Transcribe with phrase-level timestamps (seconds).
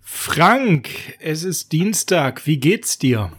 [0.00, 0.88] Frank,
[1.20, 2.46] es ist Dienstag.
[2.46, 3.32] Wie geht's dir?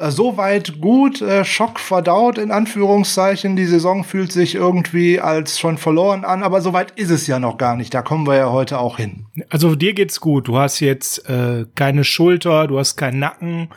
[0.00, 3.54] Äh, soweit gut, äh, Schock verdaut in Anführungszeichen.
[3.54, 7.58] Die Saison fühlt sich irgendwie als schon verloren an, aber soweit ist es ja noch
[7.58, 7.92] gar nicht.
[7.92, 9.26] Da kommen wir ja heute auch hin.
[9.50, 10.48] Also dir geht's gut.
[10.48, 13.68] Du hast jetzt äh, keine Schulter, du hast keinen Nacken,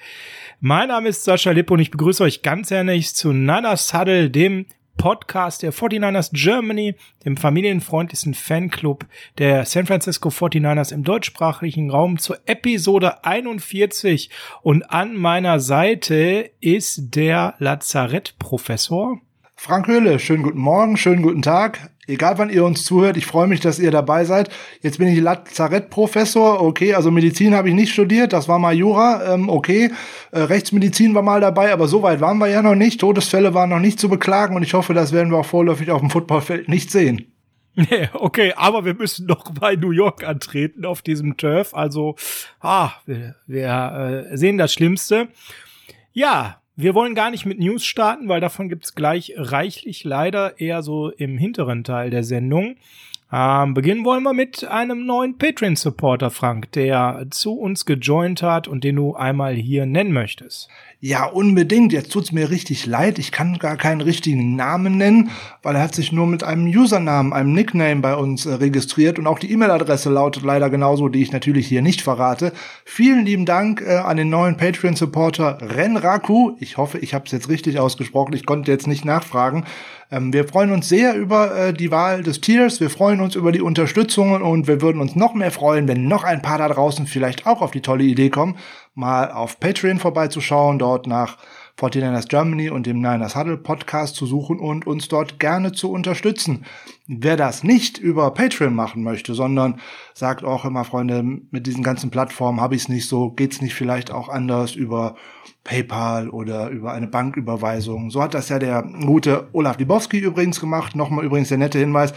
[0.59, 4.65] Mein Name ist Sascha Lipp und ich begrüße euch ganz herzlich zu Niners Huddle, dem
[4.97, 9.05] Podcast der 49ers Germany, dem familienfreundlichsten Fanclub
[9.37, 14.29] der San Francisco 49ers im deutschsprachigen Raum zur Episode 41.
[14.61, 19.21] Und an meiner Seite ist der Lazarettprofessor.
[19.55, 21.91] Frank Höhle, schönen guten Morgen, schönen guten Tag.
[22.07, 24.49] Egal wann ihr uns zuhört, ich freue mich, dass ihr dabei seid.
[24.81, 29.33] Jetzt bin ich Lazarettprofessor, okay, also Medizin habe ich nicht studiert, das war mal Jura,
[29.33, 29.91] ähm, okay.
[30.31, 33.01] Äh, Rechtsmedizin war mal dabei, aber so weit waren wir ja noch nicht.
[33.01, 35.99] Todesfälle waren noch nicht zu beklagen und ich hoffe, das werden wir auch vorläufig auf
[35.99, 37.33] dem Footballfeld nicht sehen.
[37.75, 41.75] Nee, okay, aber wir müssen noch bei New York antreten auf diesem Turf.
[41.75, 42.15] Also,
[42.59, 45.27] ah, wir, wir äh, sehen das Schlimmste.
[46.11, 50.83] Ja, wir wollen gar nicht mit News starten, weil davon gibt's gleich reichlich leider eher
[50.83, 52.75] so im hinteren Teil der Sendung.
[53.31, 58.85] Ähm, beginnen wollen wir mit einem neuen Patreon-Supporter, Frank, der zu uns gejoint hat und
[58.85, 60.69] den du einmal hier nennen möchtest.
[60.99, 61.93] Ja, unbedingt.
[61.93, 63.19] Jetzt tut's mir richtig leid.
[63.19, 65.29] Ich kann gar keinen richtigen Namen nennen,
[65.61, 69.27] weil er hat sich nur mit einem Usernamen, einem Nickname bei uns äh, registriert und
[69.27, 72.51] auch die E-Mail-Adresse lautet leider genauso, die ich natürlich hier nicht verrate.
[72.85, 76.55] Vielen lieben Dank äh, an den neuen Patreon-Supporter Renraku.
[76.59, 78.33] Ich hoffe, ich habe es jetzt richtig ausgesprochen.
[78.33, 79.65] Ich konnte jetzt nicht nachfragen.
[80.09, 82.79] Ähm, wir freuen uns sehr über äh, die Wahl des Tiers.
[82.79, 86.23] Wir freuen uns über die Unterstützungen und wir würden uns noch mehr freuen, wenn noch
[86.23, 88.57] ein paar da draußen vielleicht auch auf die tolle Idee kommen,
[88.95, 91.37] mal auf Patreon vorbeizuschauen, dort nach
[91.79, 96.65] 49ers Germany und dem Niners Huddle Podcast zu suchen und uns dort gerne zu unterstützen.
[97.05, 99.79] Wer das nicht über Patreon machen möchte, sondern
[100.15, 103.75] sagt auch immer, Freunde, mit diesen ganzen Plattformen habe ich es nicht so, geht's nicht
[103.75, 105.15] vielleicht auch anders über
[105.63, 108.09] PayPal oder über eine Banküberweisung.
[108.09, 110.95] So hat das ja der gute Olaf Libowski übrigens gemacht.
[110.95, 112.13] Nochmal übrigens der nette Hinweis.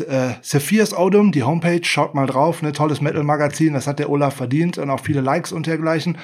[0.00, 4.34] Äh, Sephirs Odom, die Homepage, schaut mal drauf, ne, tolles Metal-Magazin, das hat der Olaf
[4.34, 6.18] verdient und auch viele Likes und dergleichen.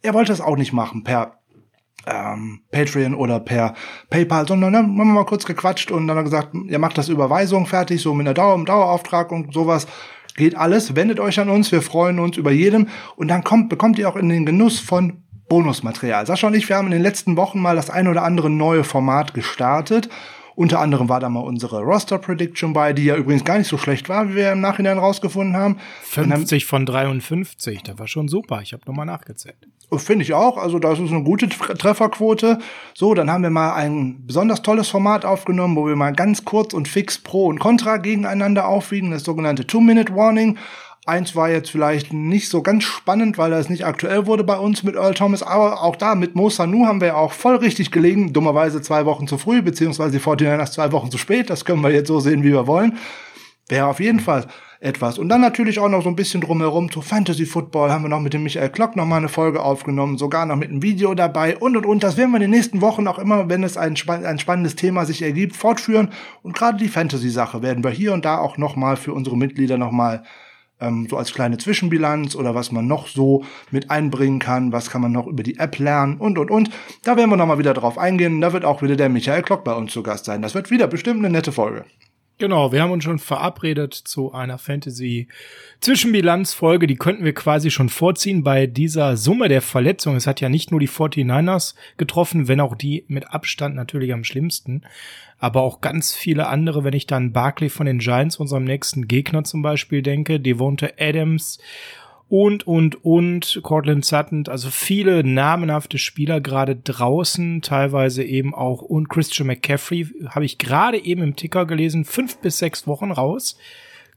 [0.00, 1.37] Er wollte das auch nicht machen per
[2.08, 3.74] ähm, Patreon oder per
[4.10, 6.98] PayPal, sondern dann haben wir mal kurz gequatscht und dann hat er gesagt, ihr macht
[6.98, 9.86] das Überweisung fertig, so mit einer Dauer, Dauerauftrag und sowas.
[10.36, 13.98] Geht alles, wendet euch an uns, wir freuen uns über jedem und dann kommt, bekommt
[13.98, 16.26] ihr auch in den Genuss von Bonusmaterial.
[16.26, 18.84] Sascha und ich, wir haben in den letzten Wochen mal das ein oder andere neue
[18.84, 20.08] Format gestartet
[20.58, 23.78] unter anderem war da mal unsere Roster Prediction bei, die ja übrigens gar nicht so
[23.78, 25.76] schlecht war, wie wir im Nachhinein rausgefunden haben.
[26.02, 28.60] 50 von 53, das war schon super.
[28.60, 29.68] Ich habe nochmal nachgezählt.
[29.88, 30.58] Oh, finde ich auch.
[30.58, 32.58] Also das ist eine gute Trefferquote.
[32.92, 36.74] So, dann haben wir mal ein besonders tolles Format aufgenommen, wo wir mal ganz kurz
[36.74, 40.58] und fix Pro und Contra gegeneinander aufwiegen, das sogenannte Two-Minute-Warning.
[41.08, 44.82] Eins war jetzt vielleicht nicht so ganz spannend, weil das nicht aktuell wurde bei uns
[44.82, 48.34] mit Earl Thomas, aber auch da mit Mo Sanu haben wir auch voll richtig gelegen.
[48.34, 51.48] Dummerweise zwei Wochen zu früh, beziehungsweise die 49ers zwei Wochen zu spät.
[51.48, 52.98] Das können wir jetzt so sehen, wie wir wollen.
[53.68, 54.48] Wäre auf jeden Fall
[54.80, 55.18] etwas.
[55.18, 58.20] Und dann natürlich auch noch so ein bisschen drumherum zu Fantasy Football haben wir noch
[58.20, 61.56] mit dem Michael Klock noch mal eine Folge aufgenommen, sogar noch mit einem Video dabei
[61.56, 62.02] und und und.
[62.02, 65.06] Das werden wir in den nächsten Wochen auch immer, wenn es ein, ein spannendes Thema
[65.06, 66.10] sich ergibt, fortführen.
[66.42, 69.78] Und gerade die Fantasy-Sache werden wir hier und da auch noch mal für unsere Mitglieder
[69.78, 70.22] noch mal
[70.80, 75.02] ähm, so als kleine Zwischenbilanz oder was man noch so mit einbringen kann, was kann
[75.02, 76.70] man noch über die App lernen und und und.
[77.04, 78.40] Da werden wir nochmal wieder drauf eingehen.
[78.40, 80.42] Da wird auch wieder der Michael Klock bei uns zu Gast sein.
[80.42, 81.84] Das wird wieder bestimmt eine nette Folge.
[82.40, 86.86] Genau, wir haben uns schon verabredet zu einer Fantasy-Zwischenbilanzfolge.
[86.86, 90.16] Die könnten wir quasi schon vorziehen bei dieser Summe der Verletzungen.
[90.16, 94.22] Es hat ja nicht nur die 49ers getroffen, wenn auch die mit Abstand natürlich am
[94.22, 94.82] schlimmsten.
[95.40, 99.42] Aber auch ganz viele andere, wenn ich dann Barkley von den Giants, unserem nächsten Gegner
[99.42, 101.58] zum Beispiel denke, Devonta Adams
[102.28, 109.08] und, und, und, Cortland Sutton, also viele namenhafte Spieler gerade draußen, teilweise eben auch, und
[109.08, 113.56] Christian McCaffrey, habe ich gerade eben im Ticker gelesen, fünf bis sechs Wochen raus.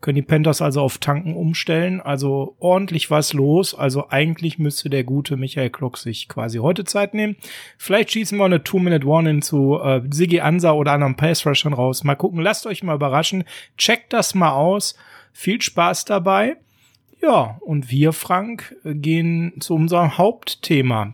[0.02, 5.04] Können die Panthers also auf Tanken umstellen, also ordentlich was los, also eigentlich müsste der
[5.04, 7.38] gute Michael Klock sich quasi heute Zeit nehmen.
[7.78, 12.04] Vielleicht schießen wir eine Two-Minute-Warning zu äh, Sigi Ansa oder anderen Pass-Rushern raus.
[12.04, 13.44] Mal gucken, lasst euch mal überraschen,
[13.78, 14.96] checkt das mal aus,
[15.34, 16.57] viel Spaß dabei.
[17.21, 21.13] Ja, und wir, Frank, gehen zu unserem Hauptthema.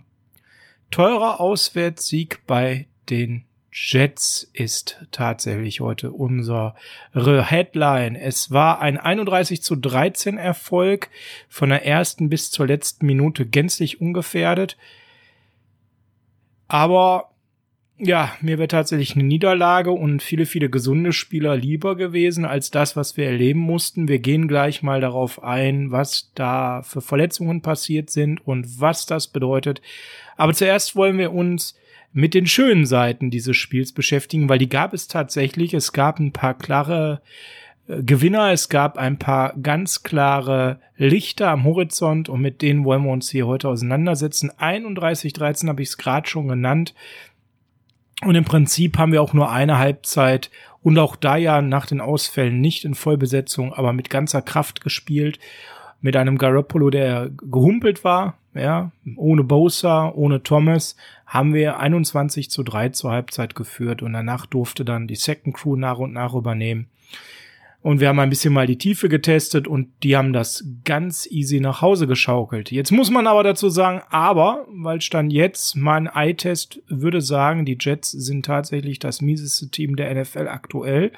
[0.90, 3.44] Teurer Auswärtssieg bei den
[3.74, 6.74] Jets ist tatsächlich heute unsere
[7.14, 8.16] Headline.
[8.16, 11.10] Es war ein 31 zu 13 Erfolg
[11.50, 14.78] von der ersten bis zur letzten Minute gänzlich ungefährdet.
[16.70, 17.32] Aber
[18.00, 22.96] ja, mir wäre tatsächlich eine Niederlage und viele, viele gesunde Spieler lieber gewesen als das,
[22.96, 24.08] was wir erleben mussten.
[24.08, 29.28] Wir gehen gleich mal darauf ein, was da für Verletzungen passiert sind und was das
[29.28, 29.82] bedeutet.
[30.36, 31.76] Aber zuerst wollen wir uns
[32.14, 35.74] mit den schönen Seiten dieses Spiels beschäftigen, weil die gab es tatsächlich.
[35.74, 37.22] Es gab ein paar klare
[37.88, 43.04] äh, Gewinner, es gab ein paar ganz klare Lichter am Horizont und mit denen wollen
[43.04, 44.52] wir uns hier heute auseinandersetzen.
[44.52, 46.94] 31-13 habe ich es gerade schon genannt.
[48.24, 50.50] Und im Prinzip haben wir auch nur eine Halbzeit
[50.82, 55.40] und auch da ja nach den Ausfällen nicht in Vollbesetzung, aber mit ganzer Kraft gespielt.
[56.00, 62.64] Mit einem Garoppolo, der gehumpelt war, ja, ohne Bosa, ohne Thomas, haben wir 21 zu
[62.64, 66.88] 3 zur Halbzeit geführt und danach durfte dann die Second Crew nach und nach übernehmen.
[67.82, 71.60] Und wir haben ein bisschen mal die Tiefe getestet und die haben das ganz easy
[71.60, 72.72] nach Hause geschaukelt.
[72.72, 77.78] Jetzt muss man aber dazu sagen, aber, weil stand jetzt, mein Eye-Test würde sagen, die
[77.80, 81.12] Jets sind tatsächlich das mieseste Team der NFL aktuell.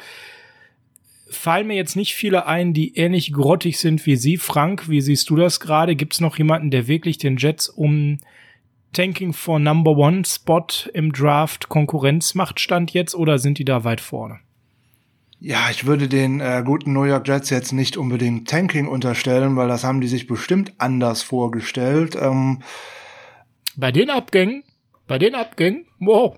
[1.29, 4.37] Fallen mir jetzt nicht viele ein, die ähnlich grottig sind wie Sie.
[4.37, 5.95] Frank, wie siehst du das gerade?
[5.95, 8.19] Gibt es noch jemanden, der wirklich den Jets um
[8.91, 13.83] Tanking for Number One Spot im Draft Konkurrenz macht, stand jetzt, oder sind die da
[13.83, 14.39] weit vorne?
[15.41, 19.69] Ja, ich würde den äh, guten New York Jets jetzt nicht unbedingt Tanking unterstellen, weil
[19.69, 22.17] das haben die sich bestimmt anders vorgestellt.
[22.19, 22.61] Ähm
[23.77, 24.63] bei den Abgängen,
[25.07, 26.37] bei den Abgängen, wow.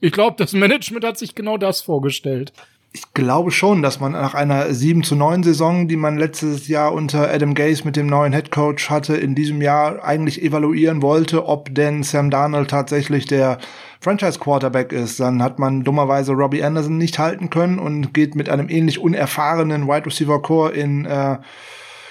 [0.00, 2.52] Ich glaube, das Management hat sich genau das vorgestellt.
[2.92, 6.92] Ich glaube schon, dass man nach einer 7 zu 9 Saison, die man letztes Jahr
[6.92, 11.46] unter Adam Gase mit dem neuen Head Coach hatte, in diesem Jahr eigentlich evaluieren wollte,
[11.46, 13.58] ob denn Sam Darnold tatsächlich der
[14.00, 18.68] Franchise-Quarterback ist, dann hat man dummerweise Robbie Anderson nicht halten können und geht mit einem
[18.68, 21.38] ähnlich unerfahrenen Wide Receiver Core in äh,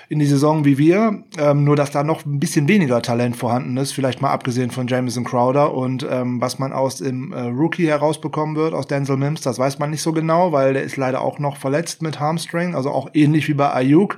[0.09, 3.77] in die Saison wie wir, ähm, nur dass da noch ein bisschen weniger Talent vorhanden
[3.77, 7.87] ist, vielleicht mal abgesehen von Jameson Crowder und ähm, was man aus dem äh, Rookie
[7.87, 11.21] herausbekommen wird, aus Denzel Mims, das weiß man nicht so genau, weil der ist leider
[11.21, 14.17] auch noch verletzt mit Harmstring, also auch ähnlich wie bei Ayuk.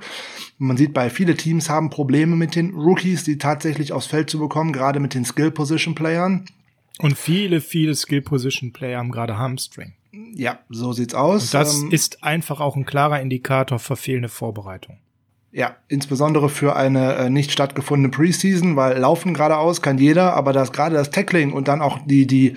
[0.56, 4.38] Man sieht bei viele Teams haben Probleme mit den Rookies, die tatsächlich aufs Feld zu
[4.38, 6.46] bekommen, gerade mit den Skill Position Playern.
[6.98, 9.94] Und viele, viele Skill-Position-Player haben gerade Hamstring.
[10.34, 11.44] Ja, so sieht's aus.
[11.44, 14.98] Und das ähm, ist einfach auch ein klarer Indikator für fehlende Vorbereitung.
[15.52, 20.72] Ja, insbesondere für eine äh, nicht stattgefundene Preseason, weil laufen geradeaus kann jeder, aber das
[20.72, 22.56] gerade das Tackling und dann auch die die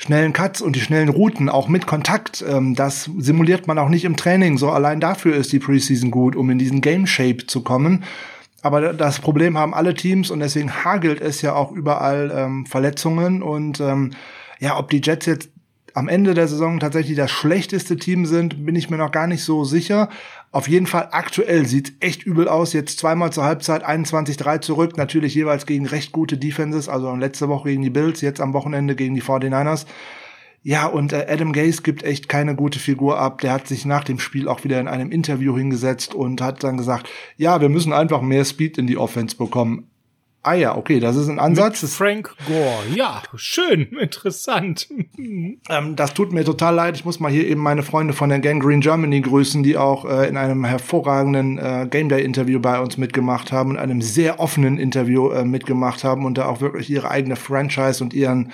[0.00, 4.06] schnellen Cuts und die schnellen Routen auch mit Kontakt, ähm, das simuliert man auch nicht
[4.06, 4.56] im Training.
[4.56, 8.04] So allein dafür ist die Preseason gut, um in diesen Game Shape zu kommen.
[8.62, 13.42] Aber das Problem haben alle Teams und deswegen hagelt es ja auch überall ähm, Verletzungen.
[13.42, 14.12] Und ähm,
[14.58, 15.50] ja, ob die Jets jetzt
[15.94, 19.42] am Ende der Saison tatsächlich das schlechteste Team sind, bin ich mir noch gar nicht
[19.42, 20.08] so sicher.
[20.52, 22.72] Auf jeden Fall aktuell sieht echt übel aus.
[22.72, 27.70] Jetzt zweimal zur Halbzeit 21-3 zurück, natürlich jeweils gegen recht gute Defenses, also letzte Woche
[27.70, 29.86] gegen die Bills, jetzt am Wochenende gegen die 49ers.
[30.62, 33.40] Ja, und äh, Adam Gase gibt echt keine gute Figur ab.
[33.40, 36.76] Der hat sich nach dem Spiel auch wieder in einem Interview hingesetzt und hat dann
[36.76, 39.90] gesagt, ja, wir müssen einfach mehr Speed in die Offense bekommen.
[40.42, 41.82] Ah ja, okay, das ist ein Ansatz.
[41.82, 44.88] Mit Frank Gore, ja, schön, interessant.
[45.18, 46.96] ähm, das tut mir total leid.
[46.96, 50.06] Ich muss mal hier eben meine Freunde von der Gang Green Germany grüßen, die auch
[50.06, 54.40] äh, in einem hervorragenden äh, Game Day Interview bei uns mitgemacht haben und einem sehr
[54.40, 58.50] offenen Interview äh, mitgemacht haben und da auch wirklich ihre eigene Franchise und ihren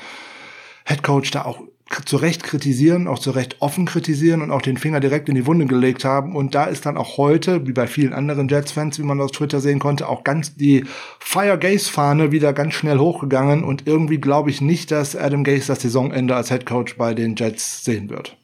[0.86, 1.62] Head Coach da auch
[2.04, 5.46] zu Recht kritisieren, auch zu Recht offen kritisieren und auch den Finger direkt in die
[5.46, 6.34] Wunde gelegt haben.
[6.34, 9.60] Und da ist dann auch heute, wie bei vielen anderen Jets-Fans, wie man auf Twitter
[9.60, 10.84] sehen konnte, auch ganz die
[11.20, 13.62] Fire Gaze-Fahne wieder ganz schnell hochgegangen.
[13.62, 17.36] Und irgendwie glaube ich nicht, dass Adam Gaze das Saisonende als Head Coach bei den
[17.36, 18.36] Jets sehen wird.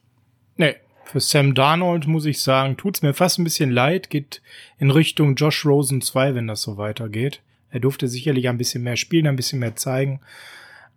[0.56, 4.40] Nee, Für Sam Darnold muss ich sagen, tut's mir fast ein bisschen leid, geht
[4.78, 7.42] in Richtung Josh Rosen 2, wenn das so weitergeht.
[7.70, 10.20] Er durfte sicherlich ein bisschen mehr spielen, ein bisschen mehr zeigen.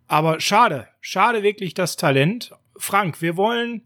[0.07, 2.51] Aber schade, schade wirklich das Talent.
[2.77, 3.81] Frank, wir wollen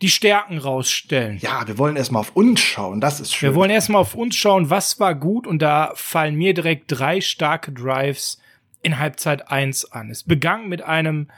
[0.00, 1.38] die Stärken rausstellen.
[1.38, 3.50] Ja, wir wollen erstmal auf uns schauen, das ist schön.
[3.50, 7.20] Wir wollen erstmal auf uns schauen, was war gut und da fallen mir direkt drei
[7.20, 8.40] starke Drives
[8.82, 10.10] in Halbzeit eins an.
[10.10, 11.28] Es begann mit einem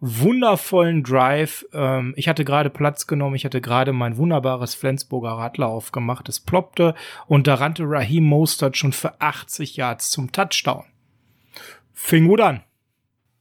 [0.00, 1.64] wundervollen Drive.
[1.72, 6.28] Ähm, ich hatte gerade Platz genommen, ich hatte gerade mein wunderbares Flensburger Radler aufgemacht.
[6.28, 6.94] Es ploppte
[7.26, 10.84] und da rannte Raheem Mostert schon für 80 Yards zum Touchdown.
[11.92, 12.62] Fing gut an.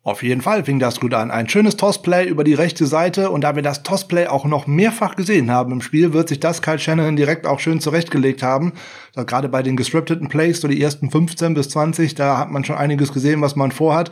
[0.07, 1.31] Auf jeden Fall fing das gut an.
[1.31, 5.17] Ein schönes Tossplay über die rechte Seite und da wir das Tossplay auch noch mehrfach
[5.17, 8.71] gesehen haben im Spiel, wird sich das Kyle Shannon direkt auch schön zurechtgelegt haben.
[9.11, 12.63] Da gerade bei den gescripteten Plays, so die ersten 15 bis 20, da hat man
[12.63, 14.09] schon einiges gesehen, was man vorhat.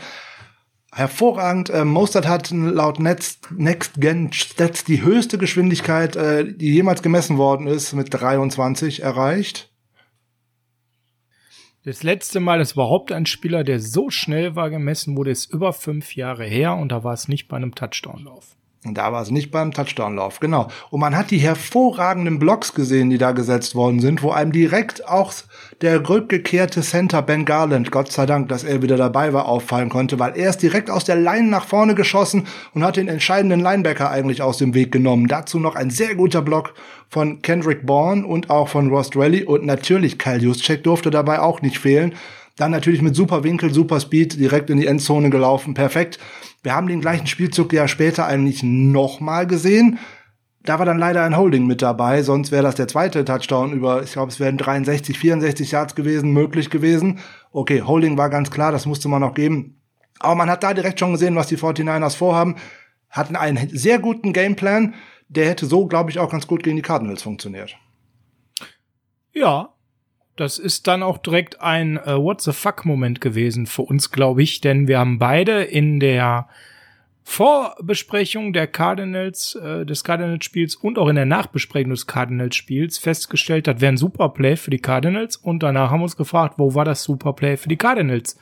[0.93, 1.69] Hervorragend.
[1.69, 7.37] Äh, Mostert hat laut Next, Next Gen Stats die höchste Geschwindigkeit, äh, die jemals gemessen
[7.37, 9.71] worden ist, mit 23 erreicht.
[11.85, 15.71] Das letzte Mal, dass überhaupt ein Spieler, der so schnell war, gemessen wurde, ist über
[15.71, 18.55] fünf Jahre her und da war es nicht bei einem Touchdown-Lauf.
[18.85, 20.67] Und da war es nicht beim Touchdown-Lauf, genau.
[20.91, 25.07] Und man hat die hervorragenden Blocks gesehen, die da gesetzt worden sind, wo einem direkt
[25.07, 25.33] auch
[25.81, 30.19] der rückgekehrte Center Ben Garland, Gott sei Dank, dass er wieder dabei war, auffallen konnte,
[30.19, 34.11] weil er ist direkt aus der Line nach vorne geschossen und hat den entscheidenden Linebacker
[34.11, 35.27] eigentlich aus dem Weg genommen.
[35.27, 36.73] Dazu noch ein sehr guter Block
[37.09, 41.61] von Kendrick Bourne und auch von Ross Rally und natürlich Kyle Juszczyk durfte dabei auch
[41.61, 42.13] nicht fehlen.
[42.57, 46.19] Dann natürlich mit super Winkel, super Speed direkt in die Endzone gelaufen, perfekt.
[46.63, 49.99] Wir haben den gleichen Spielzug ja später eigentlich nochmal gesehen.
[50.63, 54.01] Da war dann leider ein Holding mit dabei, sonst wäre das der zweite Touchdown über,
[54.01, 57.19] ich glaube, es wären 63, 64 Yards gewesen, möglich gewesen.
[57.51, 59.79] Okay, Holding war ganz klar, das musste man noch geben.
[60.19, 62.55] Aber man hat da direkt schon gesehen, was die 49ers vorhaben.
[63.09, 64.95] Hatten einen sehr guten Gameplan.
[65.27, 67.75] Der hätte so, glaube ich, auch ganz gut gegen die Cardinals funktioniert.
[69.33, 69.74] Ja,
[70.35, 74.43] das ist dann auch direkt ein äh, What the fuck Moment gewesen für uns, glaube
[74.43, 76.47] ich, denn wir haben beide in der
[77.23, 83.81] Vorbesprechung der Cardinals, äh, des Cardinals-Spiels und auch in der Nachbesprechung des Cardinals-Spiels festgestellt, das
[83.81, 87.03] wäre ein Superplay für die Cardinals und danach haben wir uns gefragt, wo war das
[87.03, 88.37] Superplay für die Cardinals?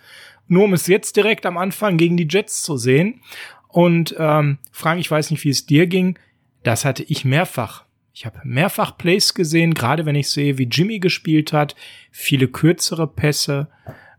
[0.48, 3.22] Nur um es jetzt direkt am Anfang gegen die Jets zu sehen.
[3.70, 6.20] Und ähm, Frank, ich weiß nicht, wie es dir ging,
[6.64, 7.86] das hatte ich mehrfach.
[8.14, 11.76] Ich habe mehrfach Plays gesehen, gerade wenn ich sehe, wie Jimmy gespielt hat,
[12.12, 13.68] viele kürzere Pässe.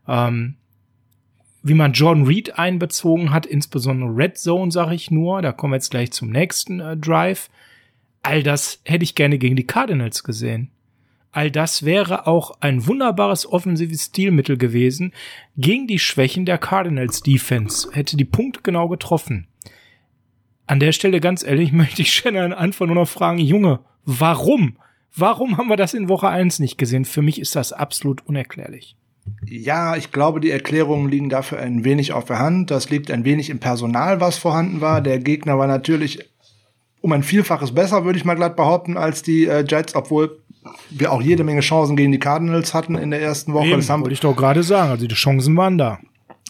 [0.09, 0.57] Ähm,
[1.63, 5.41] wie man Jordan Reed einbezogen hat, insbesondere Red Zone, sage ich nur.
[5.41, 7.49] Da kommen wir jetzt gleich zum nächsten äh, Drive.
[8.23, 10.71] All das hätte ich gerne gegen die Cardinals gesehen.
[11.31, 15.13] All das wäre auch ein wunderbares offensives Stilmittel gewesen
[15.57, 17.89] gegen die Schwächen der Cardinals Defense.
[17.93, 19.47] Hätte die Punkte genau getroffen.
[20.67, 24.77] An der Stelle ganz ehrlich möchte ich Shannon einfach nur noch fragen, Junge, warum?
[25.17, 27.05] Warum haben wir das in Woche 1 nicht gesehen?
[27.05, 28.97] Für mich ist das absolut unerklärlich.
[29.47, 32.71] Ja, ich glaube, die Erklärungen liegen dafür ein wenig auf der Hand.
[32.71, 35.01] Das liegt ein wenig im Personal, was vorhanden war.
[35.01, 36.19] Der Gegner war natürlich
[37.01, 40.41] um ein Vielfaches besser, würde ich mal glatt behaupten, als die äh, Jets, obwohl
[40.91, 43.67] wir auch jede Menge Chancen gegen die Cardinals hatten in der ersten Woche.
[43.67, 44.91] Eben, das haben, wollte ich doch gerade sagen.
[44.91, 45.99] Also die Chancen waren da.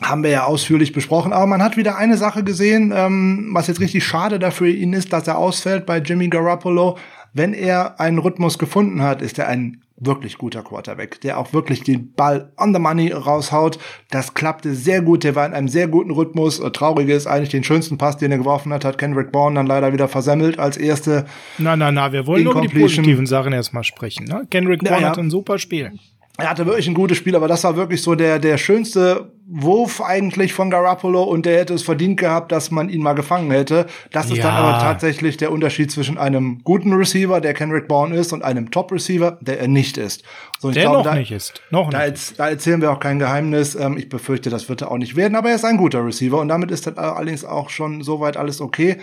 [0.02, 1.32] Haben wir ja ausführlich besprochen.
[1.32, 5.12] Aber man hat wieder eine Sache gesehen, ähm, was jetzt richtig schade dafür ihn ist,
[5.12, 6.98] dass er ausfällt bei Jimmy Garoppolo.
[7.32, 11.82] Wenn er einen Rhythmus gefunden hat, ist er ein wirklich guter Quarterback, der auch wirklich
[11.82, 13.78] den Ball on the money raushaut.
[14.10, 15.24] Das klappte sehr gut.
[15.24, 16.58] Der war in einem sehr guten Rhythmus.
[16.58, 19.66] Äh, Traurig ist eigentlich den schönsten Pass, den er geworfen hat, hat Kendrick Bourne dann
[19.66, 21.26] leider wieder versemmelt als erste.
[21.58, 24.24] Na, na, na, wir wollen nur über die positiven Sachen erstmal sprechen.
[24.24, 24.46] Ne?
[24.50, 25.10] Kendrick Bourne ja, ja.
[25.10, 25.92] hat ein super Spiel
[26.36, 30.00] er hatte wirklich ein gutes Spiel, aber das war wirklich so der, der schönste Wurf
[30.00, 33.86] eigentlich von Garoppolo und der hätte es verdient gehabt, dass man ihn mal gefangen hätte.
[34.10, 34.44] Das ist ja.
[34.44, 38.72] dann aber tatsächlich der Unterschied zwischen einem guten Receiver, der Kendrick Bourne ist, und einem
[38.72, 40.24] Top-Receiver, der er nicht ist.
[40.58, 41.62] So, der glaube, noch da, nicht ist.
[41.70, 42.38] Noch da, nicht.
[42.38, 43.76] da erzählen wir auch kein Geheimnis.
[43.76, 46.40] Ähm, ich befürchte, das wird er auch nicht werden, aber er ist ein guter Receiver
[46.40, 48.96] und damit ist dann allerdings auch schon soweit alles okay.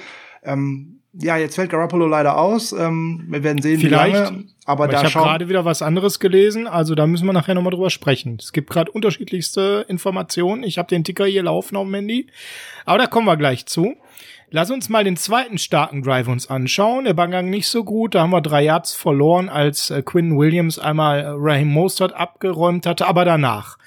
[0.44, 2.72] Ähm, ja, jetzt fällt Garoppolo leider aus.
[2.72, 4.44] Ähm, wir werden sehen, Vielleicht, wie lange.
[4.72, 7.56] Aber, aber da ich habe gerade wieder was anderes gelesen, also da müssen wir nachher
[7.56, 8.38] nochmal drüber sprechen.
[8.40, 10.64] Es gibt gerade unterschiedlichste Informationen.
[10.64, 12.28] Ich habe den Ticker hier laufen auf dem Handy.
[12.86, 13.96] Aber da kommen wir gleich zu.
[14.50, 17.06] Lass uns mal den zweiten starken Drive uns anschauen.
[17.06, 18.16] Der Bangang nicht so gut.
[18.16, 22.86] Da haben wir drei Yards verloren, als äh, Quinn Williams einmal äh, Raheem Mostert abgeräumt
[22.86, 23.08] hatte.
[23.08, 23.78] Aber danach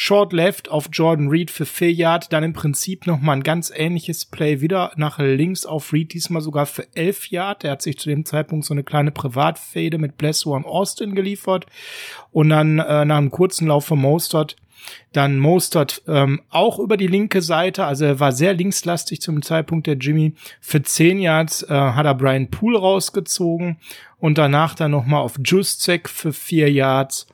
[0.00, 4.24] Short Left auf Jordan Reed für 4 Yard, dann im Prinzip nochmal ein ganz ähnliches
[4.26, 7.64] Play wieder nach links auf Reed, diesmal sogar für 11 Yard.
[7.64, 11.66] Der hat sich zu dem Zeitpunkt so eine kleine Privatfade mit Bless One Austin geliefert
[12.30, 14.54] und dann äh, nach einem kurzen Lauf von Mostert
[15.12, 19.88] Dann Mostert ähm, auch über die linke Seite, also er war sehr linkslastig zum Zeitpunkt
[19.88, 20.32] der Jimmy.
[20.60, 23.78] Für 10 Yards äh, hat er Brian Poole rausgezogen
[24.20, 27.26] und danach dann nochmal auf Juszek für 4 Yards.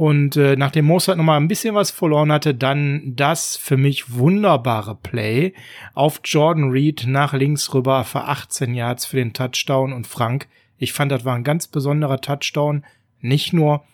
[0.00, 4.94] Und äh, nachdem Mostert nochmal ein bisschen was verloren hatte, dann das für mich wunderbare
[4.94, 5.52] Play
[5.92, 9.92] auf Jordan Reed nach links rüber für 18 Yards für den Touchdown.
[9.92, 12.82] Und Frank, ich fand, das war ein ganz besonderer Touchdown.
[13.20, 13.84] Nicht nur,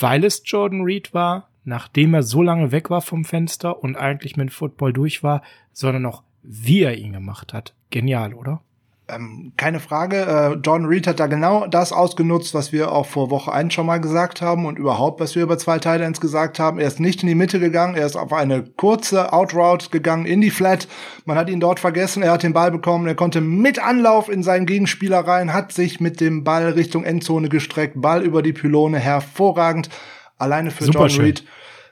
[0.00, 4.38] weil es Jordan Reed war, nachdem er so lange weg war vom Fenster und eigentlich
[4.38, 5.42] mit Football durch war,
[5.74, 7.74] sondern auch, wie er ihn gemacht hat.
[7.90, 8.62] Genial, oder?
[9.10, 10.16] Ähm, keine Frage.
[10.16, 13.86] Äh, John Reed hat da genau das ausgenutzt, was wir auch vor Woche 1 schon
[13.86, 16.78] mal gesagt haben und überhaupt, was wir über zwei Titans gesagt haben.
[16.78, 20.42] Er ist nicht in die Mitte gegangen, er ist auf eine kurze Outroute gegangen in
[20.42, 20.88] die Flat.
[21.24, 24.42] Man hat ihn dort vergessen, er hat den Ball bekommen, er konnte mit Anlauf in
[24.42, 28.98] seinen Gegenspieler rein, hat sich mit dem Ball Richtung Endzone gestreckt, Ball über die Pylone,
[28.98, 29.88] hervorragend.
[30.36, 31.24] Alleine für Super John schön.
[31.24, 31.44] Reed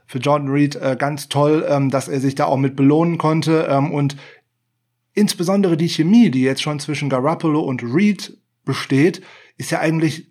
[0.07, 3.67] für Jordan Reed äh, ganz toll, ähm, dass er sich da auch mit belohnen konnte.
[3.69, 4.17] Ähm, und
[5.17, 9.23] insbesondere die Chemie, die jetzt schon zwischen Garoppolo und Reed besteht,
[9.57, 10.31] ist ja eigentlich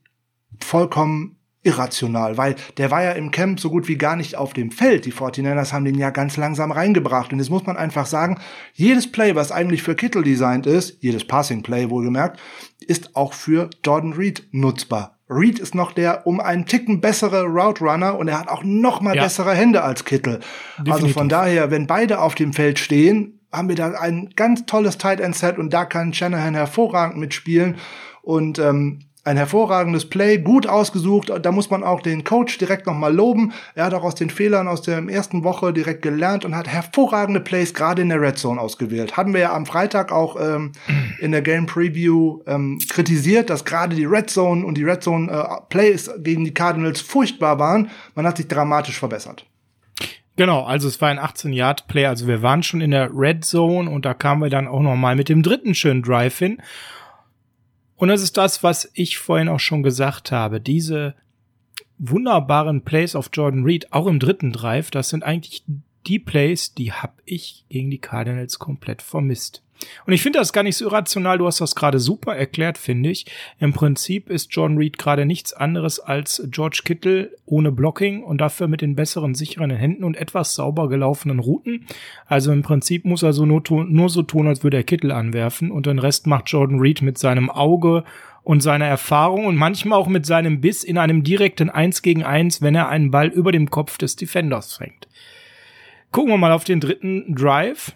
[0.63, 4.69] vollkommen irrational, weil der war ja im Camp so gut wie gar nicht auf dem
[4.69, 5.05] Feld.
[5.05, 7.33] Die 49ers haben den ja ganz langsam reingebracht.
[7.33, 8.39] Und jetzt muss man einfach sagen,
[8.73, 12.39] jedes Play, was eigentlich für Kittel designt ist, jedes Passing Play wohlgemerkt,
[12.79, 15.17] ist auch für Jordan Reed nutzbar.
[15.27, 19.01] Reed ist noch der um einen Ticken bessere Route Runner und er hat auch noch
[19.01, 19.23] mal ja.
[19.23, 20.41] bessere Hände als Kittel.
[20.77, 20.93] Definitiv.
[20.93, 24.97] Also von daher, wenn beide auf dem Feld stehen, haben wir da ein ganz tolles
[24.97, 27.77] Tight End Set und da kann Shanahan hervorragend mitspielen
[28.21, 31.31] und ähm, ein hervorragendes Play, gut ausgesucht.
[31.41, 33.53] Da muss man auch den Coach direkt nochmal loben.
[33.74, 37.39] Er hat auch aus den Fehlern aus der ersten Woche direkt gelernt und hat hervorragende
[37.39, 39.17] Plays gerade in der Red Zone ausgewählt.
[39.17, 40.74] Hatten wir ja am Freitag auch ähm,
[41.19, 45.31] in der Game Preview ähm, kritisiert, dass gerade die Red Zone und die Red Zone
[45.31, 47.89] äh, Plays gegen die Cardinals furchtbar waren.
[48.13, 49.47] Man hat sich dramatisch verbessert.
[50.37, 54.05] Genau, also es war ein 18-Yard-Play, also wir waren schon in der Red Zone und
[54.05, 56.61] da kamen wir dann auch noch mal mit dem dritten schönen Drive hin.
[57.95, 60.59] Und das ist das, was ich vorhin auch schon gesagt habe.
[60.59, 61.15] Diese
[61.97, 65.63] wunderbaren Plays auf Jordan Reed, auch im dritten Drive, das sind eigentlich
[66.05, 69.63] die Plays, die hab ich gegen die Cardinals komplett vermisst.
[70.05, 71.38] Und ich finde das gar nicht so irrational.
[71.38, 73.25] Du hast das gerade super erklärt, finde ich.
[73.60, 78.68] Im Prinzip ist John Reed gerade nichts anderes als George Kittle ohne Blocking und dafür
[78.68, 81.85] mit den besseren, sicheren Händen und etwas sauber gelaufenen Routen.
[82.25, 85.72] Also im Prinzip muss er so nur, nur so tun, als würde er Kittle anwerfen
[85.72, 88.03] und den Rest macht Jordan Reed mit seinem Auge
[88.44, 92.61] und seiner Erfahrung und manchmal auch mit seinem Biss in einem direkten Eins gegen Eins,
[92.61, 95.07] wenn er einen Ball über dem Kopf des Defenders fängt.
[96.11, 97.94] Gucken wir mal auf den dritten Drive.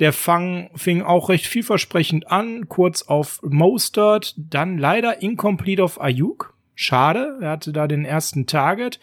[0.00, 6.54] Der Fang fing auch recht vielversprechend an, kurz auf Mostert, dann leider incomplete auf Ayuk.
[6.74, 8.98] Schade, er hatte da den ersten Target,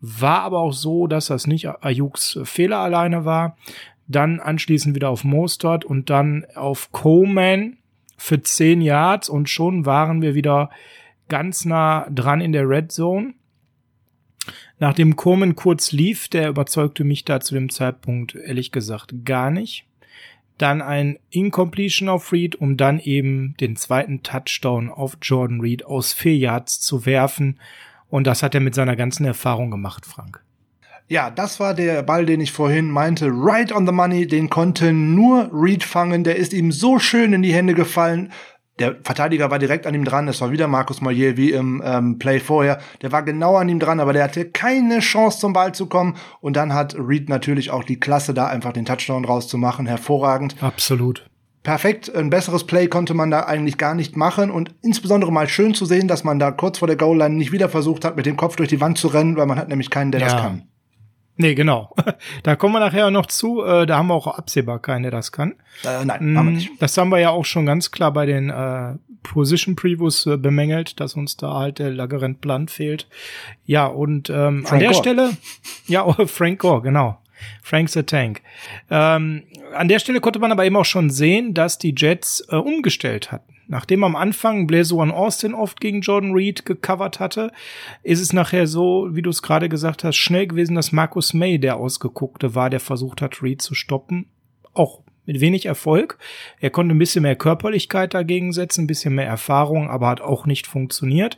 [0.00, 3.58] war aber auch so, dass das nicht Ayuks Fehler alleine war.
[4.06, 7.76] Dann anschließend wieder auf Mostert und dann auf Coleman
[8.16, 10.70] für 10 Yards und schon waren wir wieder
[11.28, 13.34] ganz nah dran in der Red Zone.
[14.78, 19.87] Nachdem Coleman kurz lief, der überzeugte mich da zu dem Zeitpunkt ehrlich gesagt gar nicht
[20.58, 26.12] dann ein Incompletion auf Reed, um dann eben den zweiten Touchdown auf Jordan Reed aus
[26.12, 27.58] vier Yards zu werfen.
[28.08, 30.42] Und das hat er mit seiner ganzen Erfahrung gemacht, Frank.
[31.08, 33.30] Ja, das war der Ball, den ich vorhin meinte.
[33.32, 36.22] Right on the money, den konnte nur Reed fangen.
[36.22, 38.30] Der ist ihm so schön in die Hände gefallen
[38.78, 40.28] der Verteidiger war direkt an ihm dran.
[40.28, 42.78] Es war wieder Markus Moyer wie im ähm, Play vorher.
[43.02, 46.16] Der war genau an ihm dran, aber der hatte keine Chance zum Ball zu kommen.
[46.40, 49.86] Und dann hat Reed natürlich auch die Klasse, da einfach den Touchdown rauszumachen.
[49.86, 50.56] Hervorragend.
[50.60, 51.26] Absolut.
[51.62, 52.14] Perfekt.
[52.14, 54.50] Ein besseres Play konnte man da eigentlich gar nicht machen.
[54.50, 57.68] Und insbesondere mal schön zu sehen, dass man da kurz vor der Goal-Line nicht wieder
[57.68, 60.12] versucht hat, mit dem Kopf durch die Wand zu rennen, weil man hat nämlich keinen,
[60.12, 60.28] der ja.
[60.28, 60.62] das kann.
[61.38, 61.94] Nee, genau.
[62.42, 63.62] Da kommen wir nachher noch zu.
[63.64, 65.52] Äh, da haben wir auch absehbar keinen, der das kann.
[65.84, 66.70] Äh, nein, haben wir nicht.
[66.80, 71.00] Das haben wir ja auch schon ganz klar bei den äh, Position Previews äh, bemängelt,
[71.00, 73.06] dass uns da halt der Lagerent Blunt fehlt.
[73.64, 75.00] Ja, und ähm, an der Gore.
[75.00, 75.36] Stelle,
[75.86, 77.18] ja, oh, Frank Gore, genau.
[77.62, 78.42] Frank the Tank.
[78.90, 82.56] Ähm, an der Stelle konnte man aber eben auch schon sehen, dass die Jets äh,
[82.56, 83.54] umgestellt hatten.
[83.68, 87.52] Nachdem am Anfang Blazoan Austin oft gegen Jordan Reed gecovert hatte,
[88.02, 91.58] ist es nachher so, wie du es gerade gesagt hast, schnell gewesen, dass Marcus May
[91.58, 94.26] der Ausgeguckte war, der versucht hat, Reed zu stoppen.
[94.72, 96.18] Auch mit wenig Erfolg.
[96.58, 100.46] Er konnte ein bisschen mehr Körperlichkeit dagegen setzen, ein bisschen mehr Erfahrung, aber hat auch
[100.46, 101.36] nicht funktioniert.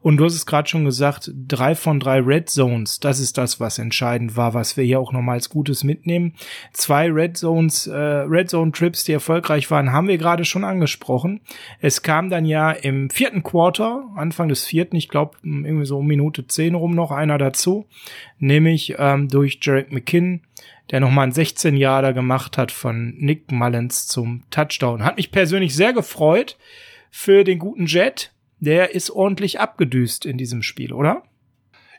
[0.00, 3.60] Und du hast es gerade schon gesagt, drei von drei Red Zones, das ist das,
[3.60, 6.34] was entscheidend war, was wir hier auch nochmal als Gutes mitnehmen.
[6.72, 11.40] Zwei Red Zones, äh, Red Zone Trips, die erfolgreich waren, haben wir gerade schon angesprochen.
[11.80, 16.06] Es kam dann ja im vierten Quarter, Anfang des vierten, ich glaube irgendwie so um
[16.06, 17.86] Minute zehn rum noch einer dazu,
[18.38, 20.42] nämlich ähm, durch Jarek McKinn,
[20.90, 25.04] der nochmal einen 16 Jahre gemacht hat von Nick Mullins zum Touchdown.
[25.04, 26.58] Hat mich persönlich sehr gefreut
[27.10, 31.24] für den guten Jet der ist ordentlich abgedüst in diesem Spiel, oder?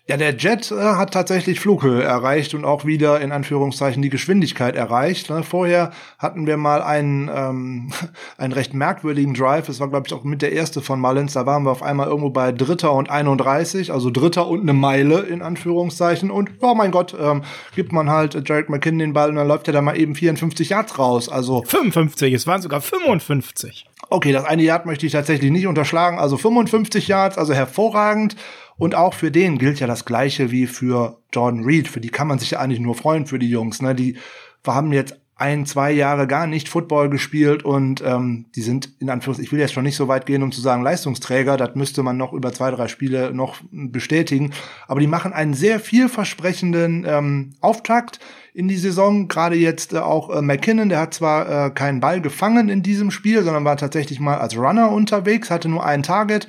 [0.05, 4.75] Ja, der Jet äh, hat tatsächlich Flughöhe erreicht und auch wieder in Anführungszeichen die Geschwindigkeit
[4.75, 5.29] erreicht.
[5.29, 5.43] Ne?
[5.43, 7.93] Vorher hatten wir mal einen, ähm,
[8.37, 9.69] einen recht merkwürdigen Drive.
[9.69, 11.31] Es war, glaube ich, auch mit der erste von Mullins.
[11.31, 15.21] Da waren wir auf einmal irgendwo bei Dritter und 31, also Dritter und eine Meile
[15.21, 16.31] in Anführungszeichen.
[16.31, 19.67] Und, oh mein Gott, ähm, gibt man halt Jared McKinnon den Ball und dann läuft
[19.67, 21.29] er da mal eben 54 Yards raus.
[21.29, 23.85] Also 55, es waren sogar 55.
[24.09, 26.19] Okay, das eine Yard möchte ich tatsächlich nicht unterschlagen.
[26.19, 28.35] Also 55 Yards, also hervorragend.
[28.77, 31.87] Und auch für den gilt ja das Gleiche wie für Jordan Reed.
[31.87, 33.81] Für die kann man sich ja eigentlich nur freuen, für die Jungs.
[33.81, 33.95] Ne?
[33.95, 34.17] Die
[34.65, 39.45] haben jetzt ein, zwei Jahre gar nicht Football gespielt und ähm, die sind in Anführungszeichen,
[39.45, 42.17] ich will jetzt schon nicht so weit gehen, um zu sagen Leistungsträger, das müsste man
[42.17, 44.53] noch über zwei, drei Spiele noch bestätigen,
[44.87, 48.19] aber die machen einen sehr vielversprechenden ähm, Auftakt
[48.53, 52.21] in die Saison, gerade jetzt äh, auch äh, McKinnon, der hat zwar äh, keinen Ball
[52.21, 56.47] gefangen in diesem Spiel, sondern war tatsächlich mal als Runner unterwegs, hatte nur ein Target,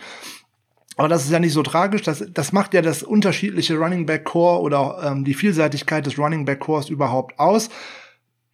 [0.96, 2.02] aber das ist ja nicht so tragisch.
[2.02, 6.44] Das, das macht ja das unterschiedliche Running Back Core oder ähm, die Vielseitigkeit des Running
[6.44, 7.68] Back Cores überhaupt aus.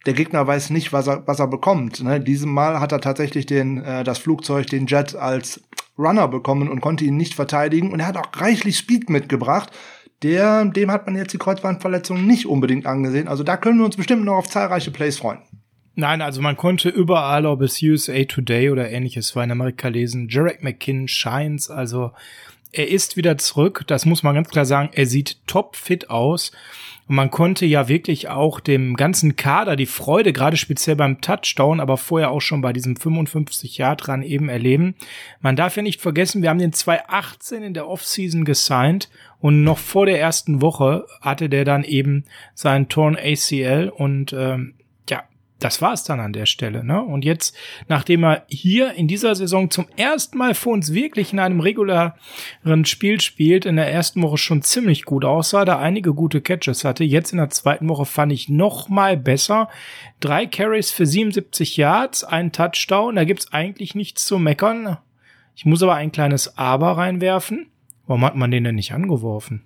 [0.07, 2.03] Der Gegner weiß nicht, was er, was er bekommt.
[2.03, 2.19] Ne?
[2.19, 5.61] Diesem Mal hat er tatsächlich den, äh, das Flugzeug, den Jet als
[5.97, 7.93] Runner bekommen und konnte ihn nicht verteidigen.
[7.93, 9.71] Und er hat auch reichlich Speed mitgebracht.
[10.23, 13.27] Der, dem hat man jetzt die Kreuzbandverletzung nicht unbedingt angesehen.
[13.27, 15.39] Also da können wir uns bestimmt noch auf zahlreiche Plays freuen.
[15.95, 20.29] Nein, also man konnte überall, ob es USA Today oder ähnliches war in Amerika lesen,
[20.29, 22.11] Jarek McKinn shines, also
[22.71, 26.51] er ist wieder zurück, das muss man ganz klar sagen, er sieht top fit aus.
[27.07, 31.81] Und man konnte ja wirklich auch dem ganzen Kader die Freude, gerade speziell beim Touchdown,
[31.81, 34.95] aber vorher auch schon bei diesem 55 Yard dran eben erleben.
[35.41, 39.77] Man darf ja nicht vergessen, wir haben den 2018 in der Offseason gesigned und noch
[39.79, 42.23] vor der ersten Woche hatte der dann eben
[42.53, 44.75] seinen Torn ACL und ähm,
[45.61, 46.83] das war es dann an der Stelle.
[46.83, 47.01] Ne?
[47.01, 47.55] Und jetzt,
[47.87, 52.13] nachdem er hier in dieser Saison zum ersten Mal für uns wirklich in einem regulären
[52.85, 57.03] Spiel spielt, in der ersten Woche schon ziemlich gut aussah, da einige gute Catches hatte,
[57.03, 59.69] jetzt in der zweiten Woche fand ich noch mal besser.
[60.19, 64.97] Drei Carries für 77 Yards, ein Touchdown, da gibt's eigentlich nichts zu meckern.
[65.55, 67.67] Ich muss aber ein kleines Aber reinwerfen.
[68.07, 69.65] Warum hat man den denn nicht angeworfen?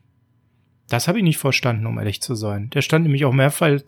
[0.90, 2.70] Das habe ich nicht verstanden, um ehrlich zu sein.
[2.72, 3.80] Der stand nämlich auch mehrfach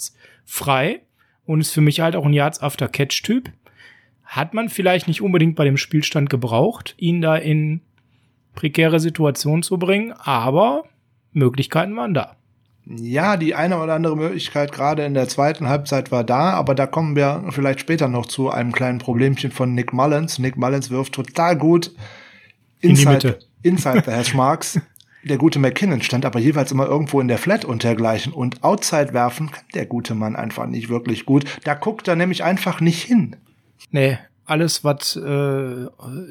[0.46, 1.02] frei
[1.48, 3.50] und ist für mich halt auch ein Yards After Catch Typ.
[4.24, 7.82] Hat man vielleicht nicht unbedingt bei dem Spielstand gebraucht, ihn da in
[8.54, 10.84] prekäre Situationen zu bringen, aber
[11.32, 12.36] Möglichkeiten waren da.
[12.86, 16.86] Ja, die eine oder andere Möglichkeit gerade in der zweiten Halbzeit war da, aber da
[16.86, 20.40] kommen wir vielleicht später noch zu einem kleinen Problemchen von Nick Mullins.
[20.40, 21.92] Nick Mullins wirft total gut
[22.80, 24.80] inside, in inside the hash marks.
[25.24, 28.34] Der gute McKinnon stand aber jeweils immer irgendwo in der Flat und dergleichen.
[28.34, 31.46] Und Outside werfen kann der gute Mann einfach nicht wirklich gut.
[31.64, 33.36] Da guckt er nämlich einfach nicht hin.
[33.92, 35.88] Nee, alles, was äh,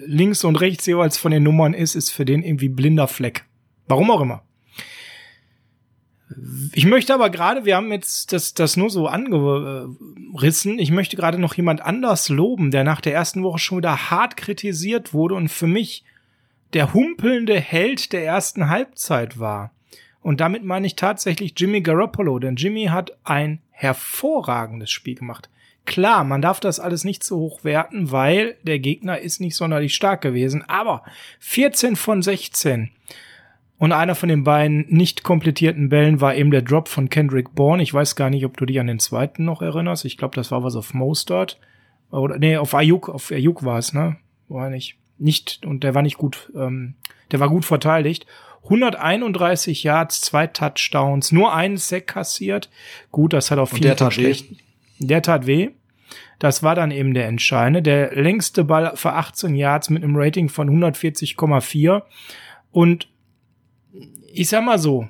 [0.06, 3.44] links und rechts jeweils von den Nummern ist, ist für den irgendwie blinder Fleck.
[3.88, 4.42] Warum auch immer.
[6.72, 11.38] Ich möchte aber gerade, wir haben jetzt das, das nur so angerissen, ich möchte gerade
[11.38, 15.48] noch jemand anders loben, der nach der ersten Woche schon wieder hart kritisiert wurde und
[15.48, 16.04] für mich
[16.76, 19.70] der humpelnde Held der ersten Halbzeit war.
[20.20, 25.48] Und damit meine ich tatsächlich Jimmy Garoppolo, denn Jimmy hat ein hervorragendes Spiel gemacht.
[25.86, 29.94] Klar, man darf das alles nicht so hoch werten, weil der Gegner ist nicht sonderlich
[29.94, 31.02] stark gewesen, aber
[31.40, 32.90] 14 von 16.
[33.78, 37.82] Und einer von den beiden nicht komplettierten Bällen war eben der Drop von Kendrick Bourne.
[37.82, 40.04] Ich weiß gar nicht, ob du dich an den zweiten noch erinnerst.
[40.04, 41.58] Ich glaube, das war was auf Mostert.
[42.10, 44.16] Oder nee, auf Ayuk, auf Ayuk war es, ne?
[44.48, 46.94] War nicht nicht, und der war nicht gut, ähm,
[47.32, 48.26] der war gut verteidigt.
[48.64, 52.68] 131 Yards, zwei Touchdowns, nur einen Sack kassiert.
[53.12, 54.50] Gut, das hat auf viele der tat schlecht.
[54.50, 54.56] Weh.
[54.98, 55.70] Der tat weh.
[56.38, 57.80] Das war dann eben der entscheidende.
[57.82, 62.02] Der längste Ball für 18 Yards mit einem Rating von 140,4.
[62.72, 63.08] Und
[64.32, 65.08] ich sag mal so,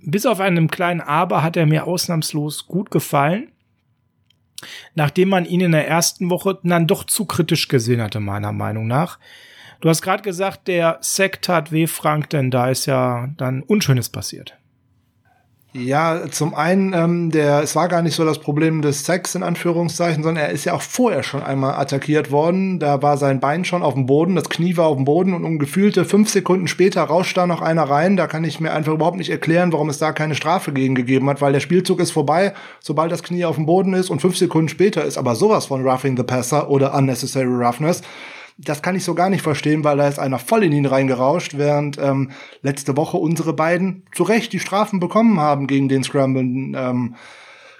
[0.00, 3.52] bis auf einem kleinen Aber hat er mir ausnahmslos gut gefallen
[4.94, 8.86] nachdem man ihn in der ersten Woche dann doch zu kritisch gesehen hatte, meiner Meinung
[8.86, 9.18] nach.
[9.80, 14.08] Du hast gerade gesagt, der Sack tat weh, Frank, denn da ist ja dann Unschönes
[14.08, 14.56] passiert.
[15.74, 19.42] Ja, zum einen, ähm, der, es war gar nicht so das Problem des Sex in
[19.42, 22.78] Anführungszeichen, sondern er ist ja auch vorher schon einmal attackiert worden.
[22.78, 25.46] Da war sein Bein schon auf dem Boden, das Knie war auf dem Boden und
[25.46, 28.18] um gefühlte fünf Sekunden später rauscht da noch einer rein.
[28.18, 31.30] Da kann ich mir einfach überhaupt nicht erklären, warum es da keine Strafe gegen gegeben
[31.30, 34.36] hat, weil der Spielzug ist vorbei, sobald das Knie auf dem Boden ist und fünf
[34.36, 38.02] Sekunden später ist aber sowas von Roughing the Passer oder Unnecessary Roughness
[38.58, 41.56] das kann ich so gar nicht verstehen, weil da ist einer voll in ihn reingerauscht,
[41.56, 42.30] während ähm,
[42.62, 47.16] letzte Woche unsere beiden zu Recht die Strafen bekommen haben gegen den Scramblen ähm,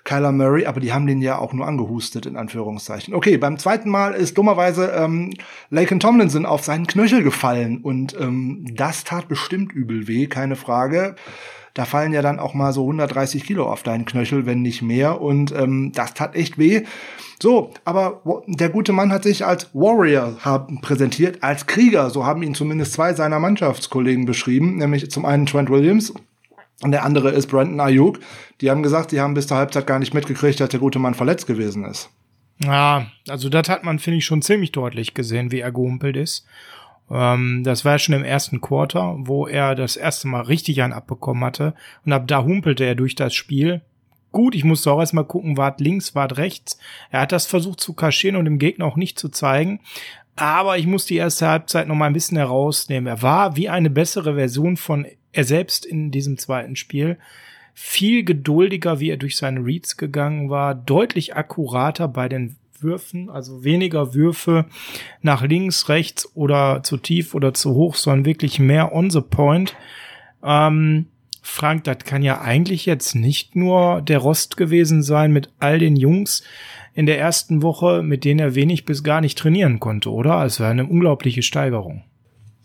[0.04, 3.14] Kyler Murray, aber die haben den ja auch nur angehustet, in Anführungszeichen.
[3.14, 5.32] Okay, beim zweiten Mal ist dummerweise ähm,
[5.70, 11.14] Laken Tomlinson auf seinen Knöchel gefallen und ähm, das tat bestimmt übel weh, keine Frage.
[11.74, 15.20] Da fallen ja dann auch mal so 130 Kilo auf deinen Knöchel, wenn nicht mehr
[15.20, 16.82] und ähm, das tat echt weh.
[17.42, 20.38] So, aber der gute Mann hat sich als Warrior
[20.80, 22.08] präsentiert, als Krieger.
[22.08, 26.14] So haben ihn zumindest zwei seiner Mannschaftskollegen beschrieben, nämlich zum einen Trent Williams
[26.84, 28.20] und der andere ist Brandon Ayuk.
[28.60, 31.14] Die haben gesagt, die haben bis zur Halbzeit gar nicht mitgekriegt, dass der gute Mann
[31.14, 32.10] verletzt gewesen ist.
[32.62, 36.46] Ja, also das hat man, finde ich, schon ziemlich deutlich gesehen, wie er gehumpelt ist.
[37.10, 41.42] Ähm, das war schon im ersten Quarter, wo er das erste Mal richtig einen abbekommen
[41.42, 41.74] hatte.
[42.06, 43.82] Und ab da humpelte er durch das Spiel
[44.32, 44.54] gut.
[44.54, 46.78] Ich musste auch erstmal gucken, wart links, wart rechts.
[47.10, 49.80] Er hat das versucht zu kaschieren und dem Gegner auch nicht zu zeigen.
[50.34, 53.06] Aber ich muss die erste Halbzeit noch mal ein bisschen herausnehmen.
[53.06, 57.18] Er war wie eine bessere Version von er selbst in diesem zweiten Spiel.
[57.74, 63.64] Viel geduldiger, wie er durch seine Reads gegangen war, deutlich akkurater bei den Würfen, also
[63.64, 64.66] weniger Würfe
[65.22, 69.74] nach links, rechts oder zu tief oder zu hoch, sondern wirklich mehr on the point.
[70.42, 71.06] Ähm,
[71.42, 75.96] Frank, das kann ja eigentlich jetzt nicht nur der Rost gewesen sein mit all den
[75.96, 76.44] Jungs
[76.94, 80.44] in der ersten Woche, mit denen er wenig bis gar nicht trainieren konnte, oder?
[80.44, 82.04] Es war eine unglaubliche Steigerung.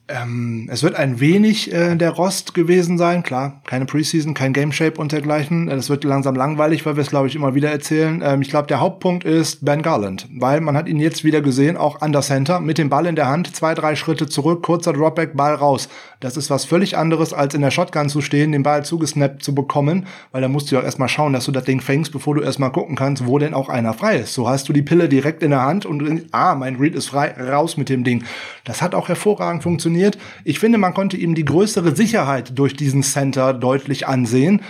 [0.10, 4.72] Ähm, es wird ein wenig äh, der Rost gewesen sein, klar, keine Preseason, kein Game
[4.72, 5.68] Shape und dergleichen.
[5.68, 8.22] Es wird langsam langweilig, weil wir es, glaube ich, immer wieder erzählen.
[8.24, 11.76] Ähm, ich glaube, der Hauptpunkt ist Ben Garland, weil man hat ihn jetzt wieder gesehen,
[11.76, 14.94] auch an der Center, mit dem Ball in der Hand, zwei, drei Schritte zurück, kurzer
[14.94, 15.90] Dropback, Ball raus.
[16.19, 19.53] Das ist was völlig anderes, als in der Shotgun zu stehen, den Ball zugesnappt zu
[19.53, 22.41] bekommen, weil da musst du ja erstmal schauen, dass du das Ding fängst, bevor du
[22.41, 24.34] erstmal gucken kannst, wo denn auch einer frei ist.
[24.34, 27.36] So hast du die Pille direkt in der Hand und, ah, mein Read ist frei,
[27.39, 28.23] raus mit dem Ding.
[28.63, 30.17] Das hat auch hervorragend funktioniert.
[30.43, 34.62] Ich finde, man konnte ihm die größere Sicherheit durch diesen Center deutlich ansehen.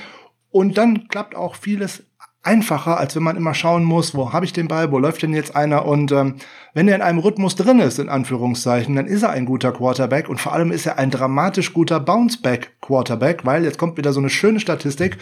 [0.49, 2.03] Und dann klappt auch vieles
[2.47, 5.33] einfacher, als wenn man immer schauen muss, wo habe ich den Ball, wo läuft denn
[5.33, 6.36] jetzt einer und ähm,
[6.73, 10.29] wenn er in einem Rhythmus drin ist, in Anführungszeichen, dann ist er ein guter Quarterback
[10.29, 14.21] und vor allem ist er ein dramatisch guter Bounceback Quarterback, weil jetzt kommt wieder so
[14.21, 15.17] eine schöne Statistik.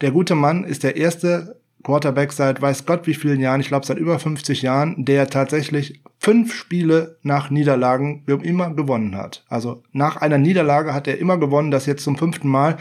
[0.00, 3.84] Der gute Mann ist der erste Quarterback seit weiß Gott wie vielen Jahren, ich glaube
[3.84, 9.44] seit über 50 Jahren, der tatsächlich fünf Spiele nach Niederlagen immer gewonnen hat.
[9.48, 12.78] Also nach einer Niederlage hat er immer gewonnen, das jetzt zum fünften Mal.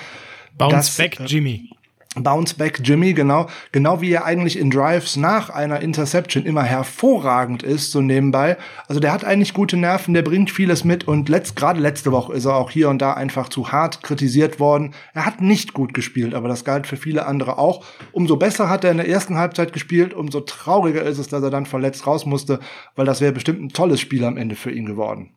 [0.58, 1.70] Bounce das, back Jimmy.
[2.16, 7.92] Bounceback Jimmy, genau, genau wie er eigentlich in Drives nach einer Interception immer hervorragend ist,
[7.92, 8.58] so nebenbei.
[8.90, 12.34] Also der hat eigentlich gute Nerven, der bringt vieles mit und letzt, gerade letzte Woche
[12.34, 14.94] ist er auch hier und da einfach zu hart kritisiert worden.
[15.14, 17.86] Er hat nicht gut gespielt, aber das galt für viele andere auch.
[18.12, 21.50] Umso besser hat er in der ersten Halbzeit gespielt, umso trauriger ist es, dass er
[21.50, 22.60] dann verletzt raus musste,
[22.98, 25.32] weil das wäre bestimmt ein tolles Spiel am Ende für ihn geworden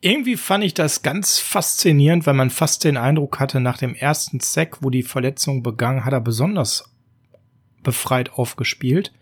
[0.00, 4.40] irgendwie fand ich das ganz faszinierend, weil man fast den Eindruck hatte, nach dem ersten
[4.40, 6.90] Sack, wo die Verletzung begann, hat er besonders
[7.82, 9.12] befreit aufgespielt.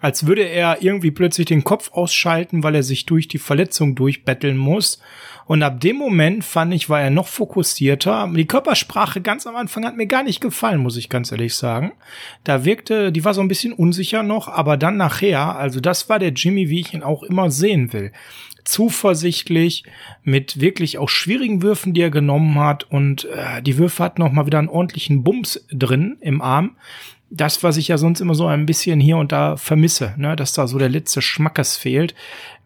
[0.00, 4.56] Als würde er irgendwie plötzlich den Kopf ausschalten, weil er sich durch die Verletzung durchbetteln
[4.56, 5.00] muss.
[5.46, 8.30] Und ab dem Moment fand ich, war er noch fokussierter.
[8.34, 11.92] Die Körpersprache ganz am Anfang hat mir gar nicht gefallen, muss ich ganz ehrlich sagen.
[12.44, 16.18] Da wirkte, die war so ein bisschen unsicher noch, aber dann nachher, also das war
[16.18, 18.12] der Jimmy, wie ich ihn auch immer sehen will
[18.64, 19.84] zuversichtlich
[20.22, 24.32] mit wirklich auch schwierigen Würfen, die er genommen hat und äh, die Würfe hatten noch
[24.32, 26.76] mal wieder einen ordentlichen Bums drin im Arm.
[27.30, 30.52] Das, was ich ja sonst immer so ein bisschen hier und da vermisse, ne, dass
[30.52, 32.14] da so der letzte Schmackes fehlt,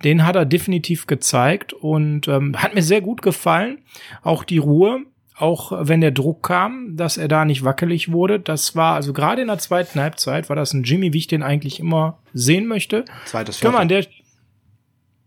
[0.04, 3.78] den hat er definitiv gezeigt und ähm, hat mir sehr gut gefallen.
[4.22, 5.04] Auch die Ruhe,
[5.37, 8.40] auch wenn der Druck kam, dass er da nicht wackelig wurde.
[8.40, 11.42] Das war also gerade in der zweiten Halbzeit war das ein Jimmy, wie ich den
[11.42, 13.04] eigentlich immer sehen möchte.
[13.24, 13.72] Zweites Viertel.
[13.72, 14.04] Kann man der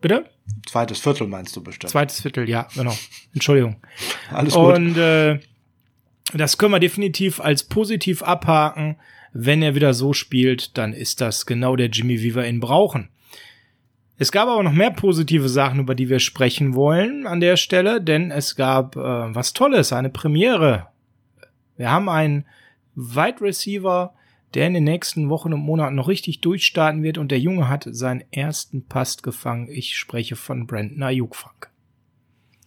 [0.01, 0.25] Bitte?
[0.67, 1.91] Zweites Viertel meinst du bestimmt.
[1.91, 2.95] Zweites Viertel, ja, genau.
[3.33, 3.77] Entschuldigung.
[4.31, 4.75] Alles gut.
[4.75, 5.39] Und äh,
[6.33, 8.97] das können wir definitiv als positiv abhaken.
[9.33, 13.09] Wenn er wieder so spielt, dann ist das genau der Jimmy, wie wir ihn brauchen.
[14.17, 18.01] Es gab aber noch mehr positive Sachen, über die wir sprechen wollen an der Stelle,
[18.01, 20.87] denn es gab äh, was Tolles, eine Premiere.
[21.75, 22.45] Wir haben einen
[22.93, 24.13] Wide Receiver,
[24.53, 27.87] der in den nächsten Wochen und Monaten noch richtig durchstarten wird und der Junge hat
[27.89, 29.69] seinen ersten Pass gefangen.
[29.69, 31.71] Ich spreche von Brandon Ayuk, Frank.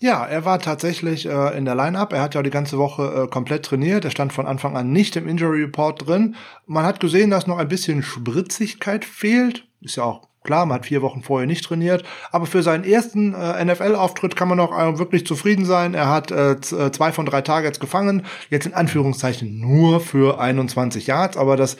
[0.00, 2.12] Ja, er war tatsächlich äh, in der Line-Up.
[2.12, 4.04] Er hat ja die ganze Woche äh, komplett trainiert.
[4.04, 6.34] Er stand von Anfang an nicht im Injury Report drin.
[6.66, 9.66] Man hat gesehen, dass noch ein bisschen Spritzigkeit fehlt.
[9.80, 12.04] Ist ja auch klar, man hat vier Wochen vorher nicht trainiert.
[12.30, 15.94] Aber für seinen ersten äh, NFL-Auftritt kann man noch äh, wirklich zufrieden sein.
[15.94, 18.24] Er hat äh, äh, zwei von drei Targets gefangen.
[18.50, 21.36] Jetzt in Anführungszeichen nur für 21 Yards.
[21.36, 21.76] Aber das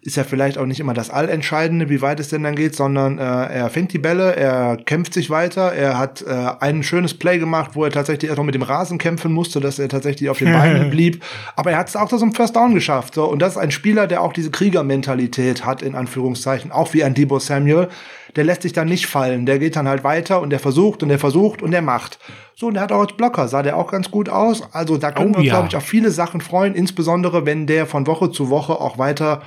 [0.00, 3.18] ist ja vielleicht auch nicht immer das Allentscheidende, wie weit es denn dann geht, sondern
[3.18, 7.38] äh, er fängt die Bälle, er kämpft sich weiter, er hat äh, ein schönes Play
[7.38, 10.38] gemacht, wo er tatsächlich erst noch mit dem Rasen kämpfen musste, dass er tatsächlich auf
[10.38, 11.24] den Beinen blieb,
[11.56, 13.14] aber er hat es auch zum First Down geschafft.
[13.14, 13.24] So.
[13.24, 17.14] Und das ist ein Spieler, der auch diese Kriegermentalität hat, in Anführungszeichen, auch wie ein
[17.14, 17.88] Debo Samuel.
[18.36, 21.08] Der lässt sich dann nicht fallen, der geht dann halt weiter und der versucht und
[21.08, 22.18] der versucht und der macht.
[22.54, 24.62] So, und der hat auch als Blocker, sah der auch ganz gut aus.
[24.72, 25.54] Also da können oh, wir uns, ja.
[25.54, 29.42] glaube ich, auf viele Sachen freuen, insbesondere wenn der von Woche zu Woche auch weiter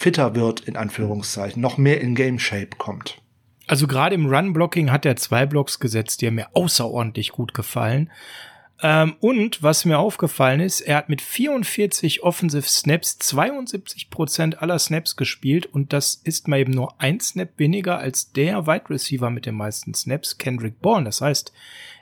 [0.00, 3.20] fitter wird, in Anführungszeichen, noch mehr in Game Shape kommt.
[3.66, 8.10] Also gerade im Run-Blocking hat er zwei Blocks gesetzt, die mir außerordentlich gut gefallen.
[8.82, 14.78] Ähm, und was mir aufgefallen ist, er hat mit 44 Offensive Snaps 72 Prozent aller
[14.78, 19.28] Snaps gespielt und das ist mal eben nur ein Snap weniger als der Wide Receiver
[19.28, 21.04] mit den meisten Snaps, Kendrick Bourne.
[21.04, 21.52] Das heißt,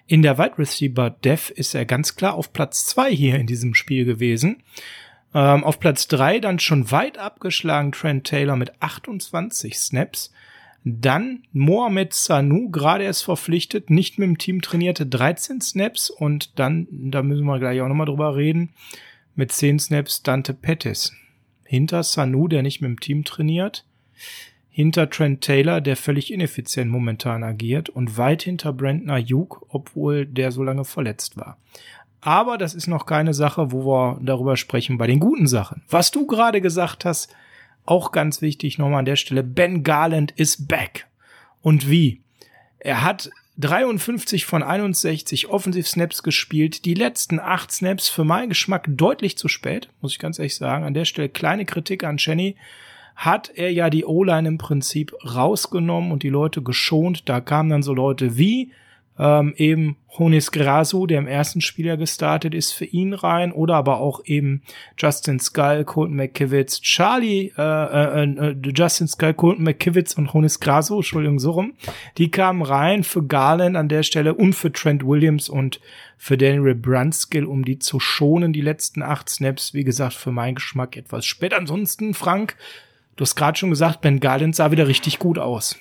[0.07, 3.75] in der Wide Receiver Dev ist er ganz klar auf Platz zwei hier in diesem
[3.75, 4.63] Spiel gewesen.
[5.35, 10.33] Ähm, auf Platz drei dann schon weit abgeschlagen Trent Taylor mit 28 Snaps.
[10.85, 16.09] Dann Mohamed Sanu, gerade erst verpflichtet, nicht mit dem Team trainierte, 13 Snaps.
[16.09, 18.71] Und dann, da müssen wir gleich auch nochmal drüber reden,
[19.35, 21.13] mit 10 Snaps Dante Pettis.
[21.65, 23.85] Hinter Sanu, der nicht mit dem Team trainiert.
[24.71, 27.91] Hinter Trent Taylor, der völlig ineffizient momentan agiert.
[27.91, 31.59] Und weit hinter Brandon Ayuk, obwohl der so lange verletzt war.
[32.21, 35.83] Aber das ist noch keine Sache, wo wir darüber sprechen bei den guten Sachen.
[35.89, 37.35] Was du gerade gesagt hast,
[37.87, 39.43] auch ganz wichtig nochmal an der Stelle.
[39.43, 41.07] Ben Garland is back.
[41.63, 42.21] Und wie?
[42.81, 46.85] Er hat 53 von 61 Offensiv-Snaps gespielt.
[46.85, 50.85] Die letzten acht Snaps für meinen Geschmack deutlich zu spät, muss ich ganz ehrlich sagen.
[50.85, 52.57] An der Stelle kleine Kritik an Chenny.
[53.17, 57.29] Hat er ja die O-Line im Prinzip rausgenommen und die Leute geschont.
[57.29, 58.71] Da kamen dann so Leute wie
[59.19, 64.01] ähm, eben Honis Grasu, der im ersten Spieler gestartet ist, für ihn rein oder aber
[64.01, 64.63] auch eben
[64.97, 70.97] Justin Skull, Colton McKivitz, Charlie, äh, äh, äh, Justin Skull, Colton McKivitz und Honis Grasu,
[70.97, 71.75] Entschuldigung, so rum,
[72.17, 75.81] die kamen rein für Garland an der Stelle und für Trent Williams und
[76.17, 80.57] für Daniel Brunskill, um die zu schonen, die letzten acht Snaps, wie gesagt, für meinen
[80.57, 81.55] Geschmack etwas spät.
[81.55, 82.57] Ansonsten, Frank,
[83.17, 85.79] du hast gerade schon gesagt, Ben Garland sah wieder richtig gut aus.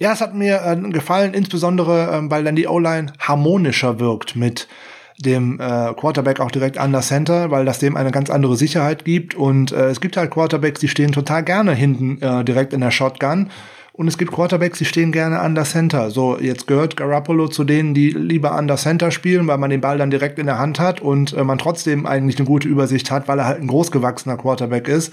[0.00, 4.66] Ja, es hat mir äh, gefallen, insbesondere ähm, weil dann die O-Line harmonischer wirkt mit
[5.18, 9.04] dem äh, Quarterback auch direkt an der Center, weil das dem eine ganz andere Sicherheit
[9.04, 9.34] gibt.
[9.34, 12.90] Und äh, es gibt halt Quarterbacks, die stehen total gerne hinten äh, direkt in der
[12.90, 13.50] Shotgun.
[13.92, 16.10] Und es gibt Quarterbacks, die stehen gerne an der Center.
[16.10, 19.82] So, jetzt gehört Garoppolo zu denen, die lieber an der Center spielen, weil man den
[19.82, 23.10] Ball dann direkt in der Hand hat und äh, man trotzdem eigentlich eine gute Übersicht
[23.10, 25.12] hat, weil er halt ein großgewachsener Quarterback ist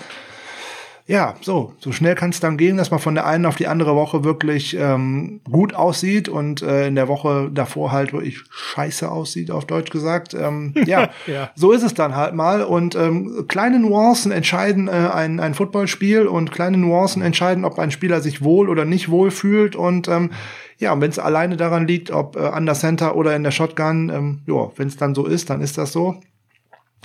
[1.08, 3.68] ja, so, so schnell kann es dann gehen, dass man von der einen auf die
[3.68, 9.10] andere Woche wirklich ähm, gut aussieht und äh, in der Woche davor halt wirklich scheiße
[9.10, 10.34] aussieht, auf Deutsch gesagt.
[10.34, 12.62] Ähm, ja, ja, so ist es dann halt mal.
[12.62, 17.92] Und ähm, kleine Nuancen entscheiden äh, ein, ein Footballspiel und kleine Nuancen entscheiden, ob ein
[17.92, 19.78] Spieler sich wohl oder nicht wohl fühlt.
[19.78, 20.32] Und ähm,
[20.78, 23.52] ja, und wenn es alleine daran liegt, ob äh, an der Center oder in der
[23.52, 26.20] Shotgun, ähm, ja, wenn es dann so ist, dann ist das so.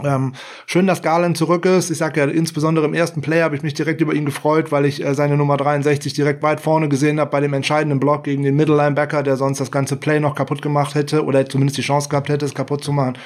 [0.05, 0.35] Ähm,
[0.67, 1.91] schön, dass Garland zurück ist.
[1.91, 4.85] Ich sage ja, insbesondere im ersten Play habe ich mich direkt über ihn gefreut, weil
[4.85, 8.43] ich äh, seine Nummer 63 direkt weit vorne gesehen habe bei dem entscheidenden Block gegen
[8.43, 11.83] den Middle Linebacker, der sonst das ganze Play noch kaputt gemacht hätte oder zumindest die
[11.83, 13.19] Chance gehabt hätte, es kaputt zu machen.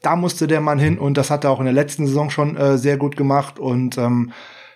[0.00, 2.56] Da musste der Mann hin und das hat er auch in der letzten Saison schon
[2.56, 4.32] äh, sehr gut gemacht und ähm,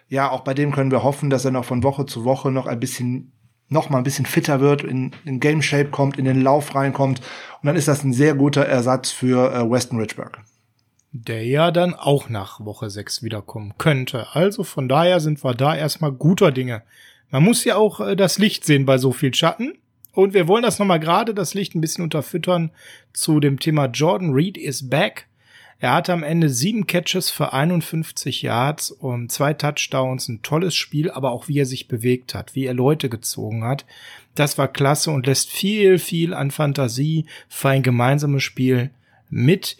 [0.08, 2.66] ja, auch bei dem können wir hoffen, dass er noch von Woche zu Woche noch
[2.66, 3.32] ein bisschen
[3.68, 7.18] noch mal ein bisschen fitter wird, in, in Game Shape kommt, in den Lauf reinkommt
[7.60, 10.38] und dann ist das ein sehr guter Ersatz für äh, Weston Richburg
[11.24, 14.34] der ja dann auch nach Woche 6 wiederkommen könnte.
[14.34, 16.82] Also von daher sind wir da erstmal guter Dinge.
[17.30, 19.78] Man muss ja auch äh, das Licht sehen bei so viel Schatten.
[20.12, 22.70] Und wir wollen das nochmal gerade, das Licht ein bisschen unterfüttern
[23.12, 25.26] zu dem Thema Jordan Reed is back.
[25.78, 31.10] Er hatte am Ende sieben Catches für 51 Yards und zwei Touchdowns, ein tolles Spiel,
[31.10, 33.84] aber auch wie er sich bewegt hat, wie er Leute gezogen hat.
[34.34, 38.90] Das war klasse und lässt viel, viel an Fantasie für ein gemeinsames Spiel
[39.28, 39.76] mit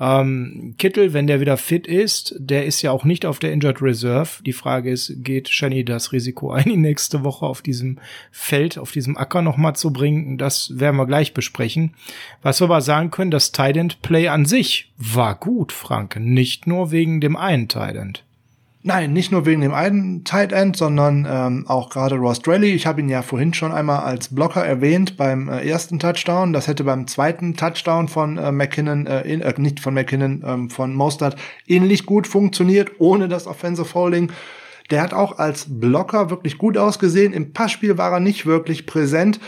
[0.00, 3.82] ähm, Kittel, wenn der wieder fit ist, der ist ja auch nicht auf der Injured
[3.82, 4.42] Reserve.
[4.44, 7.98] Die Frage ist, geht Shani das Risiko ein, ihn nächste Woche auf diesem
[8.30, 10.38] Feld, auf diesem Acker nochmal zu bringen?
[10.38, 11.94] Das werden wir gleich besprechen.
[12.42, 16.16] Was wir aber sagen können, das Tident Play an sich war gut, Frank.
[16.20, 18.24] Nicht nur wegen dem einen Tident.
[18.88, 22.68] Nein, nicht nur wegen dem einen Tight End, sondern ähm, auch gerade Ross Drelly.
[22.68, 26.54] Ich habe ihn ja vorhin schon einmal als Blocker erwähnt beim äh, ersten Touchdown.
[26.54, 30.70] Das hätte beim zweiten Touchdown von äh, McKinnon, äh, in, äh, nicht von McKinnon, ähm,
[30.70, 34.32] von Mostert ähnlich gut funktioniert, ohne das Offensive Holding.
[34.90, 37.34] Der hat auch als Blocker wirklich gut ausgesehen.
[37.34, 39.38] Im Passspiel war er nicht wirklich präsent.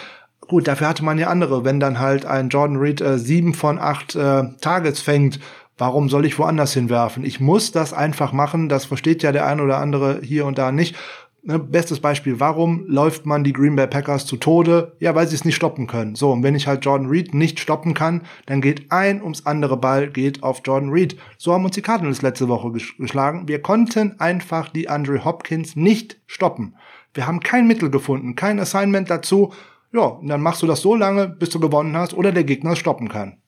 [0.48, 1.64] Gut, dafür hatte man ja andere.
[1.64, 5.40] Wenn dann halt ein Jordan Reed äh, sieben von acht äh, Targets fängt,
[5.80, 7.24] Warum soll ich woanders hinwerfen?
[7.24, 8.68] Ich muss das einfach machen.
[8.68, 10.94] Das versteht ja der ein oder andere hier und da nicht.
[11.42, 14.94] Ne, bestes Beispiel, warum läuft man die Green Bay Packers zu Tode?
[14.98, 16.16] Ja, weil sie es nicht stoppen können.
[16.16, 19.78] So, und wenn ich halt Jordan Reed nicht stoppen kann, dann geht ein ums andere
[19.78, 21.16] Ball, geht auf Jordan Reed.
[21.38, 23.48] So haben uns die Cardinals letzte Woche geschlagen.
[23.48, 26.76] Wir konnten einfach die Andre Hopkins nicht stoppen.
[27.14, 29.54] Wir haben kein Mittel gefunden, kein Assignment dazu.
[29.94, 32.72] Ja, und dann machst du das so lange, bis du gewonnen hast oder der Gegner
[32.72, 33.38] es stoppen kann.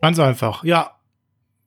[0.00, 0.92] Ganz einfach, ja.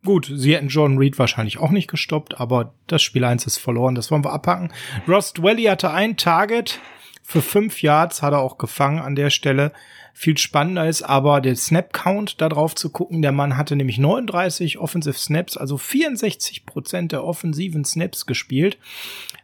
[0.05, 3.95] Gut, sie hätten John Reed wahrscheinlich auch nicht gestoppt, aber das Spiel 1 ist verloren,
[3.95, 4.71] das wollen wir abpacken.
[5.07, 6.79] Ross Dwelly hatte ein Target
[7.23, 9.71] für fünf Yards, hat er auch gefangen an der Stelle.
[10.13, 13.23] Viel spannender ist aber der Snap-Count da drauf zu gucken.
[13.23, 18.77] Der Mann hatte nämlich 39 Offensive Snaps, also 64 Prozent der offensiven Snaps gespielt.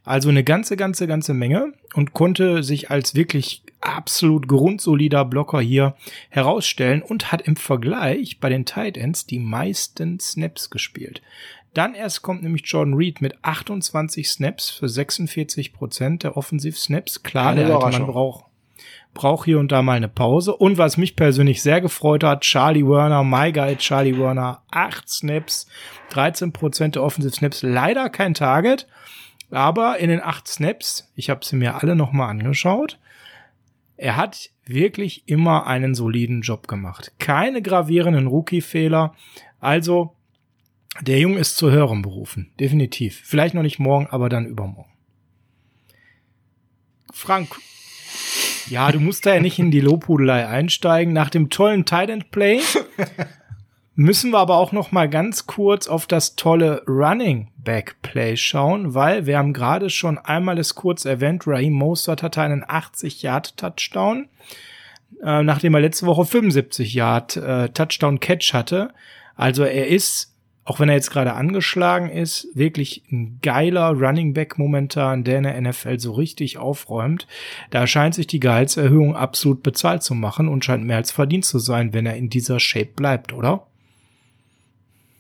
[0.05, 5.95] Also eine ganze, ganze, ganze Menge und konnte sich als wirklich absolut grundsolider Blocker hier
[6.29, 11.21] herausstellen und hat im Vergleich bei den Tight Ends die meisten Snaps gespielt.
[11.73, 17.23] Dann erst kommt nämlich Jordan Reed mit 28 Snaps für 46 Prozent der Offensiv-Snaps.
[17.23, 18.45] Klar, der alte Mann braucht
[19.13, 20.55] braucht hier und da mal eine Pause.
[20.55, 25.67] Und was mich persönlich sehr gefreut hat, Charlie Werner, my guy Charlie Werner, 8 Snaps,
[26.09, 28.87] 13 Prozent der Offensive Snaps, leider kein Target.
[29.49, 32.97] Aber in den 8 Snaps, ich habe sie mir alle nochmal angeschaut,
[34.01, 37.13] er hat wirklich immer einen soliden Job gemacht.
[37.19, 39.13] Keine gravierenden Rookie-Fehler.
[39.59, 40.15] Also,
[41.01, 42.51] der Junge ist zu höherem berufen.
[42.59, 43.21] Definitiv.
[43.23, 44.89] Vielleicht noch nicht morgen, aber dann übermorgen.
[47.13, 47.55] Frank.
[48.71, 51.13] Ja, du musst da ja nicht in die Lobhudelei einsteigen.
[51.13, 52.59] Nach dem tollen Tight Play
[53.95, 58.93] müssen wir aber auch noch mal ganz kurz auf das tolle Running Back Play schauen,
[58.93, 63.57] weil wir haben gerade schon einmal es kurz erwähnt, Raheem Mostert hatte einen 80 Yard
[63.57, 64.27] Touchdown,
[65.23, 68.93] äh, nachdem er letzte Woche 75 Yard äh, Touchdown Catch hatte.
[69.35, 70.31] Also er ist
[70.63, 75.43] auch wenn er jetzt gerade angeschlagen ist, wirklich ein geiler Running Back momentan, der in
[75.43, 77.27] der NFL so richtig aufräumt.
[77.71, 81.57] Da scheint sich die Gehaltserhöhung absolut bezahlt zu machen und scheint mehr als verdient zu
[81.57, 83.67] sein, wenn er in dieser Shape bleibt, oder?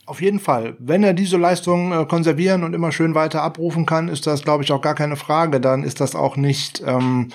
[0.07, 0.75] Auf jeden Fall.
[0.79, 4.63] Wenn er diese Leistung äh, konservieren und immer schön weiter abrufen kann, ist das, glaube
[4.63, 5.61] ich, auch gar keine Frage.
[5.61, 7.27] Dann ist das auch nicht, ähm,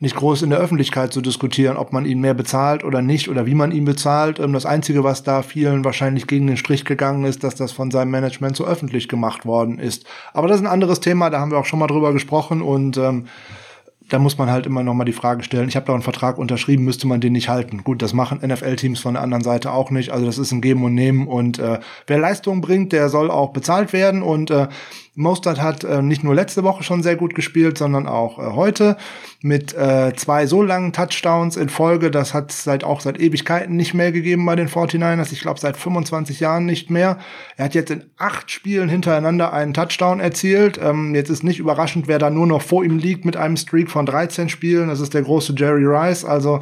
[0.00, 3.44] nicht groß in der Öffentlichkeit zu diskutieren, ob man ihn mehr bezahlt oder nicht oder
[3.44, 4.38] wie man ihn bezahlt.
[4.38, 7.90] Ähm, das Einzige, was da vielen wahrscheinlich gegen den Strich gegangen ist, dass das von
[7.90, 10.06] seinem Management so öffentlich gemacht worden ist.
[10.32, 12.96] Aber das ist ein anderes Thema, da haben wir auch schon mal drüber gesprochen und
[12.96, 13.26] ähm,
[14.08, 16.38] da muss man halt immer noch mal die Frage stellen, ich habe da einen Vertrag
[16.38, 17.82] unterschrieben, müsste man den nicht halten?
[17.82, 20.10] Gut, das machen NFL-Teams von der anderen Seite auch nicht.
[20.10, 23.52] Also das ist ein Geben und Nehmen und äh, wer Leistung bringt, der soll auch
[23.52, 24.68] bezahlt werden und äh,
[25.16, 28.98] Mostert hat äh, nicht nur letzte Woche schon sehr gut gespielt, sondern auch äh, heute
[29.40, 32.10] mit äh, zwei so langen Touchdowns in Folge.
[32.10, 35.32] Das hat seit auch seit Ewigkeiten nicht mehr gegeben bei den 49ers.
[35.32, 37.18] Ich glaube seit 25 Jahren nicht mehr.
[37.56, 40.78] Er hat jetzt in acht Spielen hintereinander einen Touchdown erzielt.
[40.82, 43.90] Ähm, jetzt ist nicht überraschend, wer da nur noch vor ihm liegt mit einem Streak
[43.90, 44.88] von 13 Spielen.
[44.88, 46.26] Das ist der große Jerry Rice.
[46.26, 46.60] Also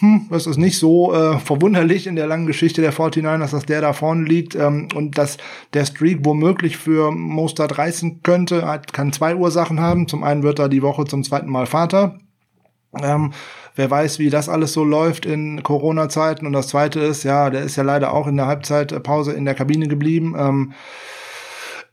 [0.00, 3.82] hm, das ist nicht so äh, verwunderlich in der langen Geschichte der 49ers, dass der
[3.82, 5.36] da vorne liegt ähm, und dass
[5.74, 10.08] der Streak womöglich für Mostert reißen könnte, hat, kann zwei Ursachen haben.
[10.08, 12.18] Zum einen wird er die Woche zum zweiten Mal Vater.
[12.98, 13.32] Ähm,
[13.76, 16.46] wer weiß, wie das alles so läuft in Corona-Zeiten.
[16.46, 19.54] Und das zweite ist, ja, der ist ja leider auch in der Halbzeitpause in der
[19.54, 20.34] Kabine geblieben.
[20.38, 20.72] Ähm,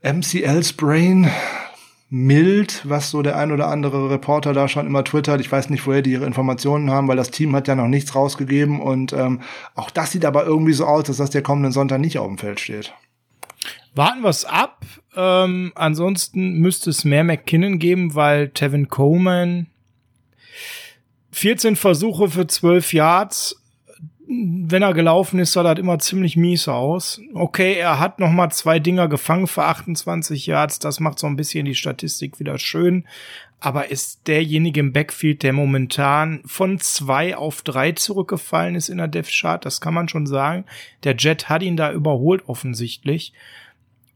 [0.02, 1.30] MCL-Sprain,
[2.10, 5.40] mild, was so der ein oder andere Reporter da schon immer twittert.
[5.40, 8.14] Ich weiß nicht, woher die ihre Informationen haben, weil das Team hat ja noch nichts
[8.14, 9.40] rausgegeben und ähm,
[9.74, 12.38] auch das sieht aber irgendwie so aus, dass das der kommenden Sonntag nicht auf dem
[12.38, 12.94] Feld steht.
[13.94, 14.84] Warten wir es ab.
[15.16, 19.66] Ähm, ansonsten müsste es mehr McKinnon geben, weil Tevin Coleman
[21.32, 23.57] 14 Versuche für 12 Yards
[24.30, 27.18] wenn er gelaufen ist, sah das immer ziemlich mies aus.
[27.32, 30.78] Okay, er hat noch mal zwei Dinger gefangen für 28 Yards.
[30.78, 33.06] Das macht so ein bisschen die Statistik wieder schön.
[33.58, 39.08] Aber ist derjenige im Backfield, der momentan von zwei auf drei zurückgefallen ist in der
[39.08, 40.66] Death Chart, das kann man schon sagen.
[41.04, 43.32] Der Jet hat ihn da überholt offensichtlich.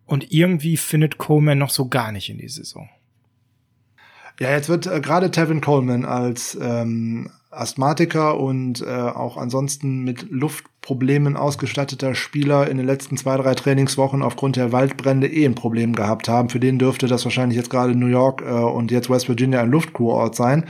[0.05, 2.91] Und irgendwie findet Coleman noch so gar nicht in die Saison.
[4.39, 10.31] Ja, jetzt wird äh, gerade Tevin Coleman als ähm, Asthmatiker und äh, auch ansonsten mit
[10.31, 15.95] Luftproblemen ausgestatteter Spieler in den letzten zwei, drei Trainingswochen aufgrund der Waldbrände eh ein Problem
[15.95, 16.49] gehabt haben.
[16.49, 19.71] Für den dürfte das wahrscheinlich jetzt gerade New York äh, und jetzt West Virginia ein
[19.71, 20.65] Luftkurort sein.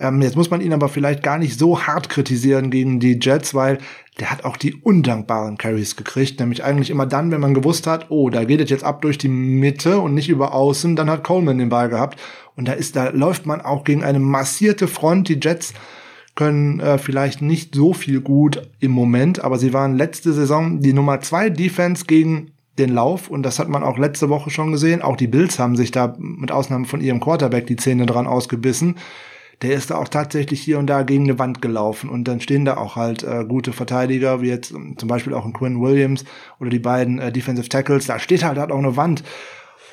[0.00, 3.54] Ähm, jetzt muss man ihn aber vielleicht gar nicht so hart kritisieren gegen die Jets,
[3.54, 3.78] weil
[4.20, 8.10] der hat auch die undankbaren Carries gekriegt, nämlich eigentlich immer dann, wenn man gewusst hat,
[8.10, 11.24] oh, da geht es jetzt ab durch die Mitte und nicht über außen, dann hat
[11.24, 12.18] Coleman den Ball gehabt
[12.56, 15.28] und da ist, da läuft man auch gegen eine massierte Front.
[15.28, 15.74] Die Jets
[16.38, 20.92] können äh, vielleicht nicht so viel gut im Moment, aber sie waren letzte Saison die
[20.92, 25.02] Nummer zwei Defense gegen den Lauf und das hat man auch letzte Woche schon gesehen.
[25.02, 28.94] Auch die Bills haben sich da mit Ausnahme von ihrem Quarterback die Zähne dran ausgebissen
[29.62, 32.64] der ist da auch tatsächlich hier und da gegen eine Wand gelaufen und dann stehen
[32.64, 36.24] da auch halt äh, gute Verteidiger, wie jetzt ähm, zum Beispiel auch ein Quinn Williams
[36.60, 39.24] oder die beiden äh, Defensive Tackles, da steht halt, halt auch eine Wand.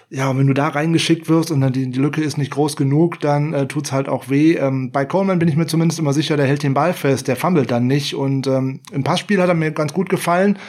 [0.09, 2.75] Ja, und wenn du da reingeschickt wirst und dann die, die Lücke ist nicht groß
[2.75, 4.53] genug, dann äh, tut's halt auch weh.
[4.53, 7.35] Ähm, bei Coleman bin ich mir zumindest immer sicher, der hält den Ball fest, der
[7.35, 8.13] fummelt dann nicht.
[8.13, 10.59] Und ähm, im Passspiel hat er mir ganz gut gefallen.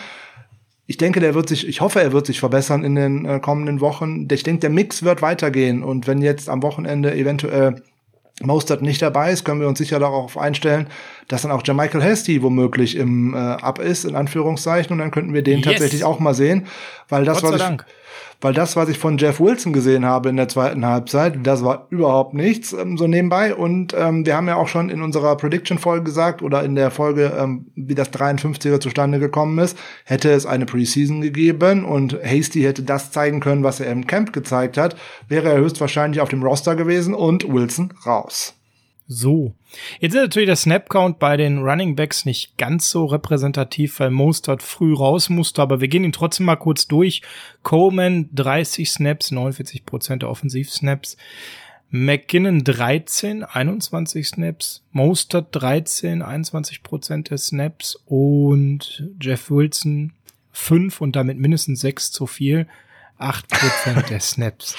[0.87, 3.81] Ich denke, der wird sich, ich hoffe, er wird sich verbessern in den äh, kommenden
[3.81, 4.27] Wochen.
[4.31, 5.83] Ich denke, der Mix wird weitergehen.
[5.83, 7.83] Und wenn jetzt am Wochenende eventuell
[8.43, 10.87] Mostert nicht dabei ist, können wir uns sicher darauf einstellen,
[11.29, 15.35] dass dann auch Jermichael Hasty womöglich im äh, Up ist, in Anführungszeichen, und dann könnten
[15.35, 15.67] wir den yes.
[15.67, 16.67] tatsächlich auch mal sehen,
[17.09, 17.87] weil das, was ich, Dank
[18.41, 21.87] weil das, was ich von Jeff Wilson gesehen habe in der zweiten Halbzeit, das war
[21.91, 23.55] überhaupt nichts ähm, so nebenbei.
[23.55, 27.33] Und ähm, wir haben ja auch schon in unserer Prediction-Folge gesagt oder in der Folge,
[27.39, 32.83] ähm, wie das 53er zustande gekommen ist, hätte es eine Preseason gegeben und Hasty hätte
[32.83, 34.97] das zeigen können, was er im Camp gezeigt hat,
[35.29, 38.55] wäre er höchstwahrscheinlich auf dem Roster gewesen und Wilson raus.
[39.09, 39.55] So.
[40.01, 44.63] Jetzt ist natürlich der Snap-Count bei den Running Backs nicht ganz so repräsentativ, weil Mostert
[44.63, 47.23] früh raus musste, aber wir gehen ihn trotzdem mal kurz durch.
[47.63, 51.17] Coleman 30 Snaps, 49 Prozent der Offensiv-Snaps.
[51.91, 54.83] McKinnon 13, 21 Snaps.
[54.91, 57.97] Mostert 13, 21 Prozent der Snaps.
[58.07, 60.15] Und Jeff Wilson
[60.51, 62.67] 5 und damit mindestens 6 zu viel.
[63.21, 64.75] 8% der Snaps.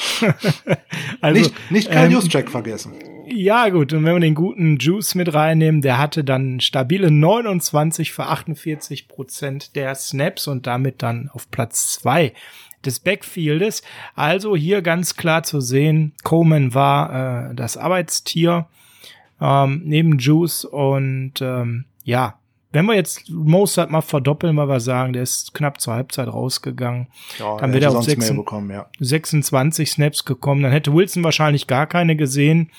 [1.21, 2.93] also, nicht, nicht Karl ähm, Juszczyk vergessen.
[3.30, 3.91] Ja, gut.
[3.91, 9.09] Und wenn wir den guten Juice mit reinnehmen, der hatte dann stabile 29 für 48
[9.09, 12.34] Prozent der Snaps und damit dann auf Platz zwei
[12.86, 13.82] des Backfieldes.
[14.15, 18.67] Also hier ganz klar zu sehen, Coleman war äh, das Arbeitstier
[19.41, 22.39] ähm, neben Juice und ähm, ja,
[22.78, 27.07] wenn wir jetzt Mostert mal verdoppeln, weil wir sagen, der ist knapp zur Halbzeit rausgegangen,
[27.39, 28.86] ja, dann wäre er auf 6, bekommen, ja.
[28.99, 30.61] 26 Snaps gekommen.
[30.61, 32.69] Dann hätte Wilson wahrscheinlich gar keine gesehen.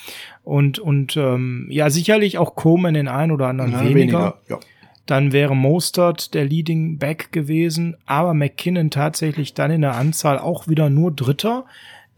[0.45, 3.97] Und, und ähm, ja, sicherlich auch Coleman den einen oder anderen Na, weniger.
[3.97, 4.61] weniger ja.
[5.07, 10.69] Dann wäre Mostert der Leading Back gewesen, aber McKinnon tatsächlich dann in der Anzahl auch
[10.69, 11.65] wieder nur Dritter.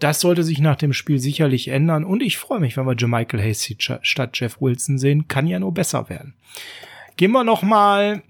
[0.00, 2.04] Das sollte sich nach dem Spiel sicherlich ändern.
[2.04, 5.28] Und ich freue mich, wenn wir Jermichael Hasty statt Jeff Wilson sehen.
[5.28, 6.34] Kann ja nur besser werden.
[7.20, 8.22] Gehen wir noch mal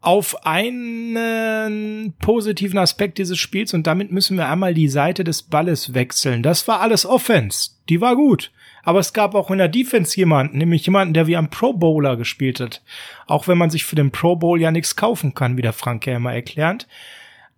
[0.00, 5.94] auf einen positiven Aspekt dieses Spiels und damit müssen wir einmal die Seite des Balles
[5.94, 6.42] wechseln.
[6.42, 8.50] Das war alles Offense, die war gut.
[8.82, 12.16] Aber es gab auch in der Defense jemanden, nämlich jemanden, der wie ein Pro Bowler
[12.16, 12.82] gespielt hat.
[13.28, 16.04] Auch wenn man sich für den Pro Bowl ja nichts kaufen kann, wie der Frank
[16.08, 16.88] ja immer erklärt.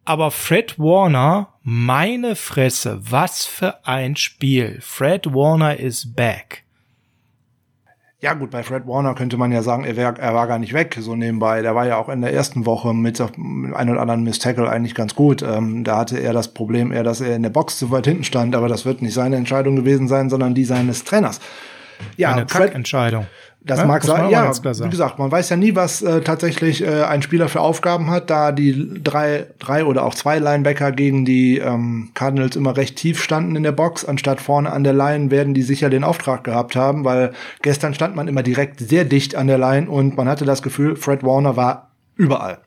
[0.04, 4.78] Aber Fred Warner, meine Fresse, was für ein Spiel.
[4.82, 6.63] Fred Warner is back.
[8.24, 10.72] Ja gut, bei Fred Warner könnte man ja sagen, er, wär, er war gar nicht
[10.72, 11.60] weg, so nebenbei.
[11.60, 14.94] Der war ja auch in der ersten Woche mit, einem oder anderen Miss Tackle eigentlich
[14.94, 15.42] ganz gut.
[15.42, 18.24] Ähm, da hatte er das Problem eher, dass er in der Box zu weit hinten
[18.24, 21.38] stand, aber das wird nicht seine Entscheidung gewesen sein, sondern die seines Trainers.
[22.16, 23.26] Ja, Eine Fred, Entscheidung.
[23.66, 27.04] Das ja, mag sein, ja, wie gesagt, man weiß ja nie, was äh, tatsächlich äh,
[27.04, 31.58] ein Spieler für Aufgaben hat, da die drei, drei oder auch zwei Linebacker gegen die
[31.58, 35.54] ähm, Cardinals immer recht tief standen in der Box, anstatt vorne an der Line werden
[35.54, 39.46] die sicher den Auftrag gehabt haben, weil gestern stand man immer direkt sehr dicht an
[39.46, 42.58] der Line und man hatte das Gefühl, Fred Warner war überall.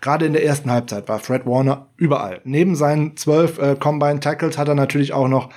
[0.00, 2.40] Gerade in der ersten Halbzeit war Fred Warner überall.
[2.44, 5.48] Neben seinen zwölf äh, Combine Tackles hat er natürlich auch noch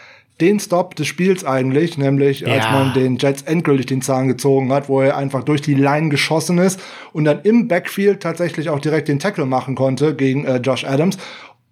[0.41, 2.53] den Stop des Spiels eigentlich, nämlich ja.
[2.53, 6.09] als man den Jets endgültig den Zahn gezogen hat, wo er einfach durch die Line
[6.09, 6.79] geschossen ist
[7.11, 11.17] und dann im Backfield tatsächlich auch direkt den Tackle machen konnte gegen äh, Josh Adams.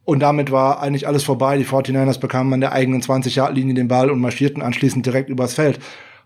[0.04, 1.58] Und damit war eigentlich alles vorbei.
[1.58, 5.80] Die 49ers bekamen an der eigenen 20-Yard-Linie den Ball und marschierten anschließend direkt übers Feld.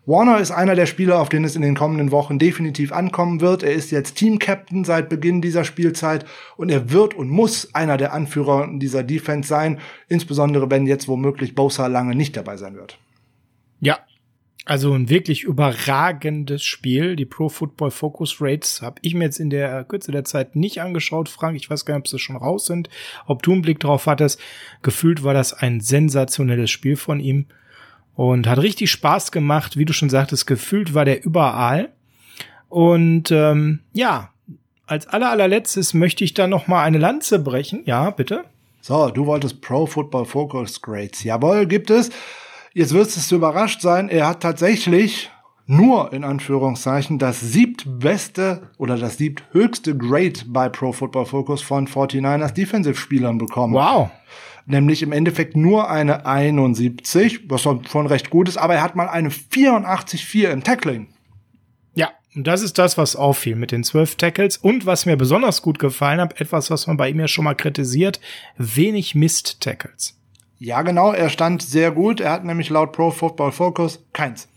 [0.08, 3.62] Warner ist einer der Spieler, auf den es in den kommenden Wochen definitiv ankommen wird.
[3.62, 6.26] Er ist jetzt Team-Captain seit Beginn dieser Spielzeit
[6.58, 11.54] und er wird und muss einer der Anführer dieser Defense sein, insbesondere wenn jetzt womöglich
[11.54, 12.98] Bosa lange nicht dabei sein wird.
[13.80, 14.00] Ja,
[14.66, 17.16] also ein wirklich überragendes Spiel.
[17.16, 20.82] Die Pro Football Focus Rates habe ich mir jetzt in der Kürze der Zeit nicht
[20.82, 21.56] angeschaut, Frank.
[21.56, 22.90] Ich weiß gar nicht, ob sie schon raus sind,
[23.28, 24.40] ob du einen Blick drauf hattest.
[24.82, 27.46] Gefühlt war das ein sensationelles Spiel von ihm.
[28.22, 31.90] Und hat richtig Spaß gemacht, wie du schon sagtest, gefühlt war der überall.
[32.70, 34.30] Und ähm, ja,
[34.86, 37.82] als aller allerletztes möchte ich da noch mal eine Lanze brechen.
[37.86, 38.44] Ja, bitte.
[38.80, 41.24] So, du wolltest Pro Football Focus Grades.
[41.24, 42.12] Jawohl, gibt es.
[42.76, 45.32] Jetzt wirst du überrascht sein, er hat tatsächlich
[45.66, 52.52] nur in Anführungszeichen das siebtbeste oder das siebthöchste Grade bei Pro Football Focus von 49ers
[52.52, 53.74] Defensive-Spielern bekommen.
[53.74, 54.12] Wow.
[54.72, 59.10] Nämlich im Endeffekt nur eine 71, was schon recht gut ist, aber er hat mal
[59.10, 61.10] eine 84,4 im Tackling.
[61.94, 64.56] Ja, und das ist das, was auffiel mit den zwölf Tackles.
[64.56, 67.54] Und was mir besonders gut gefallen hat, etwas, was man bei ihm ja schon mal
[67.54, 68.22] kritisiert,
[68.58, 70.18] wenig Mist-Tackles.
[70.58, 72.22] Ja, genau, er stand sehr gut.
[72.22, 74.48] Er hat nämlich laut Pro Football Focus keins.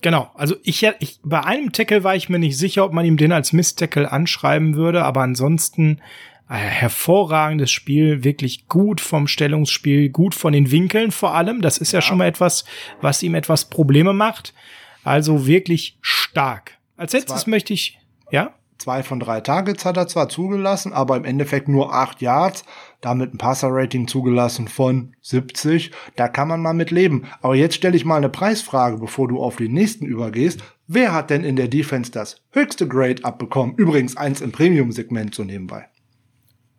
[0.00, 3.18] Genau, also ich, ich bei einem Tackle war ich mir nicht sicher, ob man ihm
[3.18, 6.00] den als Miss-Tackle anschreiben würde, aber ansonsten
[6.48, 11.60] hervorragendes Spiel, wirklich gut vom Stellungsspiel, gut von den Winkeln vor allem.
[11.60, 12.64] Das ist ja, ja schon mal etwas,
[13.00, 14.54] was ihm etwas Probleme macht.
[15.02, 16.78] Also wirklich stark.
[16.96, 17.98] Als letztes möchte ich,
[18.30, 18.54] ja?
[18.78, 22.64] Zwei von drei Targets hat er zwar zugelassen, aber im Endeffekt nur acht Yards,
[23.00, 25.92] damit ein Passer-Rating zugelassen von 70.
[26.14, 27.26] Da kann man mal mit leben.
[27.40, 30.62] Aber jetzt stelle ich mal eine Preisfrage, bevor du auf den nächsten übergehst.
[30.86, 33.74] Wer hat denn in der Defense das höchste Grade abbekommen?
[33.76, 35.86] Übrigens eins im Premium-Segment so nebenbei.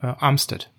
[0.02, 0.72] Äh, Armstead.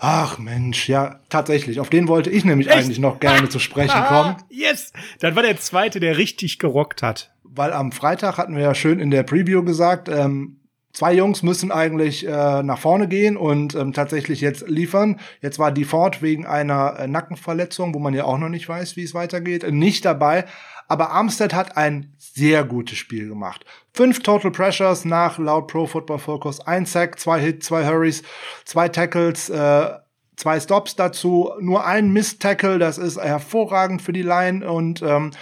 [0.00, 1.80] Ach Mensch, ja, tatsächlich.
[1.80, 2.76] Auf den wollte ich nämlich Echt?
[2.76, 4.36] eigentlich noch gerne zu sprechen kommen.
[4.48, 4.92] yes!
[5.18, 9.00] Dann war der zweite, der richtig gerockt hat weil am Freitag hatten wir ja schön
[9.00, 10.60] in der Preview gesagt, ähm,
[10.92, 15.20] zwei Jungs müssen eigentlich äh, nach vorne gehen und ähm, tatsächlich jetzt liefern.
[15.40, 18.96] Jetzt war die Ford wegen einer äh, Nackenverletzung, wo man ja auch noch nicht weiß,
[18.96, 20.44] wie es weitergeht, nicht dabei.
[20.88, 23.64] Aber Armstead hat ein sehr gutes Spiel gemacht.
[23.92, 28.22] Fünf Total Pressures nach laut Pro Football Focus, ein Sack, zwei Hits, zwei Hurries,
[28.64, 29.90] zwei Tackles, äh,
[30.36, 35.32] zwei Stops dazu, nur ein Miss-Tackle, das ist hervorragend für die Line und ähm,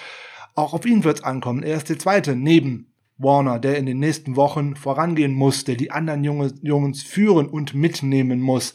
[0.54, 1.62] auch auf ihn wird's ankommen.
[1.62, 5.90] Er ist der Zweite neben Warner, der in den nächsten Wochen vorangehen muss, der die
[5.90, 8.74] anderen Junge, Jungs führen und mitnehmen muss.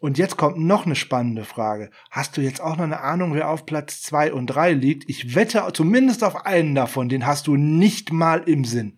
[0.00, 1.90] Und jetzt kommt noch eine spannende Frage.
[2.10, 5.08] Hast du jetzt auch noch eine Ahnung, wer auf Platz zwei und drei liegt?
[5.10, 8.96] Ich wette zumindest auf einen davon, den hast du nicht mal im Sinn.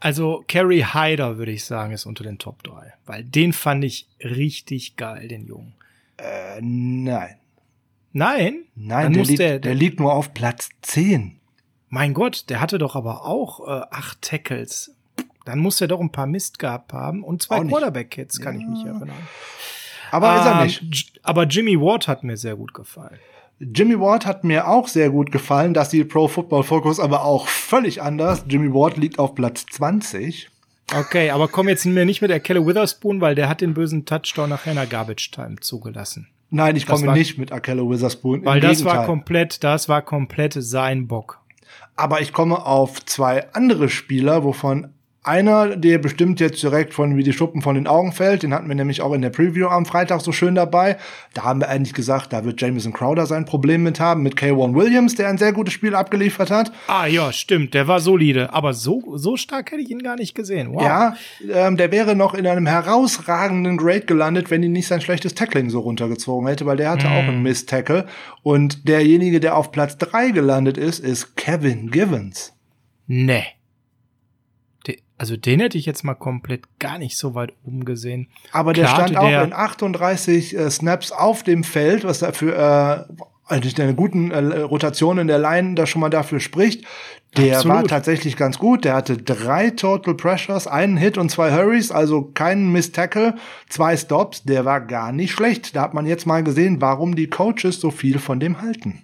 [0.00, 2.94] Also Carrie Hyder, würde ich sagen, ist unter den Top 3.
[3.06, 5.74] Weil den fand ich richtig geil, den Jungen.
[6.18, 7.36] Äh, nein.
[8.12, 8.64] Nein?
[8.74, 11.37] Nein, der, liegt, der, der liegt nur auf Platz 10.
[11.90, 14.94] Mein Gott, der hatte doch aber auch äh, acht Tackles.
[15.44, 18.60] Dann muss er doch ein paar Mist gehabt haben und zwei Quarterback-Hits, kann ja.
[18.60, 19.12] ich mich erinnern.
[20.10, 21.20] Aber ähm, ist er nicht.
[21.22, 23.18] Aber Jimmy Ward hat mir sehr gut gefallen.
[23.60, 27.48] Jimmy Ward hat mir auch sehr gut gefallen, dass die Pro Football Focus aber auch
[27.48, 28.44] völlig anders.
[28.46, 30.48] Jimmy Ward liegt auf Platz 20.
[30.94, 34.04] Okay, aber komm jetzt mir nicht mit der Kelle Witherspoon, weil der hat den bösen
[34.04, 36.28] Touchdown nachher in der Garbage Time zugelassen.
[36.50, 38.44] Nein, ich komme nicht mit Akello Witherspoon.
[38.44, 38.98] Weil das Gegenteil.
[38.98, 41.40] war komplett, das war komplett sein Bock.
[41.98, 47.22] Aber ich komme auf zwei andere Spieler, wovon einer, der bestimmt jetzt direkt von wie
[47.22, 49.84] die Schuppen von den Augen fällt, den hatten wir nämlich auch in der Preview am
[49.84, 50.96] Freitag so schön dabei.
[51.34, 54.74] Da haben wir eigentlich gesagt, da wird Jameson Crowder sein Problem mit haben, mit K1
[54.74, 56.72] Williams, der ein sehr gutes Spiel abgeliefert hat.
[56.86, 60.34] Ah ja, stimmt, der war solide, aber so, so stark hätte ich ihn gar nicht
[60.34, 60.72] gesehen.
[60.72, 60.82] Wow.
[60.82, 61.16] Ja,
[61.52, 65.68] ähm, der wäre noch in einem herausragenden Grade gelandet, wenn ihn nicht sein schlechtes Tackling
[65.68, 67.16] so runtergezogen hätte, weil der hatte hm.
[67.16, 68.06] auch einen Miss-Tackle.
[68.42, 72.54] Und derjenige, der auf Platz drei gelandet ist, ist Kevin Givens.
[73.06, 73.57] Nee.
[75.18, 78.28] Also den hätte ich jetzt mal komplett gar nicht so weit oben gesehen.
[78.52, 83.06] Aber der Klar, stand auch der in 38 äh, Snaps auf dem Feld, was dafür
[83.08, 86.84] äh, eigentlich eine guten äh, Rotation in der Line da schon mal dafür spricht.
[87.36, 87.76] Der Absolut.
[87.76, 88.84] war tatsächlich ganz gut.
[88.84, 93.34] Der hatte drei Total Pressures, einen Hit und zwei Hurries, also keinen Miss Tackle,
[93.68, 94.44] zwei Stops.
[94.44, 95.76] Der war gar nicht schlecht.
[95.76, 99.02] Da hat man jetzt mal gesehen, warum die Coaches so viel von dem halten.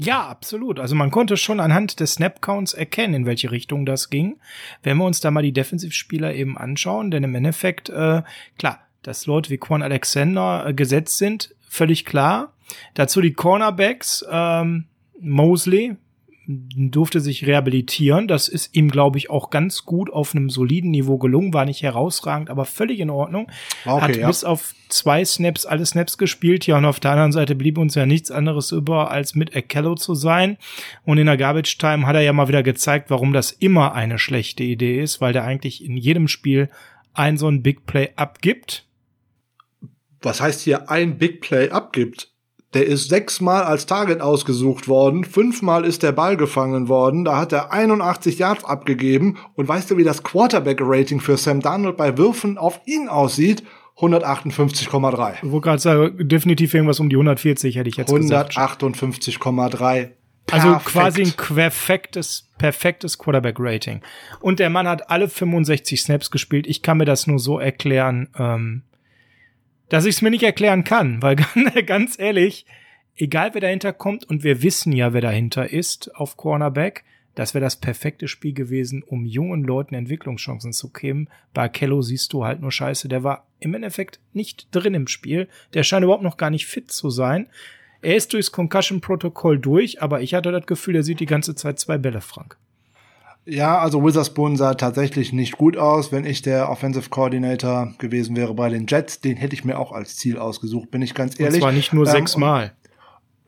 [0.00, 0.78] Ja, absolut.
[0.78, 4.38] Also man konnte schon anhand des Snap-Counts erkennen, in welche Richtung das ging.
[4.84, 8.22] Wenn wir uns da mal die Defensivspieler eben anschauen, denn im Endeffekt, äh,
[8.58, 12.52] klar, dass Leute wie Quan Alexander äh, gesetzt sind, völlig klar.
[12.94, 14.84] Dazu die Cornerbacks, ähm,
[15.20, 15.96] Mosley,
[16.48, 18.26] durfte sich rehabilitieren.
[18.26, 21.52] Das ist ihm, glaube ich, auch ganz gut auf einem soliden Niveau gelungen.
[21.52, 23.50] War nicht herausragend, aber völlig in Ordnung.
[23.84, 24.26] Okay, Hat ja.
[24.26, 26.66] bis auf zwei Snaps alle Snaps gespielt.
[26.66, 29.94] Ja, und auf der anderen Seite blieb uns ja nichts anderes über, als mit Akello
[29.94, 30.56] zu sein.
[31.04, 34.18] Und in der Garbage Time hat er ja mal wieder gezeigt, warum das immer eine
[34.18, 36.70] schlechte Idee ist, weil der eigentlich in jedem Spiel
[37.12, 38.86] ein so ein Big Play abgibt.
[40.22, 42.32] Was heißt hier ein Big Play abgibt?
[42.74, 47.52] Der ist sechsmal als Target ausgesucht worden, fünfmal ist der Ball gefangen worden, da hat
[47.52, 52.58] er 81 Yards abgegeben und weißt du, wie das Quarterback-Rating für Sam Darnold bei Würfen
[52.58, 53.62] auf ihn aussieht?
[53.96, 55.34] 158,3.
[55.42, 60.10] Ich wollte gerade sagen, definitiv irgendwas um die 140 hätte ich jetzt 158,3.
[60.50, 64.02] Also quasi ein perfektes, perfektes Quarterback-Rating.
[64.40, 66.66] Und der Mann hat alle 65 Snaps gespielt.
[66.66, 68.82] Ich kann mir das nur so erklären, ähm,
[69.88, 71.36] dass ich es mir nicht erklären kann, weil
[71.86, 72.66] ganz ehrlich,
[73.16, 77.04] egal wer dahinter kommt, und wir wissen ja, wer dahinter ist auf Cornerback,
[77.38, 81.28] das wäre das perfekte Spiel gewesen, um jungen Leuten Entwicklungschancen zu geben.
[81.54, 83.08] Bei Kello siehst du halt nur Scheiße.
[83.08, 85.46] Der war im Endeffekt nicht drin im Spiel.
[85.72, 87.46] Der scheint überhaupt noch gar nicht fit zu sein.
[88.02, 91.78] Er ist durchs Concussion-Protokoll durch, aber ich hatte das Gefühl, er sieht die ganze Zeit
[91.78, 92.56] zwei Bälle, Frank.
[93.50, 96.12] Ja, also Witherspoon sah tatsächlich nicht gut aus.
[96.12, 99.92] Wenn ich der Offensive Coordinator gewesen wäre bei den Jets, den hätte ich mir auch
[99.92, 101.54] als Ziel ausgesucht, bin ich ganz ehrlich.
[101.54, 102.72] Und zwar nicht nur ähm, sechsmal.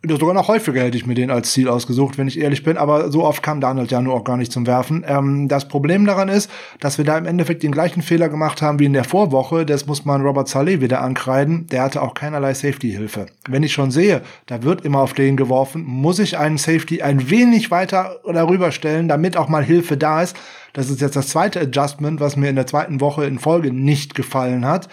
[0.03, 3.13] Sogar noch häufiger hätte ich mir den als Ziel ausgesucht, wenn ich ehrlich bin, aber
[3.13, 5.05] so oft kam Donald ja nur auch gar nicht zum Werfen.
[5.07, 8.79] Ähm, das Problem daran ist, dass wir da im Endeffekt den gleichen Fehler gemacht haben
[8.79, 9.67] wie in der Vorwoche.
[9.67, 11.67] Das muss man Robert Saleh wieder ankreiden.
[11.67, 13.27] Der hatte auch keinerlei Safety-Hilfe.
[13.47, 17.29] Wenn ich schon sehe, da wird immer auf den geworfen, muss ich einen Safety ein
[17.29, 20.35] wenig weiter darüber stellen, damit auch mal Hilfe da ist.
[20.73, 24.15] Das ist jetzt das zweite Adjustment, was mir in der zweiten Woche in Folge nicht
[24.15, 24.89] gefallen hat.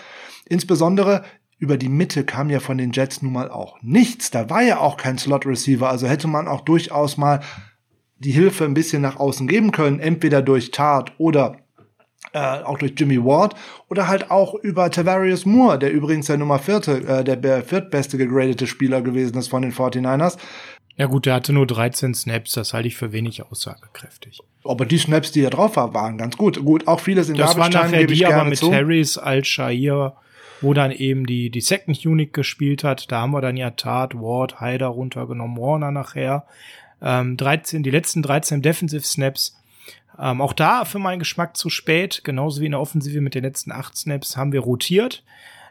[0.50, 1.24] Insbesondere
[1.60, 4.32] über die Mitte kam ja von den Jets nun mal auch nichts.
[4.32, 7.42] Da war ja auch kein Slot Receiver, also hätte man auch durchaus mal
[8.20, 11.58] die Hilfe ein bisschen nach außen geben können, entweder durch Tart oder
[12.34, 13.56] äh, auch durch Jimmy Ward
[13.90, 18.68] oder halt auch über Tavarius Moore, der übrigens der Nummer vierte, äh, der viertbeste gegradete
[18.68, 20.38] Spieler gewesen ist von den 49ers.
[20.98, 24.40] Ja gut, der hatte nur 13 Snaps, das halte ich für wenig aussagekräftig.
[24.64, 26.64] Aber die Snaps, die er drauf war, waren ganz gut.
[26.66, 28.74] Gut, auch vieles in Das war nachher die aber mit zu.
[28.74, 30.16] Harris, Al-Shair,
[30.62, 33.12] wo dann eben die, die Second Unit gespielt hat.
[33.12, 36.46] Da haben wir dann ja Tat, Ward, Hyder runtergenommen, Warner nachher.
[37.02, 39.58] Ähm, 13, die letzten 13 Defensive Snaps.
[40.20, 43.44] Ähm, auch da für meinen Geschmack zu spät, genauso wie in der Offensive mit den
[43.44, 45.24] letzten 8 Snaps haben wir rotiert.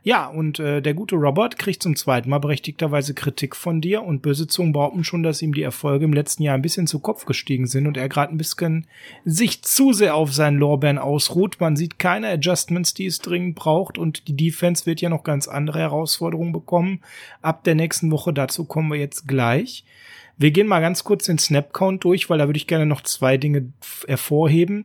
[0.06, 4.22] Ja, und äh, der gute Robert kriegt zum zweiten Mal berechtigterweise Kritik von dir und
[4.22, 7.24] böse Zungen behaupten schon, dass ihm die Erfolge im letzten Jahr ein bisschen zu Kopf
[7.24, 8.86] gestiegen sind und er gerade ein bisschen
[9.24, 11.56] sich zu sehr auf seinen Lorbeeren ausruht.
[11.58, 15.48] Man sieht keine Adjustments, die es dringend braucht und die Defense wird ja noch ganz
[15.48, 17.00] andere Herausforderungen bekommen.
[17.42, 19.84] Ab der nächsten Woche, dazu kommen wir jetzt gleich.
[20.38, 23.38] Wir gehen mal ganz kurz den Snap-Count durch, weil da würde ich gerne noch zwei
[23.38, 23.72] Dinge
[24.06, 24.84] hervorheben.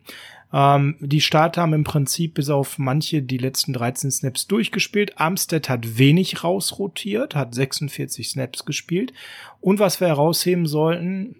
[0.54, 5.18] Ähm, die Starter haben im Prinzip bis auf manche die letzten 13 Snaps durchgespielt.
[5.18, 9.14] Armstead hat wenig rausrotiert, hat 46 Snaps gespielt.
[9.60, 11.36] Und was wir herausheben sollten,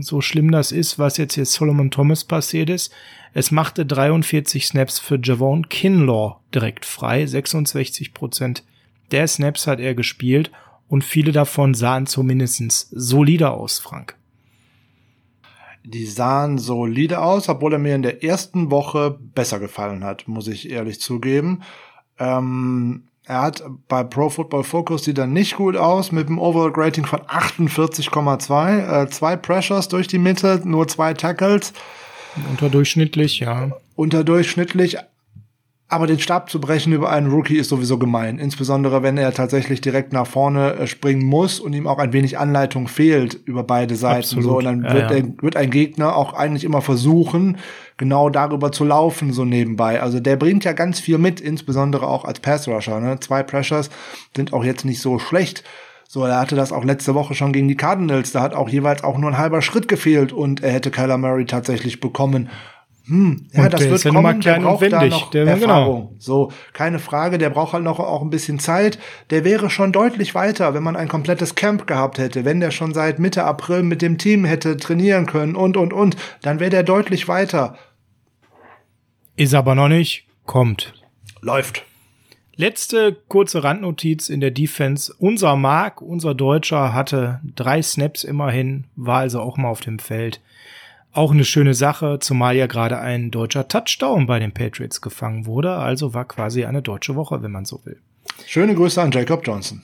[0.00, 2.92] so schlimm das ist, was jetzt hier Solomon Thomas passiert ist,
[3.32, 7.26] es machte 43 Snaps für Javon Kinlaw direkt frei.
[7.26, 8.64] 66 Prozent
[9.10, 10.50] der Snaps hat er gespielt
[10.88, 14.16] und viele davon sahen zumindest solide aus, Frank.
[15.84, 20.46] Die sahen solide aus, obwohl er mir in der ersten Woche besser gefallen hat, muss
[20.46, 21.62] ich ehrlich zugeben.
[22.18, 26.72] Ähm, er hat bei Pro Football Focus sieht er nicht gut aus mit einem Overall
[26.74, 29.04] Rating von 48,2.
[29.04, 31.72] Äh, zwei Pressures durch die Mitte, nur zwei Tackles.
[32.50, 33.70] Unterdurchschnittlich, ja.
[33.96, 34.98] Unterdurchschnittlich,
[35.90, 38.38] aber den Stab zu brechen über einen Rookie ist sowieso gemein.
[38.38, 42.38] Insbesondere wenn er tatsächlich direkt nach vorne äh, springen muss und ihm auch ein wenig
[42.38, 44.18] Anleitung fehlt über beide Seiten.
[44.18, 44.44] Absolut.
[44.44, 45.20] So, und dann ja, wird, ja.
[45.20, 47.58] Der, wird ein Gegner auch eigentlich immer versuchen,
[47.96, 50.00] genau darüber zu laufen, so nebenbei.
[50.00, 53.00] Also der bringt ja ganz viel mit, insbesondere auch als Pass-Rusher.
[53.00, 53.18] Ne?
[53.18, 53.90] Zwei Pressures
[54.36, 55.64] sind auch jetzt nicht so schlecht.
[56.06, 58.30] So, er hatte das auch letzte Woche schon gegen die Cardinals.
[58.30, 61.46] Da hat auch jeweils auch nur ein halber Schritt gefehlt und er hätte Kyler Murray
[61.46, 62.48] tatsächlich bekommen
[63.10, 65.56] hm, ja, und das wird kommen, der braucht da noch der, genau.
[65.56, 66.00] Erfahrung.
[66.00, 66.14] Genau.
[66.20, 69.00] So, keine Frage, der braucht halt noch auch ein bisschen Zeit.
[69.30, 72.94] Der wäre schon deutlich weiter, wenn man ein komplettes Camp gehabt hätte, wenn der schon
[72.94, 76.84] seit Mitte April mit dem Team hätte trainieren können und, und, und, dann wäre der
[76.84, 77.76] deutlich weiter.
[79.34, 80.94] Ist aber noch nicht, kommt.
[81.40, 81.84] Läuft.
[82.54, 85.12] Letzte kurze Randnotiz in der Defense.
[85.18, 90.40] Unser Mark, unser Deutscher, hatte drei Snaps immerhin, war also auch mal auf dem Feld.
[91.12, 95.72] Auch eine schöne Sache, zumal ja gerade ein deutscher Touchdown bei den Patriots gefangen wurde.
[95.72, 97.98] Also war quasi eine deutsche Woche, wenn man so will.
[98.46, 99.82] Schöne Grüße an Jacob Johnson.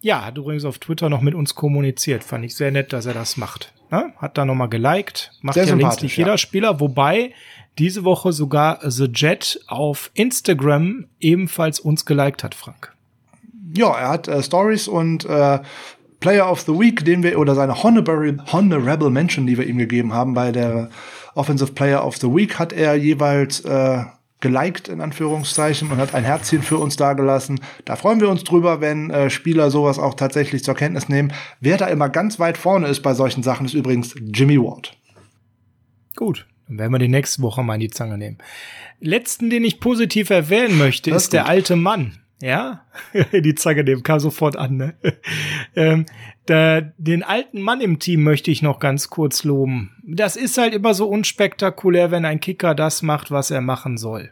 [0.00, 2.24] Ja, hat übrigens auf Twitter noch mit uns kommuniziert.
[2.24, 3.72] Fand ich sehr nett, dass er das macht.
[3.90, 4.12] Ne?
[4.18, 5.32] Hat da nochmal geliked.
[5.40, 6.38] Macht sehr ja links nicht jeder ja.
[6.38, 6.78] Spieler.
[6.78, 7.32] Wobei
[7.78, 12.92] diese Woche sogar The Jet auf Instagram ebenfalls uns geliked hat, Frank.
[13.74, 15.60] Ja, er hat äh, Stories und äh,
[16.24, 20.14] Player of the Week, den wir, oder seine Honorable, Honorable Mention, die wir ihm gegeben
[20.14, 20.88] haben bei der
[21.34, 24.04] Offensive Player of the Week, hat er jeweils äh,
[24.40, 27.60] geliked, in Anführungszeichen, und hat ein Herzchen für uns dagelassen.
[27.84, 31.30] Da freuen wir uns drüber, wenn äh, Spieler sowas auch tatsächlich zur Kenntnis nehmen.
[31.60, 34.96] Wer da immer ganz weit vorne ist bei solchen Sachen, ist übrigens Jimmy Ward.
[36.16, 38.38] Gut, dann werden wir die nächste Woche mal in die Zange nehmen.
[38.98, 42.84] Letzten, den ich positiv erwähnen möchte, ist, ist der alte Mann ja,
[43.32, 44.94] die Zange dem kam sofort an, ne?
[45.76, 46.04] ähm,
[46.44, 49.96] da, den alten Mann im Team möchte ich noch ganz kurz loben.
[50.06, 54.30] Das ist halt immer so unspektakulär, wenn ein Kicker das macht, was er machen soll.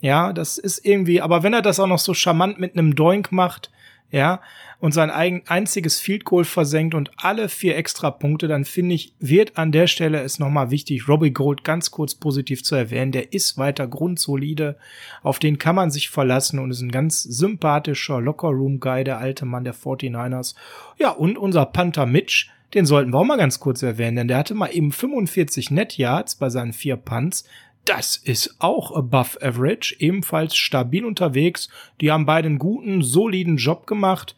[0.00, 3.30] Ja, das ist irgendwie, aber wenn er das auch noch so charmant mit einem Doink
[3.30, 3.70] macht,
[4.10, 4.40] ja,
[4.82, 9.56] und sein eigen, einziges Field Goal versenkt und alle vier Extrapunkte, dann finde ich, wird
[9.56, 13.12] an der Stelle es nochmal wichtig, Robbie Gold ganz kurz positiv zu erwähnen.
[13.12, 14.76] Der ist weiter grundsolide,
[15.22, 19.62] auf den kann man sich verlassen und ist ein ganz sympathischer Locker-Room-Guy, der alte Mann
[19.62, 20.56] der 49ers.
[20.98, 24.38] Ja, und unser Panther Mitch, den sollten wir auch mal ganz kurz erwähnen, denn der
[24.38, 27.44] hatte mal eben 45 Net Yards bei seinen vier Punts.
[27.84, 31.68] Das ist auch above average, ebenfalls stabil unterwegs.
[32.00, 34.34] Die haben beide einen guten, soliden Job gemacht.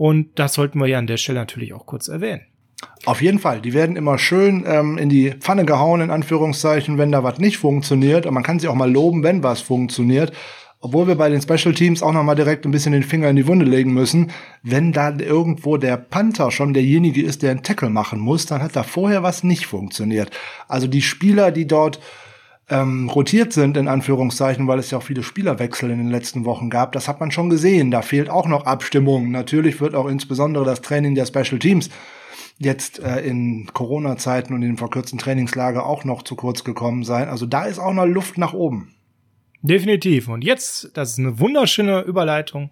[0.00, 2.40] Und das sollten wir ja an der Stelle natürlich auch kurz erwähnen.
[3.04, 3.60] Auf jeden Fall.
[3.60, 7.58] Die werden immer schön ähm, in die Pfanne gehauen, in Anführungszeichen, wenn da was nicht
[7.58, 8.24] funktioniert.
[8.24, 10.32] Und man kann sie auch mal loben, wenn was funktioniert.
[10.80, 13.36] Obwohl wir bei den Special Teams auch noch mal direkt ein bisschen den Finger in
[13.36, 14.30] die Wunde legen müssen.
[14.62, 18.76] Wenn da irgendwo der Panther schon derjenige ist, der einen Tackle machen muss, dann hat
[18.76, 20.30] da vorher was nicht funktioniert.
[20.66, 22.00] Also die Spieler, die dort
[22.70, 26.70] ähm, rotiert sind, in Anführungszeichen, weil es ja auch viele Spielerwechsel in den letzten Wochen
[26.70, 26.92] gab.
[26.92, 27.90] Das hat man schon gesehen.
[27.90, 29.30] Da fehlt auch noch Abstimmung.
[29.30, 31.90] Natürlich wird auch insbesondere das Training der Special Teams
[32.58, 37.28] jetzt äh, in Corona-Zeiten und in verkürzten Trainingslager auch noch zu kurz gekommen sein.
[37.28, 38.94] Also da ist auch noch Luft nach oben.
[39.62, 40.28] Definitiv.
[40.28, 42.70] Und jetzt, das ist eine wunderschöne Überleitung,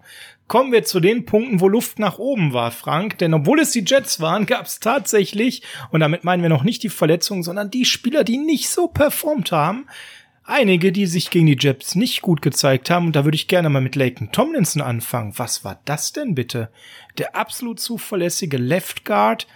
[0.49, 3.17] kommen wir zu den Punkten, wo Luft nach oben war, Frank.
[3.19, 6.83] Denn obwohl es die Jets waren, gab es tatsächlich, und damit meinen wir noch nicht
[6.83, 9.85] die Verletzungen, sondern die Spieler, die nicht so performt haben.
[10.43, 13.05] Einige, die sich gegen die Jets nicht gut gezeigt haben.
[13.05, 15.37] Und da würde ich gerne mal mit Laken Tomlinson anfangen.
[15.37, 16.69] Was war das denn bitte?
[17.19, 19.47] Der absolut zuverlässige Left Guard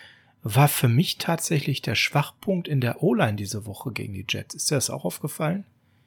[0.44, 4.54] war für mich tatsächlich der Schwachpunkt in der O-Line diese Woche gegen die Jets.
[4.54, 5.66] Ist dir das auch aufgefallen?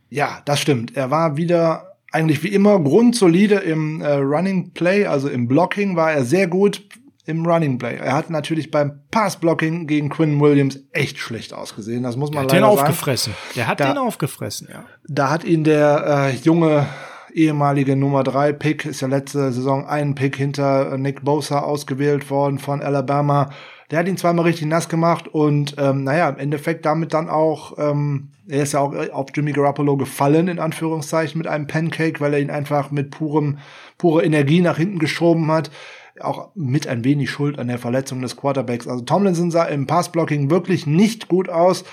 [0.09, 0.97] Ja, das stimmt.
[0.97, 6.13] Er war wieder eigentlich wie immer grundsolide im äh, Running Play, also im Blocking war
[6.13, 6.83] er sehr gut
[7.27, 7.97] im Running Play.
[7.97, 12.03] Er hat natürlich beim Pass Blocking gegen Quinn Williams echt schlecht ausgesehen.
[12.05, 12.89] Das muss man der leider hat den sagen.
[12.93, 13.35] aufgefressen.
[13.57, 14.85] Der hat Da- den aufgefressen, ja.
[15.09, 16.87] Da hat ihn der äh, junge
[17.35, 22.31] ehemalige Nummer drei Pick, ist ja letzte Saison ein Pick hinter äh, Nick Bosa ausgewählt
[22.31, 23.51] worden von Alabama.
[23.91, 27.79] Der hat ihn zweimal richtig nass gemacht und ähm, naja, im Endeffekt damit dann auch,
[27.79, 32.35] ähm, er ist ja auch auf Jimmy Garoppolo gefallen, in Anführungszeichen, mit einem Pancake, weil
[32.35, 33.59] er ihn einfach mit purem,
[33.97, 35.71] pure Energie nach hinten geschoben hat.
[36.19, 38.89] Auch mit ein wenig Schuld an der Verletzung des Quarterbacks.
[38.89, 41.85] Also Tomlinson sah im Passblocking wirklich nicht gut aus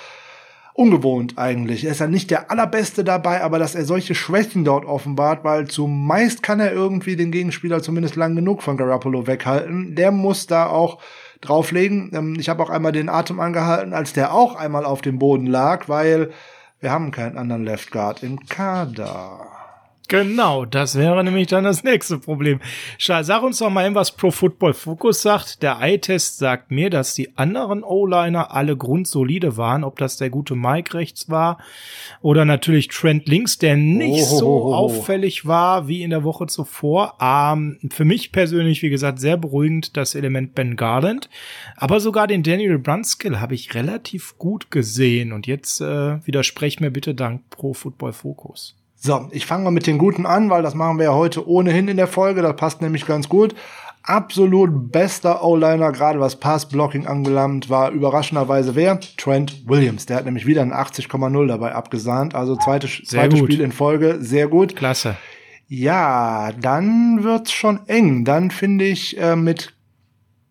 [0.74, 1.86] ungewohnt eigentlich.
[1.86, 5.68] Er ist ja nicht der allerbeste dabei, aber dass er solche Schwächen dort offenbart, weil
[5.68, 9.96] zumeist kann er irgendwie den Gegenspieler zumindest lang genug von Garoppolo weghalten.
[9.96, 11.00] Der muss da auch
[11.48, 12.12] drauflegen.
[12.14, 15.46] Ähm, Ich habe auch einmal den Atem angehalten, als der auch einmal auf dem Boden
[15.48, 16.32] lag, weil
[16.80, 19.63] wir haben keinen anderen Left Guard im Kader.
[20.14, 22.60] Genau, das wäre nämlich dann das nächste Problem.
[23.00, 25.64] Schal, sag uns doch mal eben, was Pro Football Focus sagt.
[25.64, 30.54] Der Eye-Test sagt mir, dass die anderen O-Liner alle grundsolide waren, ob das der gute
[30.54, 31.58] Mike rechts war
[32.22, 34.38] oder natürlich Trent links, der nicht Oh.
[34.38, 37.16] so auffällig war wie in der Woche zuvor.
[37.20, 41.28] Ähm, für mich persönlich, wie gesagt, sehr beruhigend das Element Ben Garland.
[41.76, 45.34] Aber sogar den Daniel Brunskill habe ich relativ gut gesehen.
[45.34, 48.76] Und jetzt äh, widersprech mir bitte dank Pro Football Focus.
[49.06, 51.90] So, ich fange mal mit den Guten an, weil das machen wir ja heute ohnehin
[51.90, 52.42] in der Folge.
[52.42, 53.54] Das passt nämlich ganz gut.
[54.02, 59.02] Absolut bester O-Liner, gerade was Pass-Blocking angelangt, war überraschenderweise wer?
[59.18, 60.06] Trent Williams.
[60.06, 62.34] Der hat nämlich wieder ein 80,0 dabei abgesahnt.
[62.34, 63.40] Also zweites, zweites.
[63.40, 64.20] Spiel in Folge.
[64.22, 64.78] Sehr gut.
[64.78, 65.18] Klasse.
[65.68, 68.24] Ja, dann wird's schon eng.
[68.24, 69.74] Dann finde ich äh, mit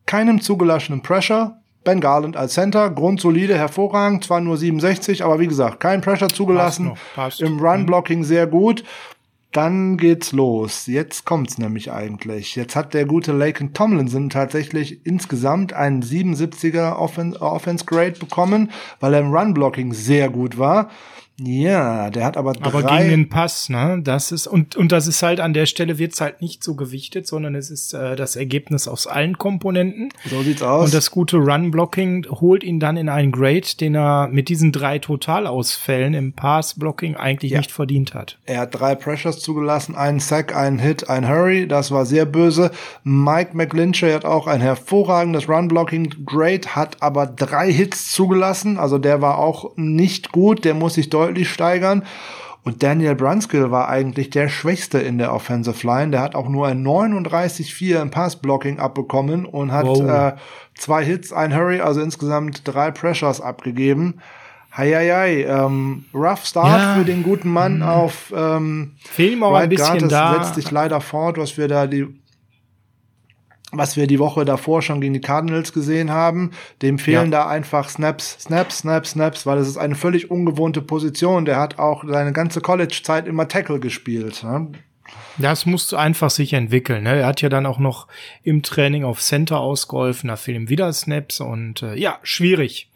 [0.05, 1.62] keinem zugelassenen Pressure.
[1.85, 6.87] Ben Garland als Center, grundsolide, hervorragend, zwar nur 67, aber wie gesagt, kein Pressure zugelassen.
[6.87, 7.41] noch, passt.
[7.41, 8.85] Im Run-Blocking sehr gut.
[9.53, 10.87] Dann geht's los.
[10.87, 12.57] Jetzt kommt's nämlich eigentlich.
[12.57, 18.71] Jetzt hat der gute Laken Tomlinson tatsächlich insgesamt einen 77er Offen Offense Grade bekommen,
[19.01, 20.89] weil er im Run-Blocking sehr gut war.
[21.41, 22.67] Ja, der hat aber drei.
[22.67, 24.01] Aber gegen den Pass, ne?
[24.05, 27.27] Das ist, und, und das ist halt an der Stelle wird's halt nicht so gewichtet,
[27.27, 30.11] sondern es ist äh, das Ergebnis aus allen Komponenten.
[30.29, 30.85] so sieht's aus.
[30.87, 34.99] Und das gute Run-Blocking holt ihn dann in einen Grade, den er mit diesen drei
[34.99, 37.59] Totalausfällen im Pass-Blocking eigentlich Ja.
[37.59, 38.39] nicht verdient hat.
[38.45, 41.67] Er hat drei Pressures zugelassen, einen Sack, einen Hit, ein Hurry.
[41.67, 42.71] Das war sehr böse.
[43.05, 48.79] Mike McGlinchey hat auch ein hervorragendes Run-Blocking Grade, hat aber drei Hits zugelassen.
[48.79, 50.65] Also der war auch nicht gut.
[50.67, 52.05] Der muss sich deutlich steigern.
[52.65, 56.13] Und Daniel Brunskill war eigentlich der Schwächste in der Offensive Line.
[56.13, 60.09] Der hat auch nur ein 39,4 im Pass-Blocking abbekommen und hat Wow.
[60.09, 60.33] äh,
[60.77, 64.21] zwei Hits, ein Hurry, also insgesamt drei Pressures abgegeben.
[64.77, 66.95] Heieiei, ähm, rough Start ja.
[66.95, 67.83] für den guten Mann mhm.
[67.83, 70.03] auf ähm, Fehlt ihm auch right ein bisschen Guard.
[70.03, 70.35] Das da.
[70.45, 72.07] setzt sich leider fort, was wir da die
[73.73, 76.51] was wir die Woche davor schon gegen die Cardinals gesehen haben.
[76.83, 77.43] Dem fehlen ja.
[77.43, 81.47] da einfach Snaps, Snaps, Snaps, Snaps, weil es ist eine völlig ungewohnte Position.
[81.47, 84.45] Der hat auch seine ganze College-Zeit immer Tackle gespielt.
[84.45, 84.69] Ne?
[85.39, 87.05] Das musst du einfach sich entwickeln.
[87.05, 87.21] Ne?
[87.21, 88.07] Er hat ja dann auch noch
[88.43, 92.92] im Training auf Center ausgeholfen, da fehlen ihm wieder Snaps und äh, ja, schwierig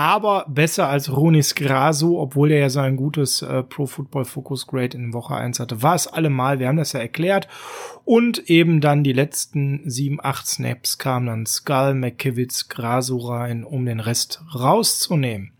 [0.00, 4.96] aber besser als Ronis Graso, obwohl er ja sein gutes äh, Pro Football Focus Grade
[4.96, 5.82] in Woche 1 hatte.
[5.82, 7.48] War es allemal, wir haben das ja erklärt.
[8.06, 13.84] Und eben dann die letzten sieben, acht Snaps kamen dann Skull, McKivitz, Graso rein, um
[13.84, 15.52] den Rest rauszunehmen.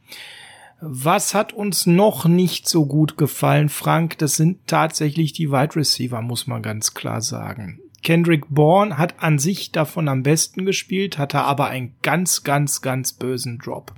[0.80, 4.16] Was hat uns noch nicht so gut gefallen, Frank?
[4.16, 7.82] Das sind tatsächlich die Wide Receiver, muss man ganz klar sagen.
[8.03, 13.12] Kendrick Bourne hat an sich davon am besten gespielt, hatte aber einen ganz, ganz, ganz
[13.12, 13.93] bösen Drop.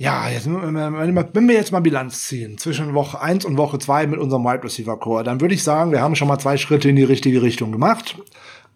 [0.00, 4.18] Ja, jetzt, wenn wir jetzt mal Bilanz ziehen zwischen Woche 1 und Woche 2 mit
[4.18, 6.96] unserem Wide Receiver Core, dann würde ich sagen, wir haben schon mal zwei Schritte in
[6.96, 8.16] die richtige Richtung gemacht.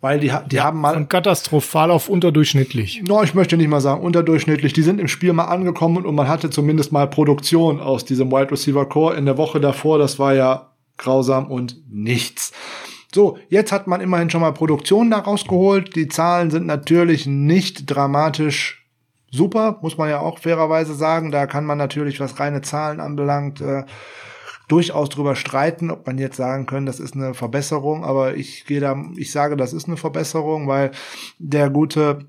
[0.03, 0.93] Weil die, die ja, haben mal.
[0.93, 3.03] Von katastrophal auf unterdurchschnittlich.
[3.09, 4.75] No, ich möchte nicht mal sagen unterdurchschnittlich.
[4.75, 8.51] Die sind im Spiel mal angekommen und man hatte zumindest mal Produktion aus diesem Wide
[8.51, 9.16] Receiver Core.
[9.16, 12.53] In der Woche davor, das war ja grausam und nichts.
[13.14, 15.97] So, jetzt hat man immerhin schon mal Produktion daraus geholt.
[15.97, 18.84] Die Zahlen sind natürlich nicht dramatisch
[19.35, 21.30] super, muss man ja auch fairerweise sagen.
[21.30, 23.85] Da kann man natürlich, was reine Zahlen anbelangt, äh,
[24.68, 28.80] durchaus drüber streiten, ob man jetzt sagen können, das ist eine Verbesserung, aber ich gehe
[28.80, 30.93] da, ich sage, das ist eine Verbesserung, weil
[31.39, 32.26] der gute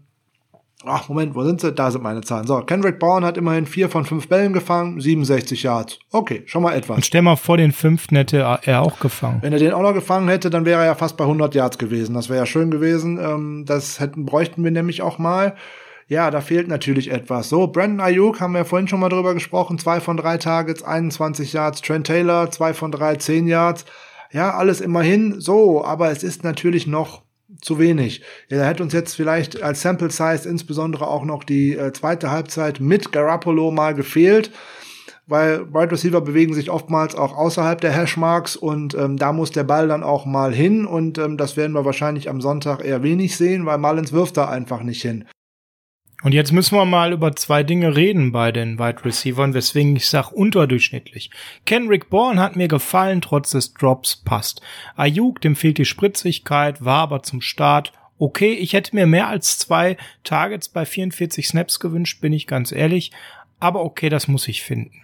[0.88, 1.72] Ach, Moment, wo sind sie?
[1.72, 2.46] Da sind meine Zahlen.
[2.46, 5.98] So, Kendrick Bourne hat immerhin vier von fünf Bällen gefangen, 67 Yards.
[6.12, 6.98] Okay, schon mal etwas.
[6.98, 9.40] Und stell mal vor, den fünften hätte er auch gefangen.
[9.42, 11.80] Wenn er den auch noch gefangen hätte, dann wäre er ja fast bei 100 Yards
[11.80, 12.14] gewesen.
[12.14, 13.18] Das wäre ja schön gewesen.
[13.18, 15.56] Ähm, das hätten, bräuchten wir nämlich auch mal
[16.08, 17.50] ja, da fehlt natürlich etwas.
[17.50, 21.54] So, Brandon Ayuk haben wir vorhin schon mal drüber gesprochen, zwei von drei Targets, 21
[21.54, 21.82] Yards.
[21.82, 23.86] Trent Taylor, zwei von drei, 10 Yards.
[24.32, 27.24] Ja, alles immerhin so, aber es ist natürlich noch
[27.62, 28.22] zu wenig.
[28.50, 32.30] Ja, da hätte uns jetzt vielleicht als Sample Size insbesondere auch noch die äh, zweite
[32.30, 34.52] Halbzeit mit Garoppolo mal gefehlt,
[35.26, 39.64] weil Wide Receiver bewegen sich oftmals auch außerhalb der Hashmarks und ähm, da muss der
[39.64, 43.38] Ball dann auch mal hin und ähm, das werden wir wahrscheinlich am Sonntag eher wenig
[43.38, 45.26] sehen, weil Mullins wirft da einfach nicht hin.
[46.26, 50.08] Und jetzt müssen wir mal über zwei Dinge reden bei den Wide Receivers, weswegen ich
[50.08, 51.30] sage unterdurchschnittlich.
[51.68, 54.60] Kenrick Bourne hat mir gefallen, trotz des Drops passt.
[54.96, 58.54] Ayuk, dem fehlt die Spritzigkeit, war aber zum Start okay.
[58.54, 63.12] Ich hätte mir mehr als zwei Targets bei 44 Snaps gewünscht, bin ich ganz ehrlich.
[63.60, 65.04] Aber okay, das muss ich finden.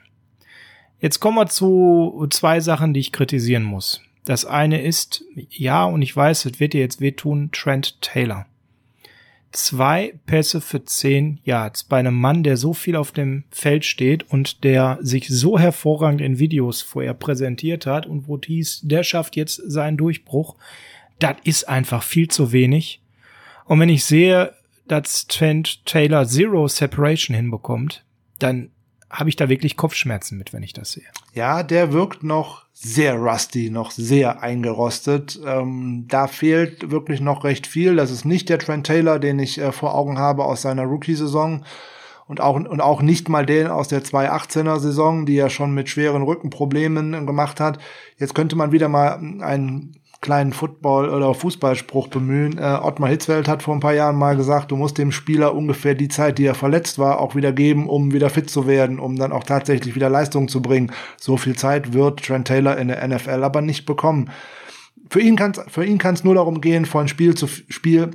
[1.02, 4.02] Jetzt kommen wir zu zwei Sachen, die ich kritisieren muss.
[4.26, 8.48] Das eine ist, ja, und ich weiß, es wird dir jetzt wehtun, Trent Taylor
[9.52, 14.30] zwei Pässe für zehn Yards bei einem Mann, der so viel auf dem Feld steht
[14.30, 19.36] und der sich so hervorragend in Videos vorher präsentiert hat und wo hieß, der schafft
[19.36, 20.56] jetzt seinen Durchbruch.
[21.20, 23.02] Das ist einfach viel zu wenig.
[23.66, 24.54] Und wenn ich sehe,
[24.88, 28.04] dass Trent Taylor Zero Separation hinbekommt,
[28.40, 28.72] dann
[29.12, 31.08] habe ich da wirklich Kopfschmerzen mit, wenn ich das sehe.
[31.34, 35.40] Ja, der wirkt noch sehr rusty, noch sehr eingerostet.
[35.46, 37.96] Ähm, da fehlt wirklich noch recht viel.
[37.96, 41.66] Das ist nicht der Trent Taylor, den ich äh, vor Augen habe aus seiner Rookie-Saison.
[42.28, 45.90] Und auch, und auch nicht mal den aus der 2018er Saison, die er schon mit
[45.90, 47.78] schweren Rückenproblemen gemacht hat.
[48.18, 52.58] Jetzt könnte man wieder mal einen kleinen Football- oder Fußballspruch bemühen.
[52.60, 55.96] Äh, Ottmar Hitzfeld hat vor ein paar Jahren mal gesagt, du musst dem Spieler ungefähr
[55.96, 59.16] die Zeit, die er verletzt war, auch wieder geben, um wieder fit zu werden, um
[59.16, 60.92] dann auch tatsächlich wieder Leistung zu bringen.
[61.18, 64.30] So viel Zeit wird Trent Taylor in der NFL aber nicht bekommen.
[65.10, 68.12] Für ihn kann es für ihn kann es nur darum gehen, von Spiel zu Spiel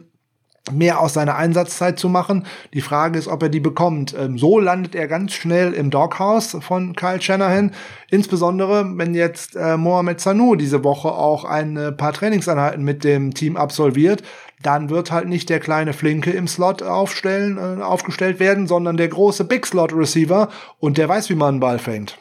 [0.72, 2.46] mehr aus seiner Einsatzzeit zu machen.
[2.74, 4.14] Die Frage ist, ob er die bekommt.
[4.18, 7.72] Ähm, so landet er ganz schnell im Doghouse von Kyle Shanahan.
[8.10, 13.56] Insbesondere, wenn jetzt äh, Mohamed Sanu diese Woche auch ein paar Trainingseinheiten mit dem Team
[13.56, 14.22] absolviert,
[14.62, 19.08] dann wird halt nicht der kleine Flinke im Slot aufstellen, äh, aufgestellt werden, sondern der
[19.08, 20.48] große Big Slot Receiver
[20.80, 22.18] und der weiß, wie man einen Ball fängt.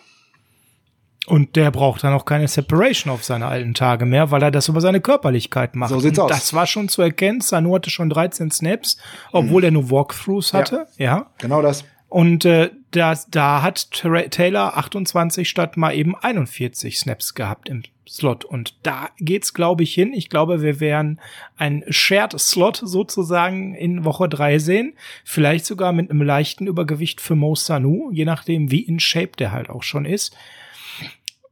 [1.27, 4.67] Und der braucht dann auch keine Separation auf seine alten Tage mehr, weil er das
[4.67, 5.89] über seine Körperlichkeit macht.
[5.89, 6.31] So sieht's und aus.
[6.31, 7.41] Das war schon zu erkennen.
[7.41, 8.97] Sanu hatte schon 13 Snaps,
[9.31, 9.65] obwohl mhm.
[9.65, 10.87] er nur Walkthroughs hatte.
[10.97, 11.25] Ja, ja.
[11.39, 11.83] genau das.
[12.07, 18.45] Und äh, da, da hat Taylor 28 statt mal eben 41 Snaps gehabt im Slot.
[18.45, 20.13] Und da geht's, glaube ich, hin.
[20.13, 21.19] Ich glaube, wir werden
[21.57, 24.93] ein Shared Slot sozusagen in Woche drei sehen.
[25.23, 29.51] Vielleicht sogar mit einem leichten Übergewicht für Mo Sanu, je nachdem, wie in Shape der
[29.51, 30.37] halt auch schon ist.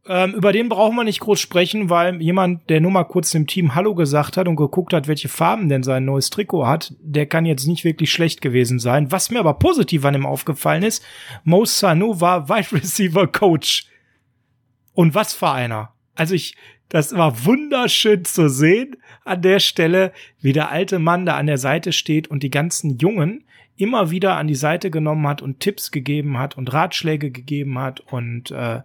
[0.06, 3.48] Ähm, über den brauchen wir nicht groß sprechen, weil jemand, der nur mal kurz dem
[3.48, 7.26] Team Hallo gesagt hat und geguckt hat, welche Farben denn sein neues Trikot hat, der
[7.26, 9.12] kann jetzt nicht wirklich schlecht gewesen sein.
[9.14, 11.06] Was mir aber positiv an ihm aufgefallen ist,
[11.46, 13.86] Mo Sanu war Wide Receiver Coach.
[14.94, 15.94] Und was für einer.
[16.16, 16.56] Also ich,
[16.90, 21.58] das war wunderschön zu sehen an der Stelle, wie der alte Mann da an der
[21.58, 23.46] Seite steht und die ganzen Jungen
[23.76, 28.02] immer wieder an die Seite genommen hat und Tipps gegeben hat und Ratschläge gegeben hat.
[28.02, 28.82] Und äh,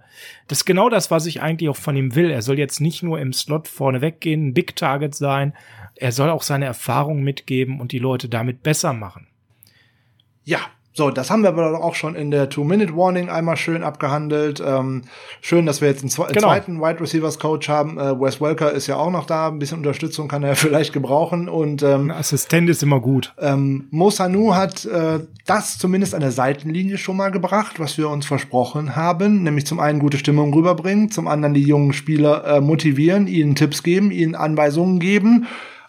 [0.47, 2.31] das ist genau das, was ich eigentlich auch von ihm will.
[2.31, 5.53] Er soll jetzt nicht nur im Slot vorne weggehen, ein Big Target sein,
[5.95, 9.27] er soll auch seine Erfahrungen mitgeben und die Leute damit besser machen.
[10.45, 10.61] Ja,
[10.99, 14.61] so, das haben wir aber auch schon in der Two-Minute-Warning einmal schön abgehandelt.
[14.61, 15.03] Ähm,
[15.41, 16.49] schön, dass wir jetzt einen, zwe genau.
[16.49, 17.99] zweiten Wide Receivers Coach haben.
[17.99, 19.47] Äh, Wes Welker ist ja auch noch da.
[19.47, 21.49] Ein bisschen Unterstützung kann er vielleicht gebrauchen.
[21.49, 23.33] Und ähm, Ein Assistent ist immer gut.
[23.39, 28.09] Ähm, Mo Sanu hat äh, das zumindest an der Seitenlinie schon mal gebracht, was wir
[28.11, 29.45] uns versprochen haben.
[29.45, 33.85] Nämlich zum einen gute Stimmung rüberbringen, zum anderen die jungen Spieler äh, motivieren, ihnen Tipps
[33.85, 35.47] geben, ihnen Anweisungen geben.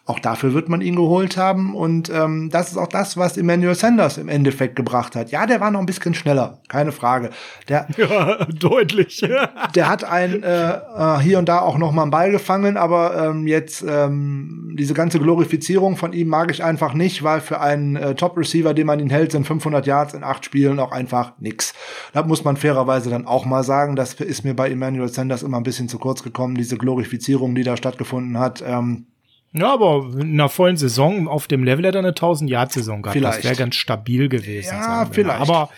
[0.10, 1.76] Auch dafür wird man ihn geholt haben.
[1.76, 5.30] Und ähm, das ist auch das, was Emmanuel Sanders im Endeffekt gebracht hat.
[5.30, 7.30] Ja, der war noch ein bisschen schneller, keine Frage.
[7.68, 9.24] Der, ja, deutlich.
[9.76, 13.24] der hat ein äh, äh, hier und da auch noch mal einen Ball gefangen, aber
[13.24, 17.96] ähm, jetzt ähm, diese ganze Glorifizierung von ihm mag ich einfach nicht, weil für einen
[17.96, 21.76] äh, Top-Receiver, den man ihn hält, sind 500 Yards in acht Spielen auch einfach nix.
[22.14, 25.58] Da muss man fairerweise dann auch mal sagen, das ist mir bei Emmanuel Sanders immer
[25.58, 28.64] ein bisschen zu kurz gekommen, diese Glorifizierung, die da stattgefunden hat.
[28.66, 29.06] Ähm,
[29.54, 33.18] ja, aber in einer vollen Saison auf dem Level hätte er eine 1000-Yard-Saison gehabt.
[33.18, 33.40] Vielleicht.
[33.40, 34.76] Das wäre ganz stabil gewesen.
[34.76, 35.40] Ja, vielleicht.
[35.40, 35.70] Aber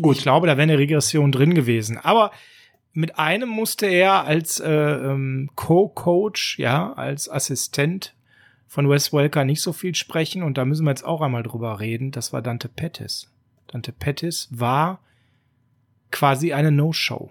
[0.00, 0.16] Gut.
[0.16, 1.98] ich glaube, da wäre eine Regression drin gewesen.
[1.98, 2.30] Aber
[2.92, 8.14] mit einem musste er als äh, ähm, Co-Coach, ja, als Assistent
[8.66, 10.42] von Wes Welker nicht so viel sprechen.
[10.42, 12.12] Und da müssen wir jetzt auch einmal drüber reden.
[12.12, 13.30] Das war Dante Pettis.
[13.66, 15.00] Dante Pettis war
[16.10, 17.30] quasi eine No-Show.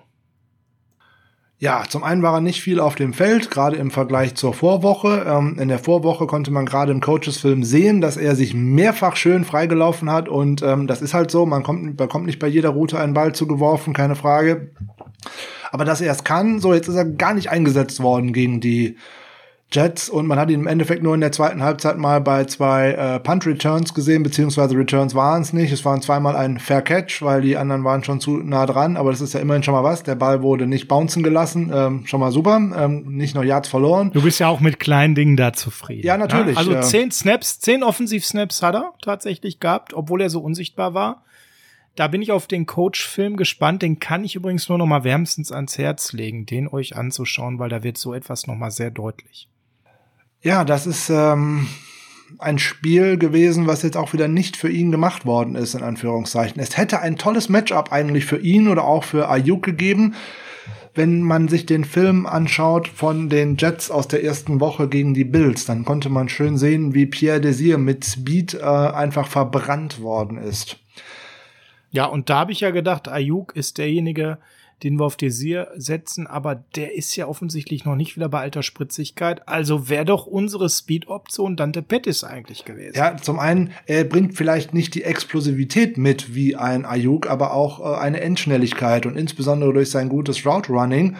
[1.62, 5.26] Ja, zum einen war er nicht viel auf dem Feld, gerade im Vergleich zur Vorwoche.
[5.28, 9.44] Ähm, in der Vorwoche konnte man gerade im Coaches-Film sehen, dass er sich mehrfach schön
[9.44, 12.98] freigelaufen hat und ähm, das ist halt so, man kommt, bekommt nicht bei jeder Route
[12.98, 14.72] einen Ball zugeworfen, keine Frage.
[15.72, 18.96] Aber dass er es kann, so jetzt ist er gar nicht eingesetzt worden gegen die
[19.72, 22.92] Jets und man hat ihn im Endeffekt nur in der zweiten Halbzeit mal bei zwei
[22.92, 25.72] äh, Punt Returns gesehen, beziehungsweise Returns waren es nicht.
[25.72, 29.12] Es waren zweimal ein Fair Catch, weil die anderen waren schon zu nah dran, aber
[29.12, 30.02] das ist ja immerhin schon mal was.
[30.02, 34.10] Der Ball wurde nicht bouncen gelassen, ähm, schon mal super, ähm, nicht noch Yards verloren.
[34.12, 36.06] Du bist ja auch mit kleinen Dingen da zufrieden.
[36.06, 36.56] Ja, natürlich.
[36.56, 36.58] Ja?
[36.58, 41.24] Also äh, zehn Snaps, zehn Offensiv-Snaps hat er tatsächlich gehabt, obwohl er so unsichtbar war.
[41.96, 43.84] Da bin ich auf den Coach-Film gespannt.
[43.84, 47.70] Den kann ich übrigens nur noch mal wärmstens ans Herz legen, den euch anzuschauen, weil
[47.70, 49.48] da wird so etwas noch mal sehr deutlich.
[50.42, 51.68] Ja, das ist ähm,
[52.38, 56.62] ein Spiel gewesen, was jetzt auch wieder nicht für ihn gemacht worden ist, in Anführungszeichen.
[56.62, 60.16] Es hätte ein tolles Matchup eigentlich für ihn oder auch für Ayuk gegeben,
[60.96, 65.26] wenn man sich den Film anschaut von den Jets aus der ersten Woche gegen die
[65.26, 65.66] Bills.
[65.66, 70.78] Dann konnte man schön sehen, wie Pierre Desir mit Speed äh, einfach verbrannt worden ist.
[71.92, 74.38] Ja, und da habe ich ja gedacht, Ayuk ist derjenige,
[74.84, 78.64] den wir auf Desir setzen, aber der ist ja offensichtlich noch nicht wieder bei alter
[78.64, 79.48] Spritzigkeit.
[79.48, 82.96] Also wäre doch unsere Speed-Option Dante Pettis eigentlich gewesen.
[82.96, 87.80] Ja, zum einen, er bringt vielleicht nicht die Explosivität mit wie ein Ayuk, aber auch
[87.80, 91.16] äh, eine Endschnelligkeit und insbesondere durch sein gutes Route Running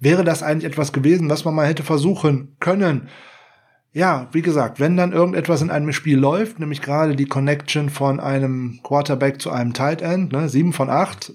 [0.00, 3.08] wäre das eigentlich etwas gewesen, was man mal hätte versuchen können.
[3.94, 8.20] Ja, wie gesagt, wenn dann irgendetwas in einem Spiel läuft, nämlich gerade die Connection von
[8.20, 11.34] einem Quarterback zu einem Tight End, ne, sieben von acht,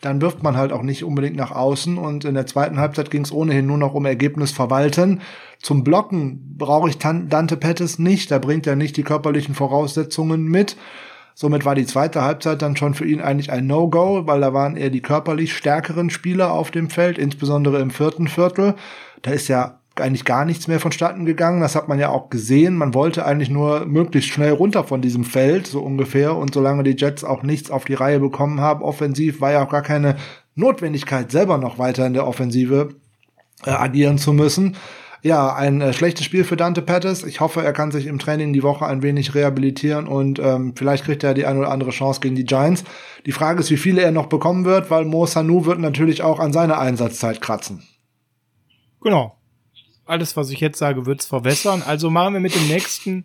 [0.00, 1.98] dann wirft man halt auch nicht unbedingt nach außen.
[1.98, 5.22] Und in der zweiten Halbzeit ging es ohnehin nur noch um Ergebnis verwalten.
[5.60, 8.30] Zum Blocken brauche ich Dante Pettis nicht.
[8.30, 10.76] Da bringt er nicht die körperlichen Voraussetzungen mit.
[11.34, 14.76] Somit war die zweite Halbzeit dann schon für ihn eigentlich ein No-Go, weil da waren
[14.76, 18.74] eher die körperlich stärkeren Spieler auf dem Feld, insbesondere im vierten Viertel.
[19.22, 21.60] Da ist ja eigentlich gar nichts mehr vonstatten gegangen.
[21.60, 22.76] Das hat man ja auch gesehen.
[22.76, 26.36] Man wollte eigentlich nur möglichst schnell runter von diesem Feld, so ungefähr.
[26.36, 29.70] Und solange die Jets auch nichts auf die Reihe bekommen haben, offensiv, war ja auch
[29.70, 30.16] gar keine
[30.54, 32.90] Notwendigkeit, selber noch weiter in der Offensive
[33.64, 34.76] äh, agieren zu müssen.
[35.22, 37.24] Ja, ein äh, schlechtes Spiel für Dante Pettis.
[37.24, 41.04] Ich hoffe, er kann sich im Training die Woche ein wenig rehabilitieren und ähm, vielleicht
[41.04, 42.84] kriegt er die eine oder andere Chance gegen die Giants.
[43.26, 46.38] Die Frage ist, wie viele er noch bekommen wird, weil Mo Sanu wird natürlich auch
[46.38, 47.82] an seiner Einsatzzeit kratzen.
[49.00, 49.37] Genau,
[50.08, 51.82] alles, was ich jetzt sage, wird's verwässern.
[51.86, 53.24] Also machen wir mit dem nächsten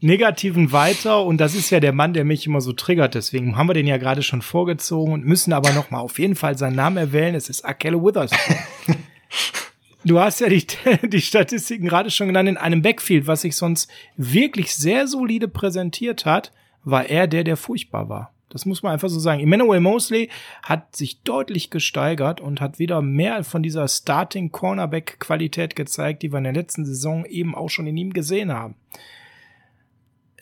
[0.00, 1.24] Negativen weiter.
[1.24, 3.14] Und das ist ja der Mann, der mich immer so triggert.
[3.14, 6.36] Deswegen haben wir den ja gerade schon vorgezogen und müssen aber noch mal auf jeden
[6.36, 7.34] Fall seinen Namen erwähnen.
[7.34, 8.56] Es ist Akelle Witherspoon.
[10.04, 10.64] Du hast ja die,
[11.08, 12.48] die Statistiken gerade schon genannt.
[12.48, 16.52] In einem Backfield, was sich sonst wirklich sehr solide präsentiert hat,
[16.84, 18.35] war er der, der furchtbar war.
[18.56, 19.42] Das muss man einfach so sagen.
[19.42, 20.30] Emmanuel Mosley
[20.62, 26.32] hat sich deutlich gesteigert und hat wieder mehr von dieser Starting Cornerback Qualität gezeigt, die
[26.32, 28.76] wir in der letzten Saison eben auch schon in ihm gesehen haben.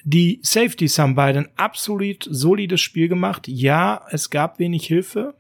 [0.05, 3.49] Die Safeties haben beide ein absolut solides Spiel gemacht.
[3.49, 5.35] Ja, es gab wenig Hilfe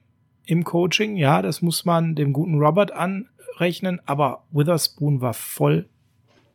[0.47, 1.17] im Coaching.
[1.17, 4.01] Ja, das muss man dem guten Robert anrechnen.
[4.05, 5.89] Aber Witherspoon war voll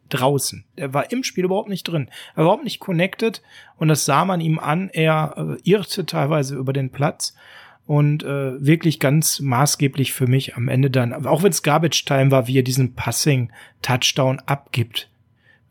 [0.09, 0.65] draußen.
[0.75, 2.09] Er war im Spiel überhaupt nicht drin.
[2.33, 3.41] Er war überhaupt nicht connected
[3.77, 4.89] und das sah man ihm an.
[4.89, 7.33] Er äh, irrte teilweise über den Platz
[7.85, 12.29] und äh, wirklich ganz maßgeblich für mich am Ende dann, auch wenn es Garbage Time
[12.29, 15.09] war, wie er diesen Passing Touchdown abgibt.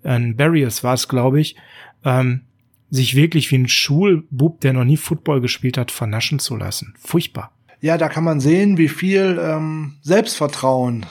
[0.02, 1.56] Ein Barriers war es, glaube ich,
[2.04, 2.42] ähm,
[2.90, 6.94] sich wirklich wie ein Schulbub, der noch nie Football gespielt hat, vernaschen zu lassen.
[6.98, 7.52] Furchtbar.
[7.80, 11.06] Ja, da kann man sehen, wie viel ähm, Selbstvertrauen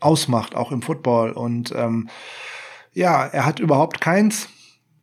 [0.00, 1.32] ausmacht, auch im Football.
[1.32, 2.08] Und ähm,
[2.92, 4.48] ja, er hat überhaupt keins.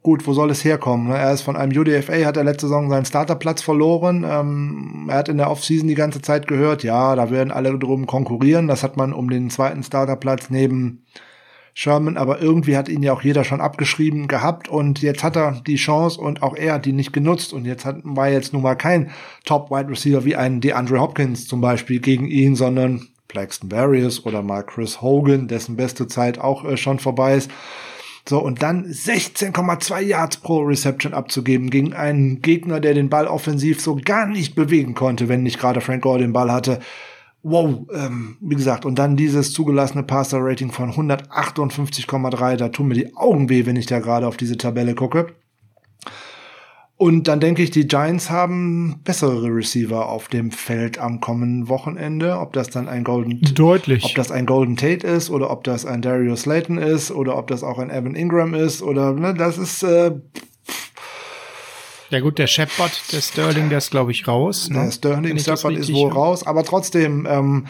[0.03, 1.11] Gut, wo soll es herkommen?
[1.11, 4.25] Er ist von einem UDFA, hat er letzte Saison seinen Starterplatz verloren.
[4.27, 8.07] Ähm, er hat in der Offseason die ganze Zeit gehört, ja, da werden alle drum
[8.07, 8.67] konkurrieren.
[8.67, 11.03] Das hat man um den zweiten Starterplatz neben
[11.73, 15.61] Sherman, aber irgendwie hat ihn ja auch jeder schon abgeschrieben gehabt und jetzt hat er
[15.67, 18.63] die Chance und auch er hat die nicht genutzt und jetzt hat, war jetzt nun
[18.63, 19.11] mal kein
[19.45, 24.41] Top Wide Receiver wie ein DeAndre Hopkins zum Beispiel gegen ihn, sondern Plaxton Barriers oder
[24.41, 27.51] mal Chris Hogan, dessen beste Zeit auch äh, schon vorbei ist.
[28.27, 33.79] So, und dann 16,2 Yards pro Reception abzugeben gegen einen Gegner, der den Ball offensiv
[33.79, 36.79] so gar nicht bewegen konnte, wenn nicht gerade Frank Gore den Ball hatte.
[37.43, 43.15] Wow, ähm, wie gesagt, und dann dieses zugelassene Passer-Rating von 158,3, da tun mir die
[43.15, 45.27] Augen weh, wenn ich da gerade auf diese Tabelle gucke.
[46.99, 52.39] Und dann denke ich, die Giants haben bessere Receiver auf dem Feld am kommenden Wochenende.
[52.39, 55.85] Ob das dann ein Golden, deutlich, ob das ein Golden Tate ist oder ob das
[55.85, 59.59] ein Darius Slayton ist oder ob das auch ein Evan Ingram ist oder ne, das
[59.59, 59.83] ist.
[59.83, 60.13] Äh,
[62.09, 64.67] ja gut, der Shepard, der Sterling, der ist glaube ich raus.
[64.69, 64.85] Ne?
[64.85, 67.27] Der Sterling, Shepard ist wohl raus, aber trotzdem.
[67.29, 67.67] Ähm,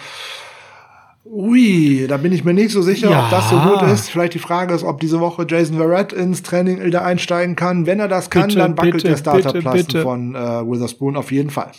[1.30, 3.26] Ui, da bin ich mir nicht so sicher, ja.
[3.26, 4.10] ob das so gut ist.
[4.10, 7.86] Vielleicht die Frage ist, ob diese Woche Jason Verrett ins Training wieder einsteigen kann.
[7.86, 11.50] Wenn er das kann, bitte, dann wackelt bitte, der Starterplatz von äh, Witherspoon auf jeden
[11.50, 11.72] Fall.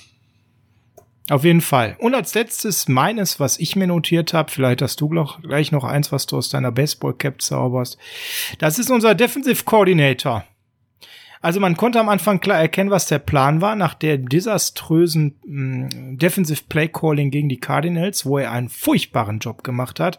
[1.31, 1.97] Auf jeden Fall.
[1.99, 6.11] Und als letztes meines, was ich mir notiert habe, vielleicht hast du gleich noch eins,
[6.11, 7.99] was du aus deiner Baseball-Cap zauberst.
[8.59, 10.45] Das ist unser Defensive Coordinator.
[11.41, 15.87] Also man konnte am Anfang klar erkennen, was der Plan war nach der desaströsen mh,
[15.87, 20.19] mm, Defensive Play Calling gegen die Cardinals, wo er einen furchtbaren Job gemacht hat.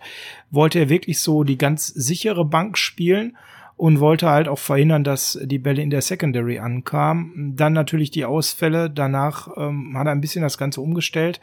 [0.51, 3.35] Wollte er wirklich so die ganz sichere Bank spielen
[3.75, 7.53] und wollte halt auch verhindern, dass die Bälle in der Secondary ankamen.
[7.55, 8.89] Dann natürlich die Ausfälle.
[8.89, 11.39] Danach ähm, hat er ein bisschen das Ganze umgestellt.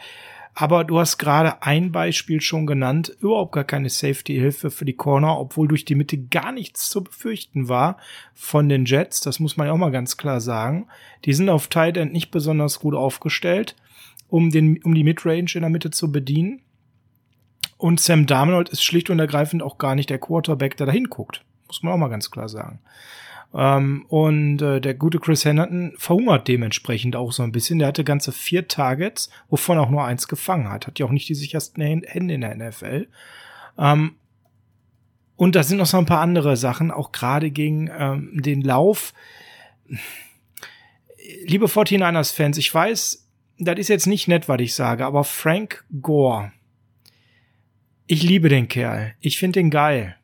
[0.59, 5.39] Aber du hast gerade ein Beispiel schon genannt, überhaupt gar keine Safety-Hilfe für die Corner,
[5.39, 7.99] obwohl durch die Mitte gar nichts zu befürchten war
[8.33, 9.21] von den Jets.
[9.21, 10.89] Das muss man ja auch mal ganz klar sagen.
[11.27, 13.77] Die sind auf Tight End nicht besonders gut aufgestellt,
[14.29, 16.63] um, den, um die Midrange in der Mitte zu bedienen.
[17.77, 21.45] Und Sam Darnold ist schlicht und ergreifend auch gar nicht der Quarterback, der da hinguckt.
[21.67, 22.81] Muss man auch mal ganz klar sagen.
[23.57, 27.79] Ähm, und äh, der gute Chris Henderson verhungert dementsprechend auch so ein bisschen.
[27.79, 30.87] Der hatte ganze vier Targets, wovon auch nur eins gefangen hat.
[30.87, 33.09] Hat ja auch nicht die sichersten Hände in der NFL.
[33.79, 34.17] Ähm,
[35.37, 39.15] und da sind noch so ein paar andere Sachen, auch gerade gegen ähm, den Lauf.
[41.47, 43.27] Liebe 49ers-Fans, ich weiß,
[43.59, 46.53] das ist jetzt nicht nett, was ich sage, aber Frank Gore,
[48.07, 49.15] ich liebe den Kerl.
[49.21, 50.17] Ich finde den geil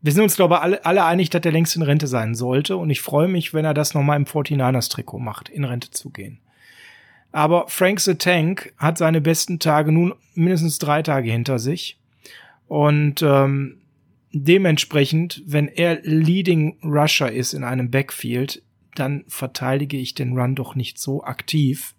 [0.00, 2.76] wir sind uns, glaube ich, alle, alle einig, dass er längst in Rente sein sollte.
[2.76, 6.38] Und ich freue mich, wenn er das nochmal im 49ers-Trikot macht, in Rente zu gehen.
[7.32, 11.98] Aber Frank the Tank hat seine besten Tage nun mindestens drei Tage hinter sich.
[12.68, 13.78] Und ähm,
[14.32, 18.62] dementsprechend, wenn er Leading Rusher ist in einem Backfield,
[18.94, 21.94] dann verteidige ich den Run doch nicht so aktiv.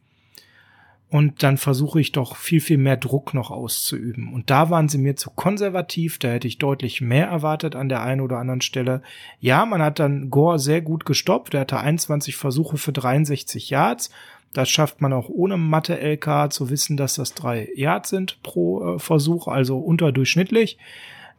[1.11, 4.31] Und dann versuche ich doch viel, viel mehr Druck noch auszuüben.
[4.31, 6.19] Und da waren sie mir zu konservativ.
[6.19, 9.01] Da hätte ich deutlich mehr erwartet an der einen oder anderen Stelle.
[9.39, 11.55] Ja, man hat dann Gore sehr gut gestoppt.
[11.55, 14.11] Er hatte 21 Versuche für 63 Yards.
[14.53, 18.99] Das schafft man auch ohne Mathe-LK zu wissen, dass das drei Yards sind pro äh,
[18.99, 20.77] Versuch, also unterdurchschnittlich.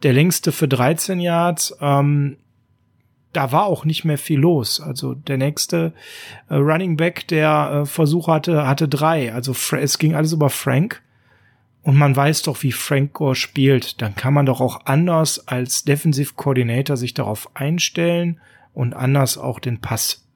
[0.03, 1.77] Der längste für 13 Yards.
[1.79, 2.35] Ähm,
[3.33, 4.81] da war auch nicht mehr viel los.
[4.81, 5.93] Also der nächste
[6.49, 9.33] äh, Running Back, der äh, Versuch hatte, hatte drei.
[9.33, 11.01] Also es ging alles über Frank.
[11.83, 14.01] Und man weiß doch, wie Frank Gore spielt.
[14.01, 18.39] Dann kann man doch auch anders als Defensive Coordinator sich darauf einstellen
[18.73, 20.27] und anders auch den Pass,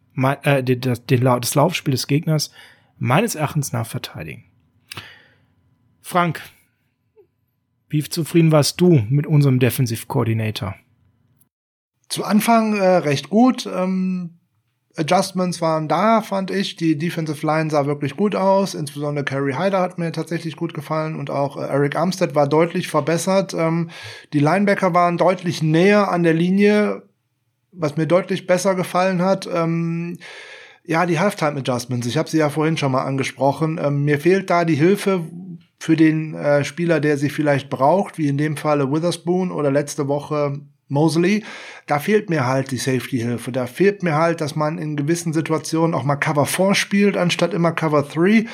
[0.43, 2.51] äh, den, den, das Laufspiel des Gegners
[2.97, 4.45] meines Erachtens nach verteidigen.
[6.01, 6.41] Frank,
[7.89, 10.75] wie zufrieden warst du mit unserem Defensive Coordinator?
[12.09, 13.65] Zu Anfang äh, recht gut.
[13.65, 14.39] Ähm,
[14.97, 16.75] Adjustments waren da, fand ich.
[16.75, 18.73] Die Defensive Line sah wirklich gut aus.
[18.73, 22.87] Insbesondere Kerry Hyder hat mir tatsächlich gut gefallen und auch äh, Eric Armstead war deutlich
[22.87, 23.53] verbessert.
[23.53, 23.89] Ähm,
[24.33, 27.03] die Linebacker waren deutlich näher an der Linie,
[27.71, 29.49] was mir deutlich besser gefallen hat.
[29.51, 30.17] Ähm,
[30.85, 32.07] ja, die Halftime Adjustments.
[32.07, 33.79] Ich habe sie ja vorhin schon mal angesprochen.
[33.81, 35.25] Ähm, mir fehlt da die Hilfe
[35.79, 40.07] für den äh, Spieler, der sie vielleicht braucht, wie in dem Falle Witherspoon oder letzte
[40.07, 41.43] Woche Mosley,
[41.87, 43.51] da fehlt mir halt die Safety-Hilfe.
[43.51, 47.53] Da fehlt mir halt, dass man in gewissen Situationen auch mal Cover 4 spielt, anstatt
[47.53, 48.45] immer Cover 3.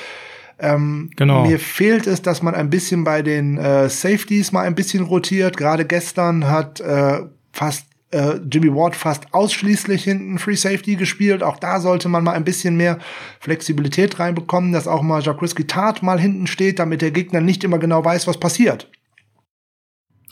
[0.60, 1.46] Ähm, genau.
[1.46, 5.58] Mir fehlt es, dass man ein bisschen bei den äh, Safeties mal ein bisschen rotiert.
[5.58, 7.22] Gerade gestern hat äh,
[7.52, 11.44] fast äh, Jimmy Ward fast ausschließlich hinten Free Safety gespielt.
[11.44, 13.00] Auch da sollte man mal ein bisschen mehr
[13.40, 17.80] Flexibilität reinbekommen, dass auch mal Jacques Tart mal hinten steht, damit der Gegner nicht immer
[17.80, 18.90] genau weiß, was passiert.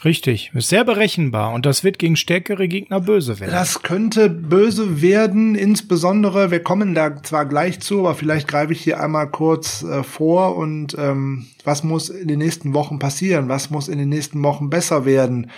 [0.05, 3.51] Richtig, ist sehr berechenbar und das wird gegen stärkere Gegner böse werden.
[3.51, 8.81] Das könnte böse werden, insbesondere, wir kommen da zwar gleich zu, aber vielleicht greife ich
[8.81, 13.71] hier einmal kurz äh, vor und ähm, was muss in den nächsten Wochen passieren, was
[13.71, 15.51] muss in den nächsten Wochen besser werden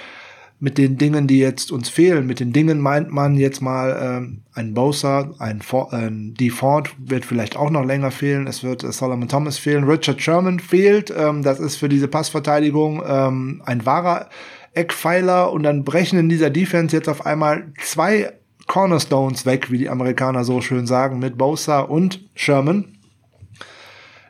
[0.61, 2.27] mit den Dingen, die jetzt uns fehlen.
[2.27, 6.51] Mit den Dingen meint man jetzt mal ähm, ein Bosa, ein, For ein D.
[6.51, 8.45] Ford wird vielleicht auch noch länger fehlen.
[8.45, 9.85] Es wird äh, Solomon Thomas fehlen.
[9.85, 11.11] Richard Sherman fehlt.
[11.17, 14.29] Ähm, das ist für diese Passverteidigung ähm, ein wahrer
[14.75, 15.51] Eckpfeiler.
[15.51, 18.31] Und dann brechen in dieser Defense jetzt auf einmal zwei
[18.67, 22.99] Cornerstones weg, wie die Amerikaner so schön sagen, mit Bosa und Sherman.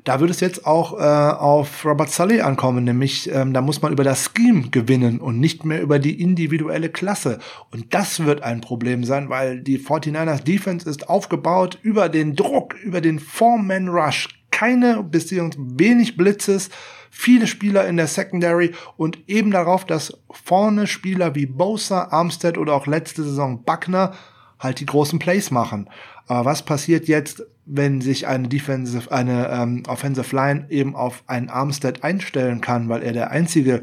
[0.03, 3.91] Da würde es jetzt auch äh, auf Robert Sully ankommen, nämlich ähm, da muss man
[3.91, 7.37] über das Scheme gewinnen und nicht mehr über die individuelle Klasse.
[7.69, 12.75] Und das wird ein Problem sein, weil die 49ers Defense ist aufgebaut über den Druck,
[12.83, 14.29] über den Four-Man-Rush.
[14.49, 16.69] Keine beziehungsweise wenig Blitzes,
[17.11, 22.73] viele Spieler in der Secondary und eben darauf, dass vorne Spieler wie Bosa, Armstead oder
[22.73, 24.13] auch letzte Saison Buckner
[24.59, 25.89] halt die großen Plays machen.
[26.27, 31.49] Aber was passiert jetzt, wenn sich eine Defensive, eine ähm, Offensive Line eben auf einen
[31.49, 33.81] Armstead einstellen kann, weil er der einzige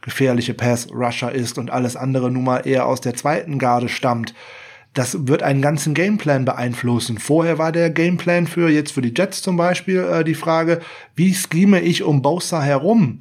[0.00, 4.34] gefährliche Pass-Rusher ist und alles andere nun mal eher aus der zweiten Garde stammt?
[4.92, 7.18] Das wird einen ganzen Gameplan beeinflussen.
[7.18, 10.80] Vorher war der Gameplan für jetzt für die Jets zum Beispiel äh, die Frage,
[11.14, 13.20] wie scheme ich um Bosa herum?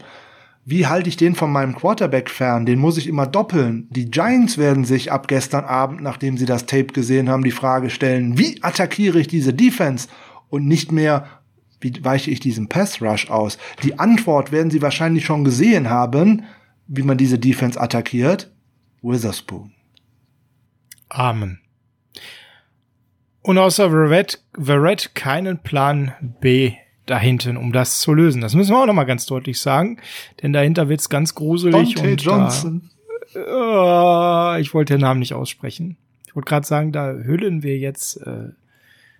[0.69, 2.65] Wie halte ich den von meinem Quarterback fern?
[2.65, 3.87] Den muss ich immer doppeln.
[3.89, 7.89] Die Giants werden sich ab gestern Abend, nachdem sie das Tape gesehen haben, die Frage
[7.89, 10.09] stellen, wie attackiere ich diese Defense?
[10.49, 11.25] Und nicht mehr,
[11.79, 13.57] wie weiche ich diesem Pass Rush aus?
[13.81, 16.43] Die Antwort werden sie wahrscheinlich schon gesehen haben,
[16.87, 18.51] wie man diese Defense attackiert.
[19.01, 19.71] Witherspoon.
[21.07, 21.61] Amen.
[23.41, 26.11] Und außer Verrett, Verrett keinen Plan
[26.41, 26.73] B
[27.07, 28.41] dahinten, um das zu lösen.
[28.41, 29.99] Das müssen wir auch noch mal ganz deutlich sagen,
[30.43, 31.95] denn dahinter wird's ganz gruselig.
[31.95, 32.89] Dante und Johnson.
[33.33, 35.97] Da, uh, ich wollte den Namen nicht aussprechen.
[36.27, 38.49] Ich wollte gerade sagen, da hüllen wir jetzt äh,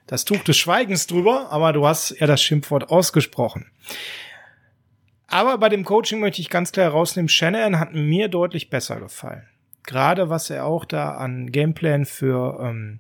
[0.06, 3.66] das Tuch des Schweigens drüber, aber du hast ja das Schimpfwort ausgesprochen.
[5.28, 9.44] Aber bei dem Coaching möchte ich ganz klar herausnehmen, Shannon hat mir deutlich besser gefallen.
[9.84, 13.00] Gerade was er auch da an Gameplan für ähm,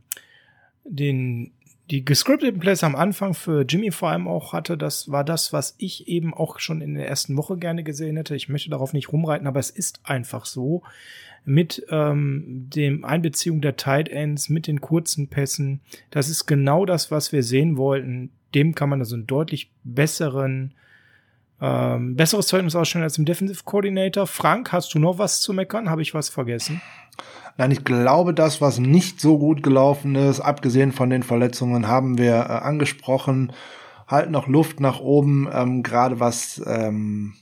[0.83, 1.51] den
[1.89, 5.75] die gescripteten Plays am Anfang für Jimmy vor allem auch hatte, das war das, was
[5.77, 8.35] ich eben auch schon in der ersten Woche gerne gesehen hätte.
[8.35, 10.83] Ich möchte darauf nicht rumreiten, aber es ist einfach so.
[11.45, 15.79] Mit ähm, dem Einbeziehung der Tight Ends, mit den kurzen Pässen,
[16.11, 18.31] das ist genau das, was wir sehen wollten.
[18.53, 20.73] Dem kann man also einen deutlich besseren,
[21.61, 24.27] ähm, besseres Zeugnis ausstellen als im Defensive Coordinator.
[24.27, 25.89] Frank, hast du noch was zu meckern?
[25.89, 26.81] Habe ich was vergessen?
[27.57, 32.17] Nein, ich glaube, das, was nicht so gut gelaufen ist, abgesehen von den Verletzungen, haben
[32.17, 33.51] wir äh, angesprochen.
[34.07, 37.33] Halt noch Luft nach oben, ähm, gerade was ähm,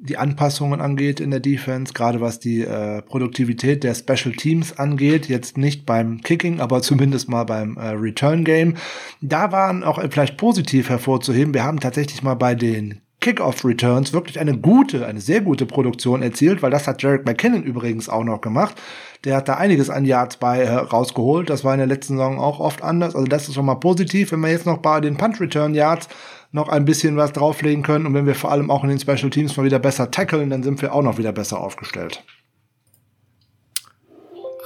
[0.00, 5.28] die Anpassungen angeht in der Defense, gerade was die äh, Produktivität der Special Teams angeht,
[5.28, 8.74] jetzt nicht beim Kicking, aber zumindest mal beim äh, Return Game.
[9.20, 11.54] Da waren auch vielleicht positiv hervorzuheben.
[11.54, 16.60] Wir haben tatsächlich mal bei den Kickoff-Returns wirklich eine gute, eine sehr gute Produktion erzielt,
[16.60, 18.76] weil das hat Jarek McKinnon übrigens auch noch gemacht.
[19.24, 21.48] Der hat da einiges an Yards bei äh, rausgeholt.
[21.48, 23.14] Das war in der letzten Saison auch oft anders.
[23.14, 24.30] Also das ist schon mal positiv.
[24.30, 26.08] Wenn wir jetzt noch bei den Punt-Return-Yards
[26.52, 29.30] noch ein bisschen was drauflegen können und wenn wir vor allem auch in den Special
[29.30, 32.22] Teams mal wieder besser tackeln, dann sind wir auch noch wieder besser aufgestellt.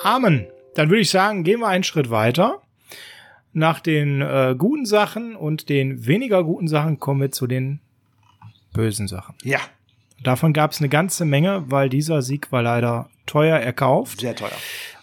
[0.03, 0.49] Amen.
[0.75, 2.61] Dann würde ich sagen, gehen wir einen Schritt weiter.
[3.53, 7.81] Nach den äh, guten Sachen und den weniger guten Sachen kommen wir zu den
[8.79, 9.35] bösen Sachen.
[9.43, 9.59] Ja.
[10.23, 14.21] Davon gab es eine ganze Menge, weil dieser Sieg war leider teuer erkauft.
[14.21, 14.53] Sehr teuer.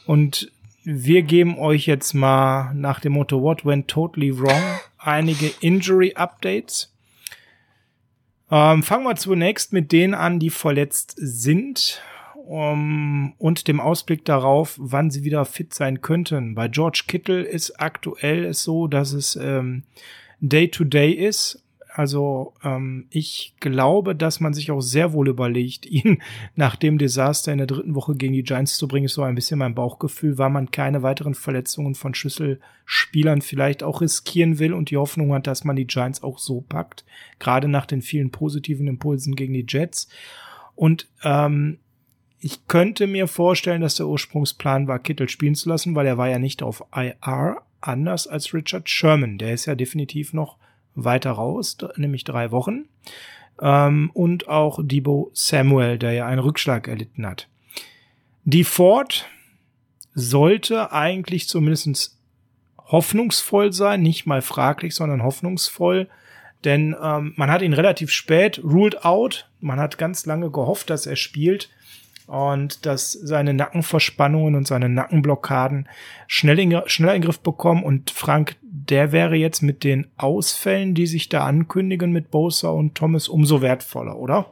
[0.06, 0.50] Und
[0.86, 4.62] wir geben euch jetzt mal nach dem Motto What went totally wrong
[4.98, 6.94] einige Injury Updates.
[8.50, 12.02] Ähm, fangen wir zunächst mit denen an, die verletzt sind.
[12.36, 16.56] um, und dem Ausblick darauf, wann sie wieder fit sein könnten.
[16.56, 19.84] Bei George Kittle ist aktuell es so, dass es ähm,
[20.40, 21.65] Day-to-Day -Day ist.
[21.98, 26.22] Also ähm, ich glaube, dass man sich auch sehr wohl überlegt, ihn
[26.54, 29.36] nach dem Desaster in der dritten Woche gegen die Giants zu bringen, ist so ein
[29.36, 34.90] bisschen mein Bauchgefühl, weil man keine weiteren Verletzungen von Schlüsselspielern vielleicht auch riskieren will und
[34.90, 37.06] die Hoffnung hat, dass man die Giants auch so packt,
[37.40, 40.10] gerade nach den vielen positiven Impulsen gegen die Jets.
[40.76, 41.80] Und ähm,
[42.42, 46.28] ich könnte mir vorstellen, dass der Ursprungsplan war, Kittel spielen zu lassen, weil er war
[46.28, 49.38] ja nicht auf IR, anders als Richard Sherman.
[49.38, 50.58] Der ist ja definitiv noch
[50.96, 52.86] weiter raus, nämlich drei Wochen.
[53.62, 57.48] Ähm, und auch Debo Samuel, der ja einen Rückschlag erlitten hat.
[58.44, 59.26] Die Ford
[60.14, 62.18] sollte eigentlich zumindest
[62.78, 66.08] hoffnungsvoll sein, nicht mal fraglich, sondern hoffnungsvoll.
[66.64, 69.50] Denn ähm, man hat ihn relativ spät ruled out.
[69.60, 71.70] Man hat ganz lange gehofft, dass er spielt
[72.28, 75.88] und dass seine Nackenverspannungen und seine Nackenblockaden
[76.28, 77.84] schnell in, schneller in Griff bekommen.
[77.84, 78.56] Und Frank,
[78.90, 83.62] der wäre jetzt mit den Ausfällen, die sich da ankündigen mit Bosa und Thomas, umso
[83.62, 84.48] wertvoller, oder?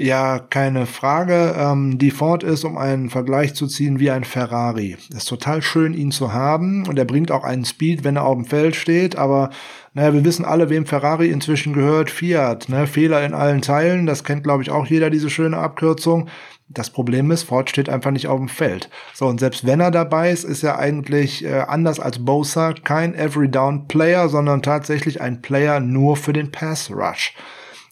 [0.00, 1.56] Ja, keine Frage.
[1.58, 4.96] Ähm, die Ford ist, um einen Vergleich zu ziehen, wie ein Ferrari.
[5.10, 8.24] Es ist total schön, ihn zu haben und er bringt auch einen Speed, wenn er
[8.24, 9.50] auf dem Feld steht, aber
[9.94, 12.10] naja, wir wissen alle, wem Ferrari inzwischen gehört.
[12.10, 12.86] Fiat, ne?
[12.86, 16.28] Fehler in allen Teilen, das kennt, glaube ich, auch jeder, diese schöne Abkürzung.
[16.70, 18.90] Das Problem ist, Ford steht einfach nicht auf dem Feld.
[19.14, 23.14] So, und selbst wenn er dabei ist, ist er eigentlich äh, anders als Bosa kein
[23.14, 27.34] Every-Down-Player, sondern tatsächlich ein Player nur für den Pass-Rush.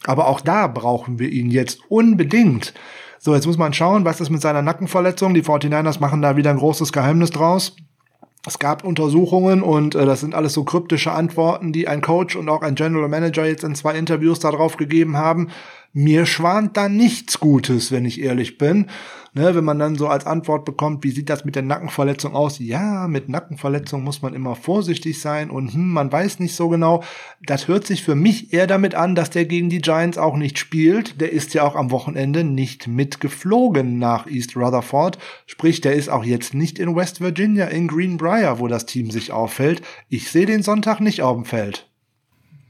[0.04, 2.74] Aber auch da brauchen wir ihn jetzt unbedingt.
[3.18, 5.32] So, jetzt muss man schauen, was ist mit seiner Nackenverletzung.
[5.32, 7.76] Die 49ers machen da wieder ein großes Geheimnis draus.
[8.46, 12.48] Es gab Untersuchungen und äh, das sind alles so kryptische Antworten, die ein Coach und
[12.48, 15.48] auch ein General Manager jetzt in zwei Interviews darauf gegeben haben.
[15.98, 18.90] Mir schwant da nichts Gutes, wenn ich ehrlich bin.
[19.32, 22.58] Ne, wenn man dann so als Antwort bekommt, wie sieht das mit der Nackenverletzung aus?
[22.58, 27.02] Ja, mit Nackenverletzung muss man immer vorsichtig sein und hm, man weiß nicht so genau.
[27.46, 30.58] Das hört sich für mich eher damit an, dass der gegen die Giants auch nicht
[30.58, 31.18] spielt.
[31.18, 35.16] Der ist ja auch am Wochenende nicht mitgeflogen nach East Rutherford.
[35.46, 39.32] Sprich, der ist auch jetzt nicht in West Virginia, in Greenbrier, wo das Team sich
[39.32, 39.80] auffällt.
[40.10, 41.88] Ich sehe den Sonntag nicht auf dem Feld.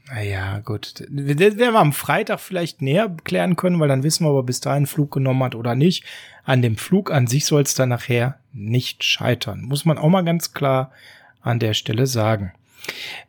[0.09, 0.93] Naja, gut.
[1.09, 4.43] Das werden wir am Freitag vielleicht näher klären können, weil dann wissen wir, ob er
[4.43, 6.05] bis dahin Flug genommen hat oder nicht.
[6.43, 9.61] An dem Flug an sich soll es dann nachher nicht scheitern.
[9.63, 10.91] Muss man auch mal ganz klar
[11.41, 12.53] an der Stelle sagen.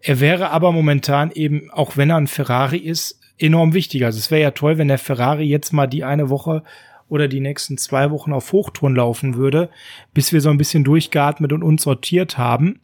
[0.00, 4.04] Er wäre aber momentan eben, auch wenn er ein Ferrari ist, enorm wichtig.
[4.04, 6.62] Also es wäre ja toll, wenn der Ferrari jetzt mal die eine Woche
[7.08, 9.70] oder die nächsten zwei Wochen auf Hochtouren laufen würde,
[10.14, 12.80] bis wir so ein bisschen durchgeatmet und uns sortiert haben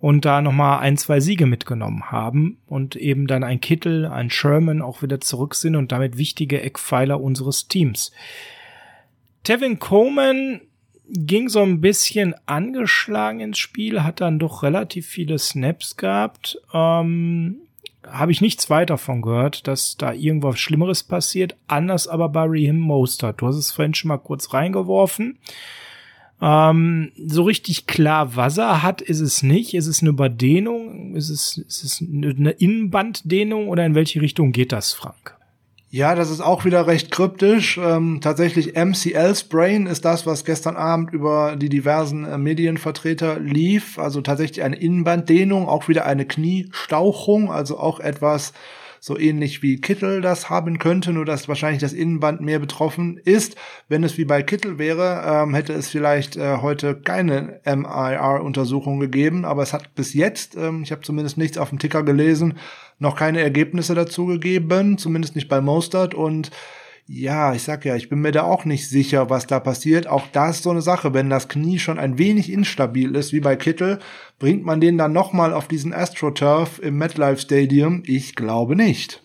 [0.00, 4.82] und da nochmal ein, zwei Siege mitgenommen haben und eben dann ein Kittel, ein Sherman
[4.82, 8.12] auch wieder zurück sind und damit wichtige Eckpfeiler unseres Teams.
[9.42, 10.60] Tevin Coleman
[11.10, 16.60] ging so ein bisschen angeschlagen ins Spiel, hat dann doch relativ viele Snaps gehabt.
[16.72, 17.56] Ähm,
[18.06, 21.56] Habe ich nichts weiter von gehört, dass da irgendwas Schlimmeres passiert.
[21.66, 23.40] Anders aber bei Raheem Mostert.
[23.40, 25.38] Du hast es vorhin schon mal kurz reingeworfen.
[26.40, 29.74] Ähm, so richtig klar, was er hat, ist es nicht.
[29.74, 31.14] Ist es eine Überdehnung?
[31.14, 35.36] Ist es, ist es eine Innenbanddehnung oder in welche Richtung geht das, Frank?
[35.90, 37.78] Ja, das ist auch wieder recht kryptisch.
[37.82, 43.98] Ähm, tatsächlich MCL-Sprain ist das, was gestern Abend über die diversen äh, Medienvertreter lief.
[43.98, 48.52] Also tatsächlich eine Innenbanddehnung, auch wieder eine Kniestauchung, also auch etwas,
[49.00, 53.56] so ähnlich wie Kittel das haben könnte, nur dass wahrscheinlich das Innenband mehr betroffen ist.
[53.88, 59.44] Wenn es wie bei Kittel wäre, ähm, hätte es vielleicht äh, heute keine MIR-Untersuchung gegeben,
[59.44, 62.58] aber es hat bis jetzt, ähm, ich habe zumindest nichts auf dem Ticker gelesen,
[62.98, 66.50] noch keine Ergebnisse dazu gegeben, zumindest nicht bei Mostert und
[67.10, 70.06] ja, ich sag ja, ich bin mir da auch nicht sicher, was da passiert.
[70.06, 73.40] Auch da ist so eine Sache, wenn das Knie schon ein wenig instabil ist, wie
[73.40, 73.98] bei Kittel,
[74.38, 78.02] bringt man den dann nochmal auf diesen AstroTurf im MetLife Stadium?
[78.04, 79.22] Ich glaube nicht.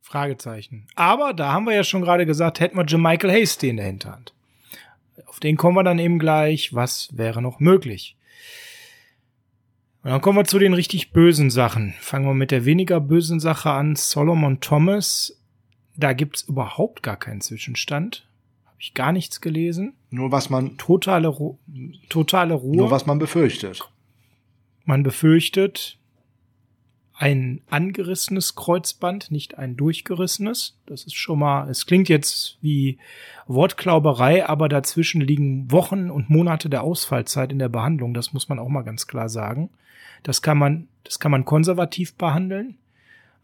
[0.00, 0.86] Fragezeichen.
[0.94, 4.32] Aber da haben wir ja schon gerade gesagt, hätten wir Michael Hasty in der Hinterhand.
[5.26, 6.72] Auf den kommen wir dann eben gleich.
[6.72, 8.16] Was wäre noch möglich?
[10.02, 11.92] Und dann kommen wir zu den richtig bösen Sachen.
[12.00, 13.96] Fangen wir mit der weniger bösen Sache an.
[13.96, 15.43] Solomon Thomas
[15.96, 18.26] da gibt's überhaupt gar keinen Zwischenstand.
[18.64, 19.94] Habe ich gar nichts gelesen.
[20.10, 20.76] Nur was man.
[20.76, 21.58] Totale, Ru
[22.08, 22.76] totale Ruhe.
[22.76, 23.88] Nur was man befürchtet.
[24.84, 25.98] Man befürchtet
[27.16, 30.76] ein angerissenes Kreuzband, nicht ein durchgerissenes.
[30.86, 32.98] Das ist schon mal, es klingt jetzt wie
[33.46, 38.14] Wortklauberei, aber dazwischen liegen Wochen und Monate der Ausfallzeit in der Behandlung.
[38.14, 39.70] Das muss man auch mal ganz klar sagen.
[40.24, 42.78] Das kann man, das kann man konservativ behandeln.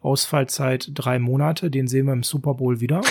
[0.00, 3.02] Ausfallzeit drei Monate, den sehen wir im Super Bowl wieder.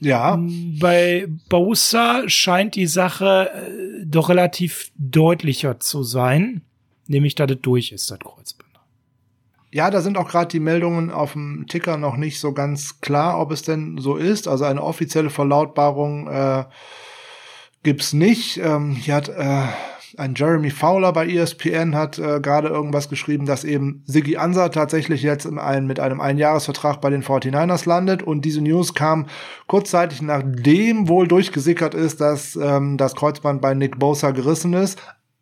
[0.00, 0.38] Ja.
[0.80, 6.60] Bei Bosa scheint die Sache äh, doch relativ deutlicher zu sein,
[7.06, 8.70] nämlich dass es durch ist, das Kreuzband.
[9.70, 13.40] Ja, da sind auch gerade die Meldungen auf dem Ticker noch nicht so ganz klar,
[13.40, 14.46] ob es denn so ist.
[14.46, 16.64] Also eine offizielle Verlautbarung äh,
[17.82, 18.58] gibt's nicht.
[18.58, 19.66] Ähm, hier hat äh,
[20.16, 25.22] ein Jeremy Fowler bei ESPN hat äh, gerade irgendwas geschrieben, dass eben Siggy Ansa tatsächlich
[25.22, 29.26] jetzt in ein, mit einem Einjahresvertrag bei den 49ers landet und diese News kam
[29.66, 35.00] kurzzeitig nachdem wohl durchgesickert ist, dass ähm, das Kreuzband bei Nick Bosa gerissen ist.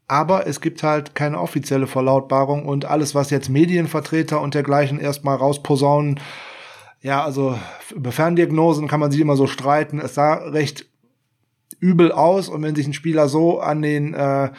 [0.09, 5.36] Aber es gibt halt keine offizielle Verlautbarung und alles, was jetzt Medienvertreter und dergleichen erstmal
[5.36, 6.20] rausposaunen,
[7.01, 7.59] ja, also
[7.94, 9.99] über Ferndiagnosen kann man sich immer so streiten.
[9.99, 10.86] Es sah recht
[11.83, 14.51] übel aus und wenn sich ein Spieler so an den äh,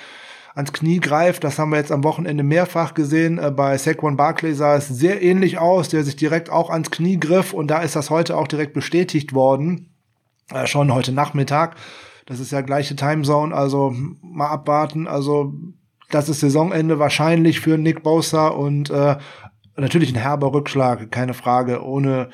[0.55, 3.39] ans Knie greift, das haben wir jetzt am Wochenende mehrfach gesehen.
[3.39, 7.19] Äh, bei Saquon Barkley sah es sehr ähnlich aus, der sich direkt auch ans Knie
[7.19, 9.89] griff und da ist das heute auch direkt bestätigt worden,
[10.53, 11.75] äh, schon heute Nachmittag.
[12.25, 15.07] Das ist ja gleiche Timezone, also mal abwarten.
[15.07, 15.53] Also
[16.09, 19.17] das ist Saisonende wahrscheinlich für Nick Bosa und äh,
[19.77, 21.83] natürlich ein herber Rückschlag, keine Frage.
[21.83, 22.29] Ohne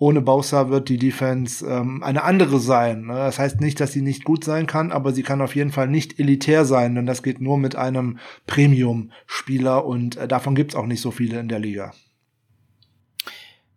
[0.00, 3.02] ohne Bosa wird die Defense ähm, eine andere sein.
[3.02, 3.12] Ne?
[3.12, 5.88] Das heißt nicht, dass sie nicht gut sein kann, aber sie kann auf jeden Fall
[5.88, 10.86] nicht elitär sein, denn das geht nur mit einem Premium-Spieler und äh, davon gibt's auch
[10.86, 11.92] nicht so viele in der Liga.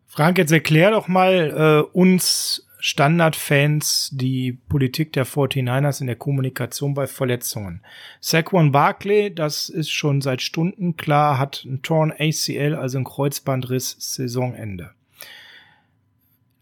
[0.08, 6.94] Frank, jetzt erklär doch mal äh, uns Standardfans die Politik der 49ers in der Kommunikation
[6.94, 7.82] bei Verletzungen.
[8.22, 13.98] Saquon Barkley, das ist schon seit Stunden klar, hat ein Torn ACL, also ein Kreuzbandriss,
[14.00, 14.92] Saisonende.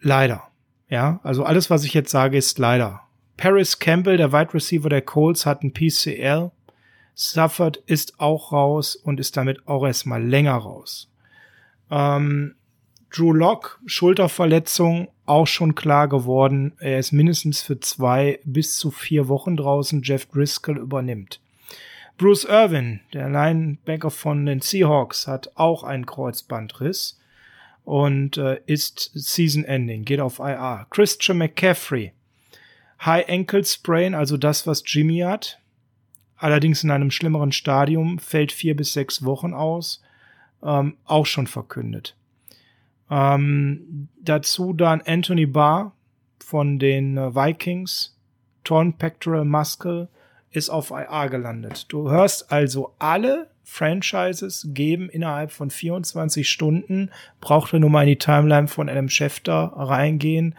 [0.01, 0.47] Leider.
[0.89, 3.01] Ja, also alles, was ich jetzt sage, ist leider.
[3.37, 6.51] Paris Campbell, der Wide Receiver der Colts, hat ein PCL.
[7.15, 11.09] Stafford ist auch raus und ist damit auch erstmal länger raus.
[11.89, 12.55] Ähm,
[13.11, 16.73] Drew Lock, Schulterverletzung, auch schon klar geworden.
[16.79, 20.01] Er ist mindestens für zwei bis zu vier Wochen draußen.
[20.01, 21.39] Jeff Driscoll übernimmt.
[22.17, 27.20] Bruce Irvin, der Linebacker von den Seahawks, hat auch einen Kreuzbandriss
[27.83, 30.87] und äh, ist Season Ending, geht auf IR.
[30.89, 32.13] Christian McCaffrey,
[33.05, 35.59] High Ankle Sprain, also das, was Jimmy hat,
[36.37, 40.01] allerdings in einem schlimmeren Stadium, fällt vier bis sechs Wochen aus,
[40.63, 42.15] ähm, auch schon verkündet.
[43.09, 45.93] Ähm, dazu dann Anthony Barr
[46.39, 48.17] von den äh, Vikings,
[48.63, 50.07] Torn Pectoral Muscle,
[50.51, 51.85] ist auf IR gelandet.
[51.89, 57.09] Du hörst also alle Franchises geben innerhalb von 24 Stunden,
[57.39, 60.55] braucht er nur mal in die Timeline von Adam Schefter reingehen,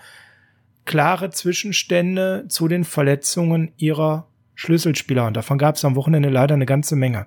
[0.84, 5.26] klare Zwischenstände zu den Verletzungen ihrer Schlüsselspieler.
[5.26, 7.26] Und davon gab es am Wochenende leider eine ganze Menge.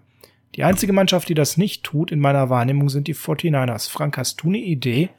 [0.55, 3.89] Die einzige Mannschaft, die das nicht tut, in meiner Wahrnehmung, sind die 49ers.
[3.89, 5.09] Frank, hast du eine Idee,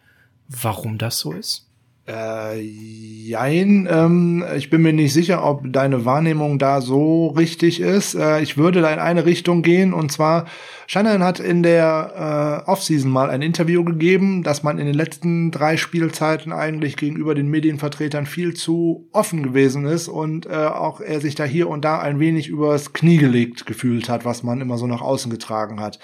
[0.49, 1.66] warum das so ist?
[2.09, 8.15] Äh, jein, ähm, ich bin mir nicht sicher, ob deine Wahrnehmung da so richtig ist.
[8.15, 10.47] Äh, ich würde da in eine Richtung gehen und zwar,
[10.87, 15.51] Shannon hat in der äh, Offseason mal ein Interview gegeben, dass man in den letzten
[15.51, 21.21] drei Spielzeiten eigentlich gegenüber den Medienvertretern viel zu offen gewesen ist und äh, auch er
[21.21, 24.79] sich da hier und da ein wenig übers Knie gelegt gefühlt hat, was man immer
[24.79, 25.99] so nach außen getragen hat.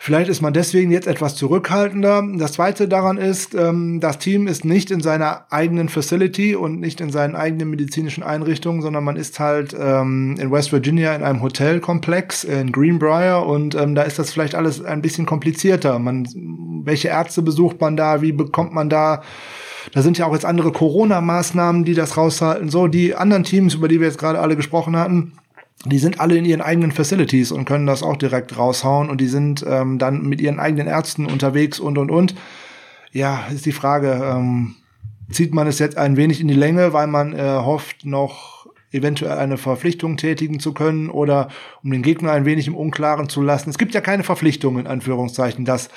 [0.00, 2.24] Vielleicht ist man deswegen jetzt etwas zurückhaltender.
[2.36, 7.00] Das zweite daran ist, ähm, das Team ist nicht in seiner eigenen Facility und nicht
[7.00, 11.42] in seinen eigenen medizinischen Einrichtungen, sondern man ist halt ähm, in West Virginia in einem
[11.42, 15.98] Hotelkomplex in Greenbrier und ähm, da ist das vielleicht alles ein bisschen komplizierter.
[15.98, 16.28] Man,
[16.84, 18.22] welche Ärzte besucht man da?
[18.22, 19.22] Wie bekommt man da?
[19.92, 22.68] Da sind ja auch jetzt andere Corona-Maßnahmen, die das raushalten.
[22.68, 25.32] So, die anderen Teams, über die wir jetzt gerade alle gesprochen hatten,
[25.84, 29.28] die sind alle in ihren eigenen Facilities und können das auch direkt raushauen und die
[29.28, 32.34] sind ähm, dann mit ihren eigenen Ärzten unterwegs und und und.
[33.12, 34.76] Ja, ist die Frage, ähm,
[35.30, 39.38] zieht man es jetzt ein wenig in die Länge, weil man äh, hofft, noch eventuell
[39.38, 41.48] eine Verpflichtung tätigen zu können oder
[41.84, 43.70] um den Gegner ein wenig im Unklaren zu lassen.
[43.70, 45.90] Es gibt ja keine Verpflichtung in Anführungszeichen, das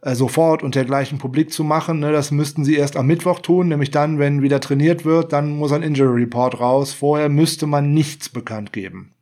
[0.00, 2.00] äh, sofort und dergleichen publik zu machen.
[2.00, 2.12] Ne?
[2.12, 5.72] Das müssten sie erst am Mittwoch tun, nämlich dann, wenn wieder trainiert wird, dann muss
[5.72, 6.92] ein Injury Report raus.
[6.94, 9.12] Vorher müsste man nichts bekannt geben.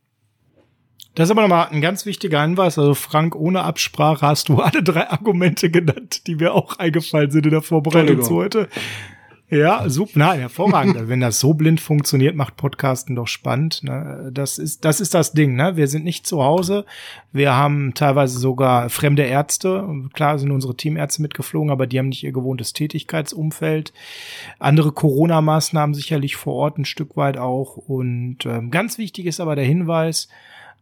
[1.15, 2.77] Das ist aber nochmal ein ganz wichtiger Hinweis.
[2.77, 7.45] Also Frank, ohne Absprache hast du alle drei Argumente genannt, die mir auch eingefallen sind
[7.45, 8.69] in der Vorbereitung zu heute.
[9.51, 10.95] Ja, super, nein, hervorragend.
[10.95, 13.81] Also wenn das so blind funktioniert, macht Podcasten doch spannend.
[13.83, 14.29] Ne?
[14.31, 15.75] Das ist, das ist das Ding, ne?
[15.75, 16.85] Wir sind nicht zu Hause.
[17.31, 19.87] Wir haben teilweise sogar fremde Ärzte.
[20.13, 23.91] Klar sind unsere Teamärzte mitgeflogen, aber die haben nicht ihr gewohntes Tätigkeitsumfeld.
[24.59, 27.75] Andere Corona-Maßnahmen sicherlich vor Ort ein Stück weit auch.
[27.77, 30.29] Und ähm, ganz wichtig ist aber der Hinweis,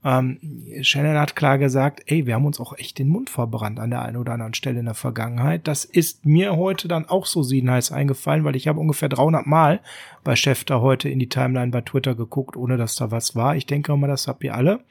[0.03, 0.40] Ähm,
[0.82, 4.03] Shannon hat klar gesagt, ey, wir haben uns auch echt den Mund verbrannt an der
[4.03, 5.68] einen oder anderen Stelle in der Vergangenheit.
[5.68, 9.82] Das ist mir heute dann auch so siedenheiß eingefallen, weil ich habe ungefähr 300 Mal
[10.24, 13.56] bei Schäfter heute in die Timeline bei Twitter geguckt, ohne dass da was war.
[13.56, 14.82] Ich denke mal, das habt ihr alle.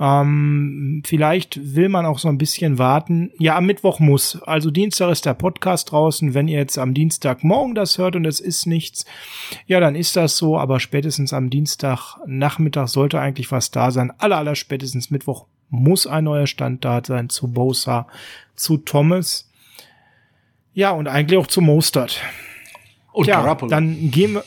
[0.00, 3.32] Ähm, vielleicht will man auch so ein bisschen warten.
[3.38, 4.40] Ja, am Mittwoch muss.
[4.42, 6.32] Also Dienstag ist der Podcast draußen.
[6.32, 9.04] Wenn ihr jetzt am Dienstagmorgen das hört und es ist nichts,
[9.66, 10.58] ja, dann ist das so.
[10.58, 14.10] Aber spätestens am Dienstagnachmittag sollte eigentlich was da sein.
[14.16, 18.06] Aller, aller spätestens Mittwoch muss ein neuer Stand da sein zu Bosa,
[18.56, 19.50] zu Thomas.
[20.72, 22.22] Ja, und eigentlich auch zu Mostert.
[23.12, 23.70] Und ja, Garoppolo.
[23.70, 24.44] Dann gehen wir.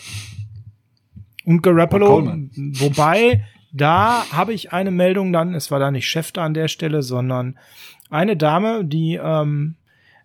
[1.46, 2.16] Und Garoppolo.
[2.18, 6.68] Und wobei, da habe ich eine Meldung dann, es war da nicht Schäfter an der
[6.68, 7.58] Stelle, sondern
[8.10, 9.76] eine Dame, die ähm,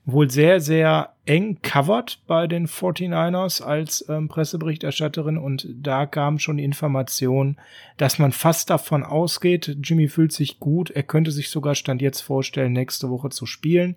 [0.04, 6.58] wohl sehr, sehr eng covered bei den 49ers als ähm, Presseberichterstatterin und da kam schon
[6.58, 7.56] die Information,
[7.96, 12.20] dass man fast davon ausgeht, Jimmy fühlt sich gut, er könnte sich sogar Stand jetzt
[12.20, 13.96] vorstellen, nächste Woche zu spielen.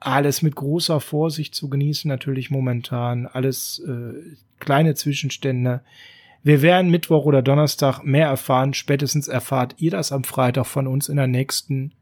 [0.00, 5.80] Alles mit großer Vorsicht zu genießen, natürlich momentan, alles äh, kleine Zwischenstände.
[6.44, 8.74] Wir werden Mittwoch oder Donnerstag mehr erfahren.
[8.74, 11.94] Spätestens erfahrt ihr das am Freitag von uns in der nächsten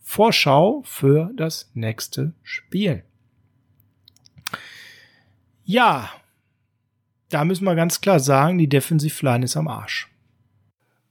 [0.00, 3.04] Vorschau für das nächste Spiel.
[5.62, 6.10] Ja,
[7.30, 10.10] da müssen wir ganz klar sagen, die Defensive Line ist am Arsch.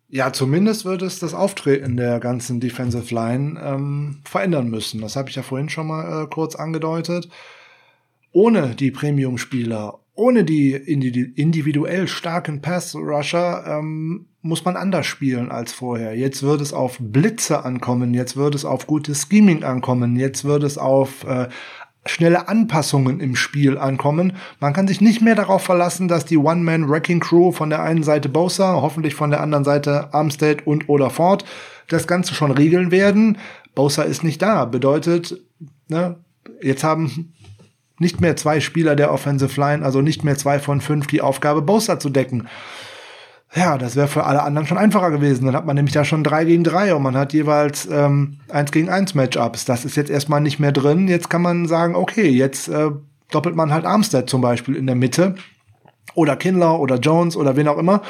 [0.09, 4.99] Ja, zumindest wird es das Auftreten der ganzen Defensive Line ähm, verändern müssen.
[4.99, 7.29] Das habe ich ja vorhin schon mal äh, kurz angedeutet.
[8.33, 16.15] Ohne die Premium-Spieler, ohne die individuell starken Pass-Rusher ähm, muss man anders spielen als vorher.
[16.15, 20.63] Jetzt wird es auf Blitze ankommen, jetzt wird es auf gutes Scheming ankommen, jetzt wird
[20.63, 21.47] es auf äh,
[22.05, 24.33] schnelle Anpassungen im Spiel ankommen.
[24.59, 28.81] Man kann sich nicht mehr darauf verlassen, dass die One-Man-Wrecking-Crew von der einen Seite Bosa,
[28.81, 31.45] hoffentlich von der anderen Seite Armstead und oder Ford
[31.87, 33.37] das Ganze schon regeln werden.
[33.73, 34.65] Bosa ist nicht da.
[34.65, 35.41] Bedeutet,
[35.87, 36.17] ne,
[36.61, 37.33] jetzt haben
[37.99, 41.61] nicht mehr zwei Spieler der Offensive Line, also nicht mehr zwei von fünf, die Aufgabe,
[41.61, 42.47] Bosa zu decken.
[43.55, 45.45] Ja, das wäre für alle anderen schon einfacher gewesen.
[45.45, 48.71] Dann hat man nämlich da schon drei gegen drei und man hat jeweils ähm, eins
[48.71, 49.65] gegen eins Matchups.
[49.65, 51.07] Das ist jetzt erstmal nicht mehr drin.
[51.07, 52.89] Jetzt kann man sagen, okay, jetzt äh,
[53.29, 55.35] doppelt man halt Armstead zum Beispiel in der Mitte
[56.15, 58.01] oder Kindler oder Jones oder wen auch immer.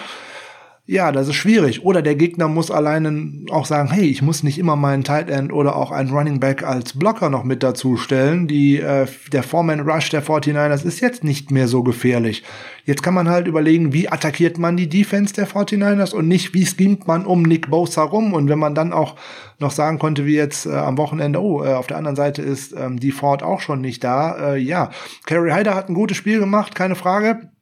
[0.86, 1.86] Ja, das ist schwierig.
[1.86, 5.54] Oder der Gegner muss alleine auch sagen, hey, ich muss nicht immer meinen Tight End
[5.54, 8.50] oder auch einen Running Back als Blocker noch mit dazu stellen.
[8.50, 12.44] Die, äh, der Foreman Rush der 49ers ist jetzt nicht mehr so gefährlich.
[12.84, 16.66] Jetzt kann man halt überlegen, wie attackiert man die Defense der 49ers und nicht, wie
[16.66, 18.34] schemt man um Nick Bosa rum.
[18.34, 19.16] Und wenn man dann auch
[19.60, 22.74] noch sagen konnte, wie jetzt äh, am Wochenende, oh, äh, auf der anderen Seite ist
[22.74, 24.56] ähm, die Ford auch schon nicht da.
[24.56, 24.90] Äh, ja,
[25.28, 27.54] Kerry Hyder hat ein gutes Spiel gemacht, keine Frage.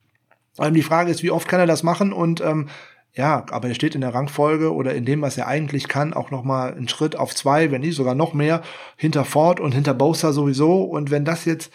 [0.59, 2.67] Ähm, die Frage ist, wie oft kann er das machen und ähm,
[3.13, 6.31] ja, aber er steht in der Rangfolge oder in dem, was er eigentlich kann, auch
[6.31, 8.61] noch mal einen Schritt auf zwei, wenn nicht sogar noch mehr,
[8.95, 10.83] hinter Ford und hinter Bosa sowieso.
[10.83, 11.73] Und wenn das jetzt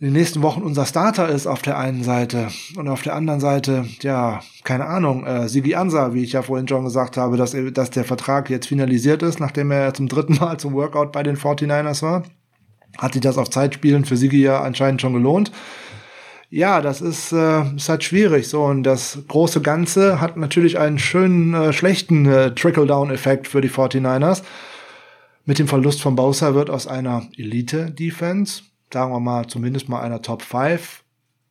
[0.00, 3.38] in den nächsten Wochen unser Starter ist auf der einen Seite und auf der anderen
[3.38, 7.54] Seite, ja, keine Ahnung, äh, Sigi Ansa, wie ich ja vorhin schon gesagt habe, dass,
[7.72, 11.36] dass der Vertrag jetzt finalisiert ist, nachdem er zum dritten Mal zum Workout bei den
[11.36, 12.24] 49ers war,
[12.98, 15.52] hat sich das auf Zeitspielen für Sigi ja anscheinend schon gelohnt
[16.50, 18.48] ja, das ist, äh, ist halt schwierig.
[18.48, 23.70] So, und das große Ganze hat natürlich einen schönen, äh, schlechten äh, Trickle-Down-Effekt für die
[23.70, 24.42] 49ers.
[25.44, 30.22] Mit dem Verlust von Bowser wird aus einer Elite-Defense, sagen wir mal zumindest mal einer
[30.22, 31.02] Top 5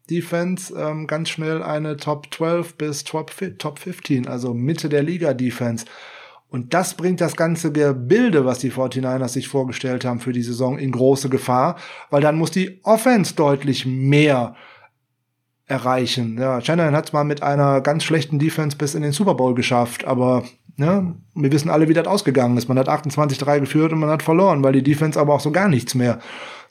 [0.10, 5.86] Defense, ähm, ganz schnell eine Top 12 bis Top, Top 15, also Mitte der Liga-Defense.
[6.50, 10.80] Und das bringt das ganze Gebilde, was die 49ers sich vorgestellt haben für die Saison,
[10.80, 11.78] in große Gefahr,
[12.10, 14.56] weil dann muss die Offense deutlich mehr
[15.70, 16.38] erreichen.
[16.40, 19.54] Ja, Shanahan hat es mal mit einer ganz schlechten Defense bis in den Super Bowl
[19.54, 20.44] geschafft, aber
[20.78, 22.68] ne, wir wissen alle, wie das ausgegangen ist.
[22.68, 25.68] Man hat 28-3 geführt und man hat verloren, weil die Defense aber auch so gar
[25.68, 26.20] nichts mehr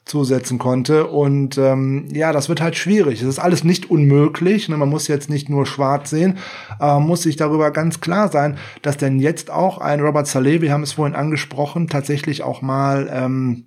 [0.05, 1.07] zusetzen konnte.
[1.07, 3.21] Und ähm, ja, das wird halt schwierig.
[3.21, 4.67] Es ist alles nicht unmöglich.
[4.67, 4.75] Ne?
[4.75, 6.37] Man muss jetzt nicht nur schwarz sehen,
[6.79, 10.61] aber man muss sich darüber ganz klar sein, dass denn jetzt auch ein Robert Saleh,
[10.61, 13.65] wir haben es vorhin angesprochen, tatsächlich auch mal ähm,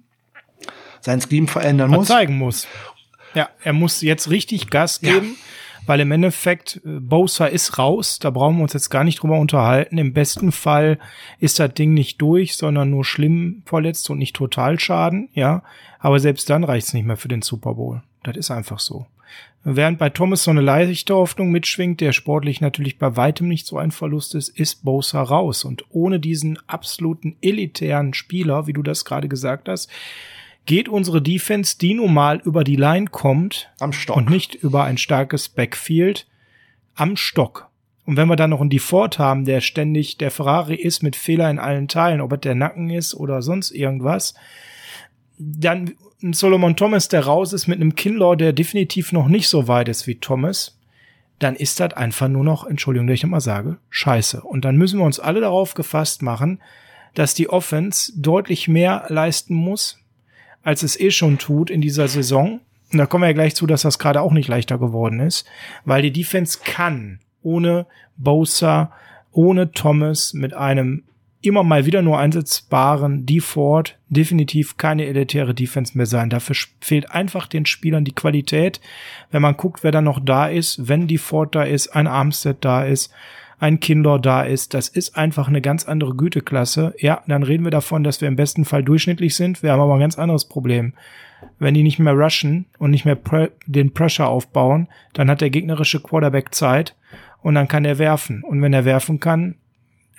[1.00, 2.08] sein Scheme verändern muss.
[2.08, 2.66] zeigen muss.
[3.34, 5.36] Ja, er muss jetzt richtig Gas geben.
[5.38, 5.46] Ja.
[5.84, 9.38] Weil im Endeffekt, äh, Bosa ist raus, da brauchen wir uns jetzt gar nicht drüber
[9.38, 9.98] unterhalten.
[9.98, 10.98] Im besten Fall
[11.40, 15.62] ist das Ding nicht durch, sondern nur schlimm verletzt und nicht total Schaden, ja.
[15.98, 18.02] Aber selbst dann reicht's nicht mehr für den Super Bowl.
[18.22, 19.06] Das ist einfach so.
[19.64, 23.78] Während bei Thomas so eine leichte Hoffnung mitschwingt, der sportlich natürlich bei weitem nicht so
[23.78, 25.64] ein Verlust ist, ist Bosa raus.
[25.64, 29.88] Und ohne diesen absoluten elitären Spieler, wie du das gerade gesagt hast,
[30.66, 34.16] geht unsere Defense, die nun mal über die Line kommt am Stock.
[34.16, 36.26] und nicht über ein starkes Backfield,
[36.94, 37.68] am Stock.
[38.04, 41.50] Und wenn wir dann noch einen Default haben, der ständig der Ferrari ist mit Fehler
[41.50, 44.34] in allen Teilen, ob es der Nacken ist oder sonst irgendwas,
[45.38, 49.68] dann ein Solomon Thomas, der raus ist mit einem Kinlaw, der definitiv noch nicht so
[49.68, 50.78] weit ist wie Thomas,
[51.38, 54.42] dann ist das einfach nur noch, Entschuldigung, dass ich nochmal sage, scheiße.
[54.42, 56.60] Und dann müssen wir uns alle darauf gefasst machen,
[57.14, 60.01] dass die Offense deutlich mehr leisten muss,
[60.62, 62.60] als es eh schon tut in dieser Saison.
[62.92, 65.46] Und da kommen wir ja gleich zu, dass das gerade auch nicht leichter geworden ist,
[65.84, 67.86] weil die Defense kann ohne
[68.16, 68.92] Bosa,
[69.32, 71.04] ohne Thomas mit einem
[71.42, 76.30] immer mal wieder nur einsetzbaren Default definitiv keine elitäre Defense mehr sein.
[76.30, 78.80] Dafür fehlt einfach den Spielern die Qualität.
[79.32, 82.84] Wenn man guckt, wer da noch da ist, wenn Default da ist, ein Armstead da
[82.84, 83.12] ist,
[83.62, 86.94] ein Kindor da ist, das ist einfach eine ganz andere Güteklasse.
[86.98, 89.62] Ja, dann reden wir davon, dass wir im besten Fall durchschnittlich sind.
[89.62, 90.94] Wir haben aber ein ganz anderes Problem.
[91.60, 93.18] Wenn die nicht mehr rushen und nicht mehr
[93.66, 96.96] den Pressure aufbauen, dann hat der gegnerische Quarterback Zeit
[97.40, 98.42] und dann kann er werfen.
[98.42, 99.54] Und wenn er werfen kann,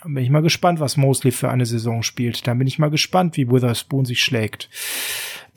[0.06, 2.48] bin ich mal gespannt, was Mosley für eine Saison spielt.
[2.48, 4.70] Da bin ich mal gespannt, wie Witherspoon sich schlägt.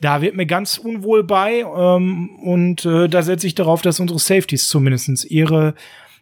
[0.01, 4.19] Da wird mir ganz unwohl bei ähm, und äh, da setze ich darauf, dass unsere
[4.19, 5.73] Safeties zumindestens ihre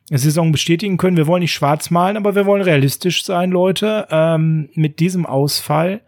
[0.09, 1.17] Saison bestätigen können.
[1.17, 4.07] Wir wollen nicht schwarz malen, aber wir wollen realistisch sein, Leute.
[4.11, 6.01] Ähm, mit diesem Ausfall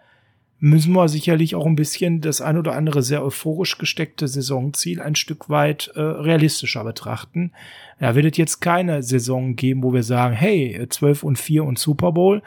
[0.60, 5.15] müssen wir sicherlich auch ein bisschen das ein oder andere sehr euphorisch gesteckte Saisonziel ein
[5.15, 7.52] Stück weit äh, realistischer betrachten.
[7.99, 11.80] Ja, wird es jetzt keine Saison geben, wo wir sagen, hey, 12 und 4 und
[11.80, 12.41] Super Bowl.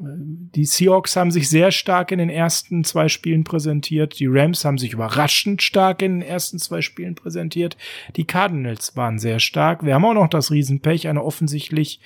[0.00, 4.20] Die Seahawks haben sich sehr stark in den ersten zwei Spielen präsentiert.
[4.20, 7.76] Die Rams haben sich überraschend stark in den ersten zwei Spielen präsentiert.
[8.14, 9.84] Die Cardinals waren sehr stark.
[9.84, 12.00] Wir haben auch noch das Riesenpech, eine offensichtlich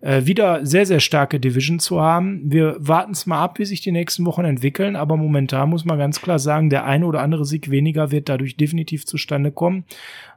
[0.00, 2.42] äh, wieder sehr, sehr starke Division zu haben.
[2.50, 5.98] Wir warten es mal ab, wie sich die nächsten Wochen entwickeln, aber momentan muss man
[5.98, 9.84] ganz klar sagen, der eine oder andere Sieg weniger wird dadurch definitiv zustande kommen.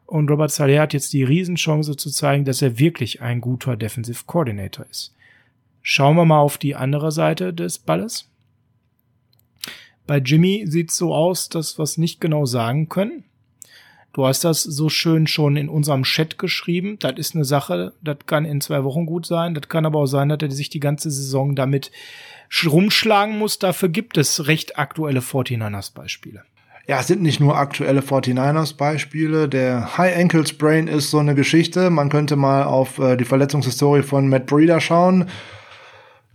[0.06, 4.26] Und Robert Saleh hat jetzt die Riesenchance zu zeigen, dass er wirklich ein guter Defensive
[4.28, 5.15] Coordinator ist.
[5.88, 8.28] Schauen wir mal auf die andere Seite des Balles.
[10.08, 13.24] Bei Jimmy sieht es so aus, dass wir es nicht genau sagen können.
[14.12, 16.98] Du hast das so schön schon in unserem Chat geschrieben.
[17.00, 19.54] Das ist eine Sache, das kann in zwei Wochen gut sein.
[19.54, 21.92] Das kann aber auch sein, dass er sich die ganze Saison damit
[22.66, 23.60] rumschlagen muss.
[23.60, 26.42] Dafür gibt es recht aktuelle 49ers Beispiele.
[26.88, 29.48] Ja, es sind nicht nur aktuelle 49ers Beispiele.
[29.48, 31.92] Der High Ankle Sprain ist so eine Geschichte.
[31.92, 35.30] Man könnte mal auf äh, die Verletzungshistorie von Matt Breeder schauen.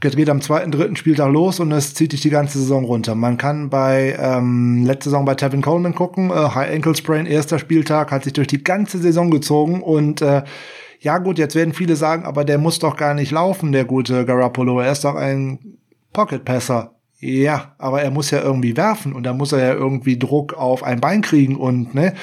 [0.01, 3.15] Geht am zweiten, dritten Spieltag los und es zieht dich die ganze Saison runter.
[3.15, 6.31] Man kann bei ähm, letzte Saison bei Tevin Coleman gucken.
[6.31, 10.43] Äh, High Ankle Sprain, erster Spieltag, hat sich durch die ganze Saison gezogen und äh,
[11.01, 14.25] ja gut, jetzt werden viele sagen, aber der muss doch gar nicht laufen, der gute
[14.25, 14.81] Garoppolo.
[14.81, 15.59] Er ist doch ein
[16.13, 16.95] Pocket Passer.
[17.19, 20.83] Ja, aber er muss ja irgendwie werfen und da muss er ja irgendwie Druck auf
[20.83, 22.15] ein Bein kriegen und ne,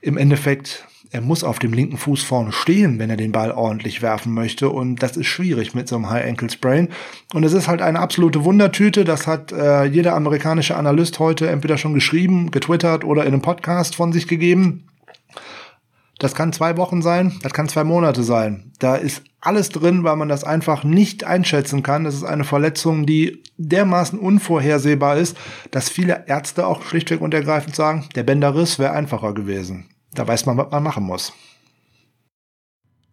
[0.00, 4.02] im Endeffekt er muss auf dem linken Fuß vorne stehen, wenn er den Ball ordentlich
[4.02, 4.68] werfen möchte.
[4.68, 6.88] Und das ist schwierig mit so einem High Ankle Sprain.
[7.32, 9.04] Und es ist halt eine absolute Wundertüte.
[9.04, 13.94] Das hat äh, jeder amerikanische Analyst heute entweder schon geschrieben, getwittert oder in einem Podcast
[13.94, 14.88] von sich gegeben.
[16.18, 18.72] Das kann zwei Wochen sein, das kann zwei Monate sein.
[18.80, 22.04] Da ist alles drin, weil man das einfach nicht einschätzen kann.
[22.04, 25.36] Das ist eine Verletzung, die dermaßen unvorhersehbar ist,
[25.70, 29.86] dass viele Ärzte auch schlichtweg und ergreifend sagen, der Bänderriss wäre einfacher gewesen.
[30.14, 31.32] Da weiß man, was man machen muss.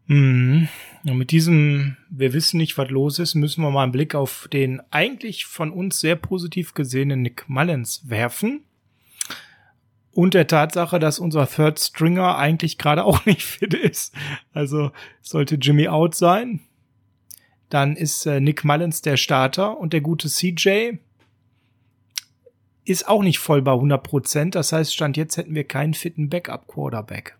[0.07, 0.67] Mhm.
[1.05, 4.47] Und mit diesem, wir wissen nicht, was los ist, müssen wir mal einen Blick auf
[4.51, 8.65] den eigentlich von uns sehr positiv gesehenen Nick Mullins werfen.
[10.11, 14.13] Und der Tatsache, dass unser Third Stringer eigentlich gerade auch nicht fit ist.
[14.53, 14.91] Also
[15.21, 16.59] sollte Jimmy out sein,
[17.69, 20.97] dann ist äh, Nick Mullins der Starter und der gute CJ
[22.85, 24.55] ist auch nicht voll bei 100 Prozent.
[24.55, 27.37] Das heißt, Stand jetzt hätten wir keinen fitten Backup-Quarterback.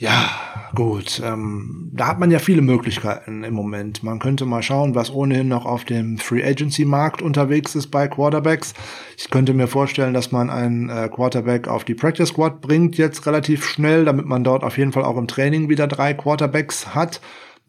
[0.00, 0.30] Ja,
[0.76, 1.20] gut.
[1.24, 4.04] Ähm, da hat man ja viele Möglichkeiten im Moment.
[4.04, 8.06] Man könnte mal schauen, was ohnehin noch auf dem Free Agency Markt unterwegs ist bei
[8.06, 8.74] Quarterbacks.
[9.16, 13.26] Ich könnte mir vorstellen, dass man einen äh, Quarterback auf die Practice Squad bringt jetzt
[13.26, 17.20] relativ schnell, damit man dort auf jeden Fall auch im Training wieder drei Quarterbacks hat.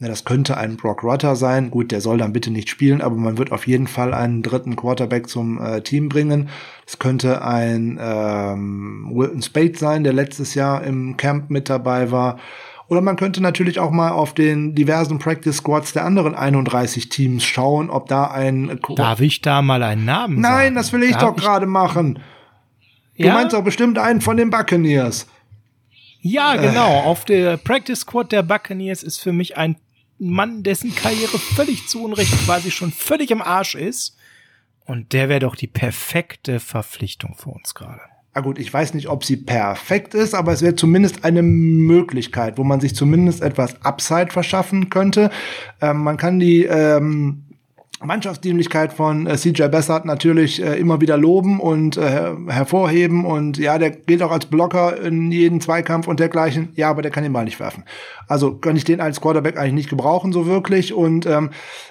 [0.01, 1.71] Das könnte ein Brock Rutter sein.
[1.71, 4.77] Gut, der soll dann bitte nicht spielen, aber man wird auf jeden Fall einen dritten
[4.77, 6.49] Quarterback zum äh, Team bringen.
[6.87, 12.39] Es könnte ein ähm, Wilton Spade sein, der letztes Jahr im Camp mit dabei war.
[12.87, 17.43] Oder man könnte natürlich auch mal auf den diversen Practice Squads der anderen 31 Teams
[17.43, 18.79] schauen, ob da ein.
[18.95, 20.75] Darf ich da mal einen Namen Nein, sagen?
[20.75, 22.19] das will ich Darf doch gerade machen.
[23.17, 23.33] Du ja?
[23.33, 25.27] meinst doch bestimmt einen von den Buccaneers.
[26.21, 27.01] Ja, genau.
[27.01, 27.03] Äh.
[27.03, 29.75] Auf der Practice Squad der Buccaneers ist für mich ein
[30.19, 34.17] Mann, dessen Karriere völlig zu Unrecht quasi schon völlig im Arsch ist.
[34.85, 38.01] Und der wäre doch die perfekte Verpflichtung für uns gerade.
[38.33, 42.57] na gut, ich weiß nicht, ob sie perfekt ist, aber es wäre zumindest eine Möglichkeit,
[42.57, 45.31] wo man sich zumindest etwas Upside verschaffen könnte.
[45.81, 47.48] Ähm, man kann die ähm,
[48.01, 53.77] Mannschaftsdienlichkeit von äh, CJ Bessert natürlich äh, immer wieder loben und äh, hervorheben und ja,
[53.77, 56.69] der gilt auch als Blocker in jedem Zweikampf und dergleichen.
[56.75, 57.83] Ja, aber der kann den Ball nicht werfen.
[58.27, 61.49] Also kann ich den als Quarterback eigentlich nicht gebrauchen so wirklich und ähm,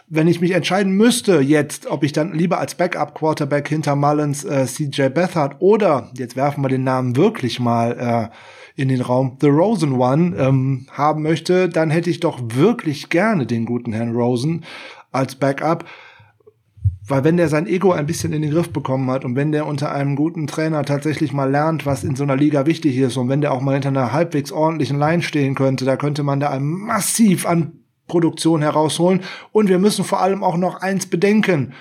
[0.09, 4.44] wenn ich mich entscheiden müsste jetzt, ob ich dann lieber als Backup Quarterback hinter Mullins
[4.44, 8.35] äh, CJ Bessert oder jetzt werfen wir den Namen wirklich mal äh,
[8.80, 13.44] in den Raum The Rosen One ähm, haben möchte, dann hätte ich doch wirklich gerne
[13.44, 14.64] den guten Herrn Rosen
[15.12, 15.85] als Backup.
[17.09, 19.66] Weil wenn der sein Ego ein bisschen in den Griff bekommen hat und wenn der
[19.66, 23.30] unter einem guten Trainer tatsächlich mal lernt, was in so einer Liga wichtig ist und
[23.30, 26.59] wenn der auch mal hinter einer halbwegs ordentlichen Line stehen könnte, da könnte man da
[26.60, 27.72] massiv an
[28.09, 29.22] Produktion herausholen.
[29.52, 31.72] Und wir müssen vor allem auch noch eins bedenken.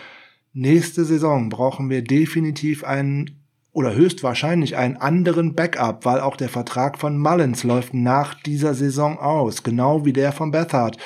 [0.54, 3.44] Nächste Saison brauchen wir definitiv einen
[3.74, 9.20] oder höchstwahrscheinlich einen anderen Backup, weil auch der Vertrag von Mullins läuft nach dieser Saison
[9.20, 10.98] aus, genau wie der von Bethard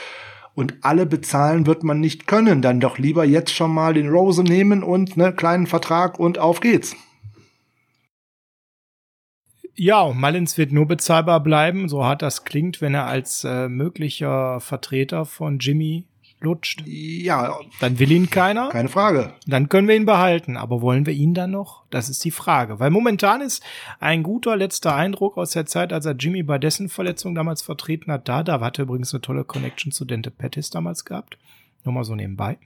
[0.53, 2.61] und alle bezahlen wird man nicht können.
[2.61, 6.59] Dann doch lieber jetzt schon mal den Rose nehmen und einen kleinen Vertrag und auf
[6.59, 6.95] geht's.
[9.75, 14.59] Ja, Mullins wird nur bezahlbar bleiben, so hart das klingt, wenn er als äh, möglicher
[14.59, 16.05] Vertreter von Jimmy
[16.41, 16.83] lutscht.
[16.85, 17.59] Ja.
[17.79, 18.69] Dann will ihn keiner.
[18.69, 19.33] Keine Frage.
[19.47, 20.57] Dann können wir ihn behalten.
[20.57, 21.85] Aber wollen wir ihn dann noch?
[21.89, 22.79] Das ist die Frage.
[22.79, 23.63] Weil momentan ist
[23.99, 28.11] ein guter letzter Eindruck aus der Zeit, als er Jimmy bei dessen Verletzung damals vertreten
[28.11, 28.43] hat, da.
[28.43, 31.37] Da hat er übrigens eine tolle Connection zu Dente Pettis damals gehabt.
[31.83, 32.57] Nur mal so nebenbei.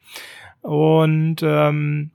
[0.61, 2.11] Und ähm,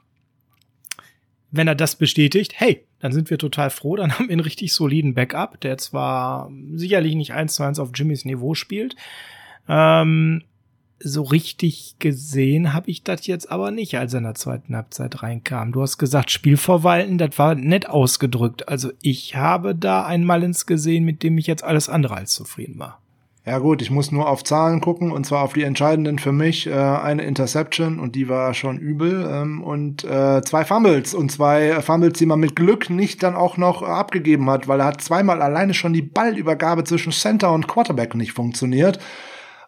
[1.51, 4.73] wenn er das bestätigt, hey, dann sind wir total froh, dann haben wir einen richtig
[4.73, 8.97] soliden Backup, der zwar sicherlich nicht eins zu eins auf Jimmys Niveau spielt,
[9.69, 10.43] ähm,
[11.03, 15.23] so richtig gesehen habe ich das jetzt aber nicht, als er in der zweiten Halbzeit
[15.23, 15.73] reinkam.
[15.73, 18.69] Du hast gesagt, Spielverwalten, das war nett ausgedrückt.
[18.69, 22.79] Also ich habe da ein Malins gesehen, mit dem ich jetzt alles andere als zufrieden
[22.79, 23.01] war.
[23.47, 26.67] Ja gut, ich muss nur auf Zahlen gucken und zwar auf die entscheidenden für mich.
[26.67, 31.81] Äh, eine Interception und die war schon übel ähm, und äh, zwei Fumbles und zwei
[31.81, 35.41] Fumbles, die man mit Glück nicht dann auch noch abgegeben hat, weil er hat zweimal
[35.41, 38.99] alleine schon die Ballübergabe zwischen Center und Quarterback nicht funktioniert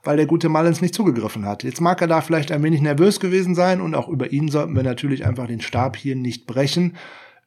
[0.03, 1.63] weil der gute Mullins nicht zugegriffen hat.
[1.63, 4.75] Jetzt mag er da vielleicht ein wenig nervös gewesen sein und auch über ihn sollten
[4.75, 6.97] wir natürlich einfach den Stab hier nicht brechen.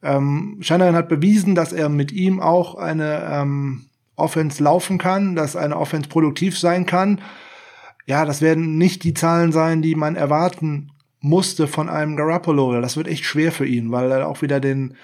[0.02, 5.56] Ähm, Shanahan hat bewiesen, dass er mit ihm auch eine ähm, Offense laufen kann, dass
[5.56, 7.20] eine Offense produktiv sein kann.
[8.06, 12.80] Ja, das werden nicht die Zahlen sein, die man erwarten musste von einem Garoppolo.
[12.80, 14.94] Das wird echt schwer für ihn, weil er auch wieder den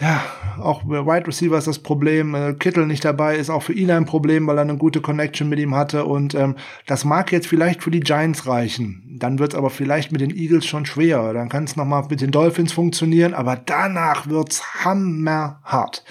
[0.00, 0.22] ja,
[0.60, 2.34] auch Wide Receiver ist das Problem.
[2.34, 5.48] Äh, Kittel nicht dabei ist auch für ihn ein Problem, weil er eine gute Connection
[5.48, 6.04] mit ihm hatte.
[6.04, 6.56] Und ähm,
[6.86, 9.02] das mag jetzt vielleicht für die Giants reichen.
[9.18, 11.32] Dann wird es aber vielleicht mit den Eagles schon schwer.
[11.32, 16.04] Dann kann es nochmal mit den Dolphins funktionieren, aber danach wird's hammerhart.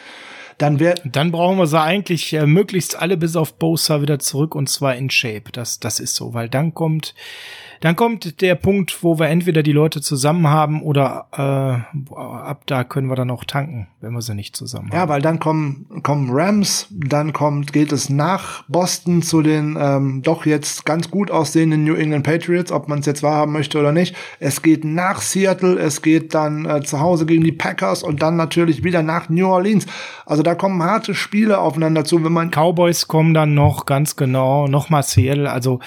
[0.57, 4.53] Dann, wär dann brauchen wir sie eigentlich äh, möglichst alle bis auf Bosa wieder zurück
[4.53, 5.51] und zwar in Shape.
[5.51, 7.15] Das, das ist so, weil dann kommt
[7.81, 12.83] dann kommt der Punkt, wo wir entweder die Leute zusammen haben oder äh, ab da
[12.83, 14.97] können wir dann auch tanken, wenn wir sie nicht zusammen haben.
[14.97, 20.21] Ja, weil dann kommen, kommen Rams, dann kommt, geht es nach Boston zu den ähm,
[20.21, 23.91] doch jetzt ganz gut aussehenden New England Patriots, ob man es jetzt wahrhaben möchte oder
[23.91, 24.15] nicht.
[24.39, 28.35] Es geht nach Seattle, es geht dann äh, zu Hause gegen die Packers und dann
[28.35, 29.87] natürlich wieder nach New Orleans.
[30.27, 32.51] Also da kommen harte Spiele aufeinander zu, wenn man.
[32.51, 35.79] Cowboys kommen dann noch, ganz genau, nochmal Seattle, also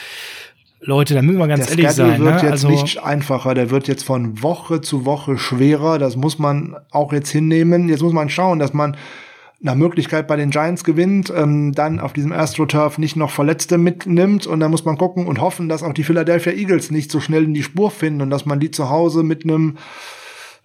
[0.87, 2.21] Leute, da müssen wir ganz der ehrlich Schedule sein.
[2.21, 2.43] wird ne?
[2.43, 5.99] jetzt also, nicht einfacher, der wird jetzt von Woche zu Woche schwerer.
[5.99, 7.89] Das muss man auch jetzt hinnehmen.
[7.89, 8.97] Jetzt muss man schauen, dass man
[9.61, 14.47] nach Möglichkeit bei den Giants gewinnt, ähm, dann auf diesem AstroTurf nicht noch Verletzte mitnimmt
[14.47, 17.45] und dann muss man gucken und hoffen, dass auch die Philadelphia Eagles nicht so schnell
[17.45, 19.79] in die Spur finden und dass man die zu Hause mit einem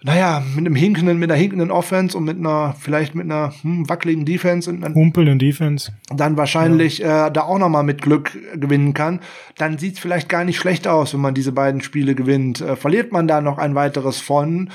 [0.02, 3.88] naja, mit einem hinkenden, mit einer hinkenden Offense und mit einer, vielleicht mit einer hm,
[3.88, 5.92] wackeligen Defense und Humpelnden Defense.
[6.14, 7.26] dann wahrscheinlich ja.
[7.26, 9.20] äh, da auch nochmal mit Glück gewinnen kann,
[9.58, 12.60] dann sieht's vielleicht gar nicht schlecht aus, wenn man diese beiden Spiele gewinnt.
[12.60, 14.70] Äh, verliert man da noch ein weiteres von,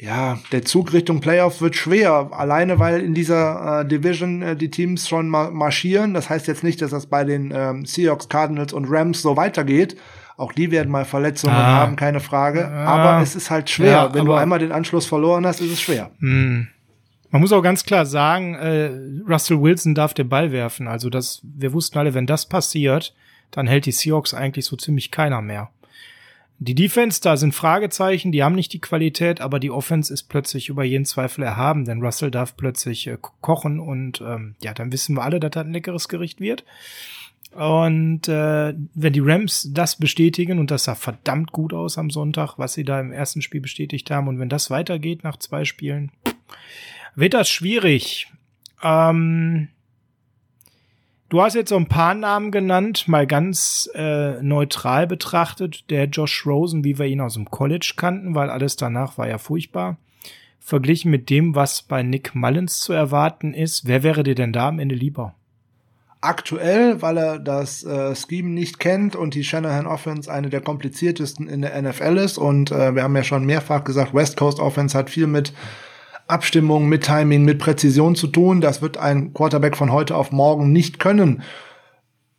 [0.00, 4.70] ja, der Zug Richtung Playoff wird schwer, alleine weil in dieser äh, Division äh, die
[4.70, 6.14] Teams schon ma marschieren.
[6.14, 9.96] Das heißt jetzt nicht, dass das bei den ähm, Seahawks, Cardinals und Rams so weitergeht.
[10.38, 11.80] Auch die werden mal Verletzungen ah.
[11.80, 12.68] haben, keine Frage.
[12.68, 12.84] Ah.
[12.84, 13.90] Aber es ist halt schwer.
[13.90, 16.12] Ja, Wenn du einmal den Anschluss verloren hast, ist es schwer.
[16.20, 16.68] Hm.
[17.30, 18.90] Man muss auch ganz klar sagen, äh,
[19.28, 20.86] Russell Wilson darf den Ball werfen.
[20.86, 23.14] Also das, wir wussten alle, wenn das passiert,
[23.50, 25.70] dann hält die Seahawks eigentlich so ziemlich keiner mehr.
[26.60, 30.68] Die Defense, da sind Fragezeichen, die haben nicht die Qualität, aber die Offense ist plötzlich
[30.68, 35.16] über jeden Zweifel erhaben, denn Russell darf plötzlich äh, kochen und ähm, ja, dann wissen
[35.16, 36.64] wir alle, dass das ein leckeres Gericht wird.
[37.52, 42.58] Und äh, wenn die Rams das bestätigen, und das sah verdammt gut aus am Sonntag,
[42.58, 46.12] was sie da im ersten Spiel bestätigt haben, und wenn das weitergeht nach zwei Spielen,
[47.14, 48.30] wird das schwierig.
[48.82, 49.68] Ähm,
[51.30, 55.90] du hast jetzt so ein paar Namen genannt, mal ganz äh, neutral betrachtet.
[55.90, 59.38] Der Josh Rosen, wie wir ihn aus dem College kannten, weil alles danach war ja
[59.38, 59.96] furchtbar.
[60.60, 64.68] Verglichen mit dem, was bei Nick Mullins zu erwarten ist, wer wäre dir denn da
[64.68, 65.34] am Ende lieber?
[66.20, 71.48] Aktuell, weil er das äh, Scheme nicht kennt und die Shanahan Offense eine der kompliziertesten
[71.48, 72.38] in der NFL ist.
[72.38, 75.52] Und äh, wir haben ja schon mehrfach gesagt, West Coast Offense hat viel mit
[76.26, 78.60] Abstimmung, mit Timing, mit Präzision zu tun.
[78.60, 81.42] Das wird ein Quarterback von heute auf morgen nicht können.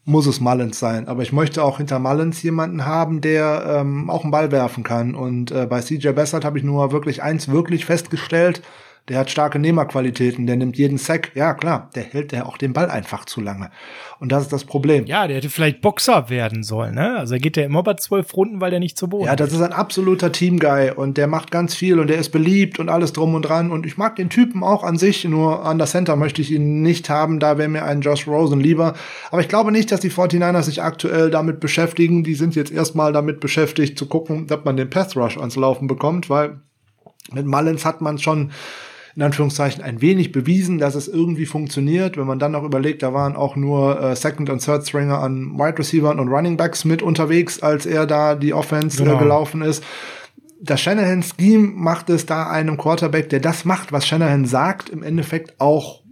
[0.03, 1.07] Muss es Mullins sein.
[1.07, 5.15] Aber ich möchte auch hinter Mullins jemanden haben, der ähm, auch einen Ball werfen kann.
[5.15, 8.61] Und äh, bei CJ Bessert habe ich nur wirklich eins wirklich festgestellt
[9.09, 11.31] der hat starke Nehmerqualitäten, der nimmt jeden Sack.
[11.33, 13.71] Ja, klar, der hält ja auch den Ball einfach zu lange.
[14.19, 15.05] Und das ist das Problem.
[15.05, 17.17] Ja, der hätte vielleicht Boxer werden sollen, ne?
[17.17, 19.51] Also er geht ja immer bei zwölf Runden, weil der nicht zu Boden Ja, das
[19.51, 23.11] ist ein absoluter Teamguy und der macht ganz viel und der ist beliebt und alles
[23.11, 23.71] drum und dran.
[23.71, 26.83] Und ich mag den Typen auch an sich, nur an der Center möchte ich ihn
[26.83, 28.93] nicht haben, da wäre mir ein Josh Rosen lieber.
[29.31, 32.23] Aber ich glaube nicht, dass die 49ers sich aktuell damit beschäftigen.
[32.23, 35.87] Die sind jetzt erstmal damit beschäftigt zu gucken, ob man den Path Rush ans Laufen
[35.87, 36.59] bekommt, weil
[37.31, 38.51] mit Mullins hat man schon
[39.15, 42.17] in Anführungszeichen ein wenig bewiesen, dass es irgendwie funktioniert.
[42.17, 45.79] Wenn man dann noch überlegt, da waren auch nur äh, Second- und Third-Stringer an Wide
[45.79, 49.17] Receivern und Running Backs mit unterwegs, als er da die Offense äh, genau.
[49.17, 49.83] äh, gelaufen ist.
[50.61, 55.59] Das Shanahan-Scheme macht es da einem Quarterback, der das macht, was Shanahan sagt, im Endeffekt
[55.59, 56.03] auch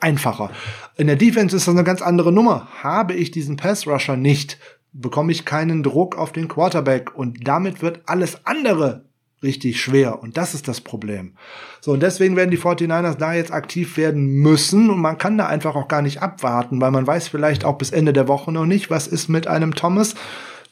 [0.00, 0.50] einfacher.
[0.96, 2.68] In der Defense ist das eine ganz andere Nummer.
[2.82, 4.58] Habe ich diesen Pass-Rusher nicht,
[4.92, 9.07] bekomme ich keinen Druck auf den Quarterback und damit wird alles andere
[9.42, 10.22] richtig schwer.
[10.22, 11.32] Und das ist das Problem.
[11.80, 14.90] So, und deswegen werden die 49ers da jetzt aktiv werden müssen.
[14.90, 17.90] Und man kann da einfach auch gar nicht abwarten, weil man weiß vielleicht auch bis
[17.90, 20.14] Ende der Woche noch nicht, was ist mit einem Thomas.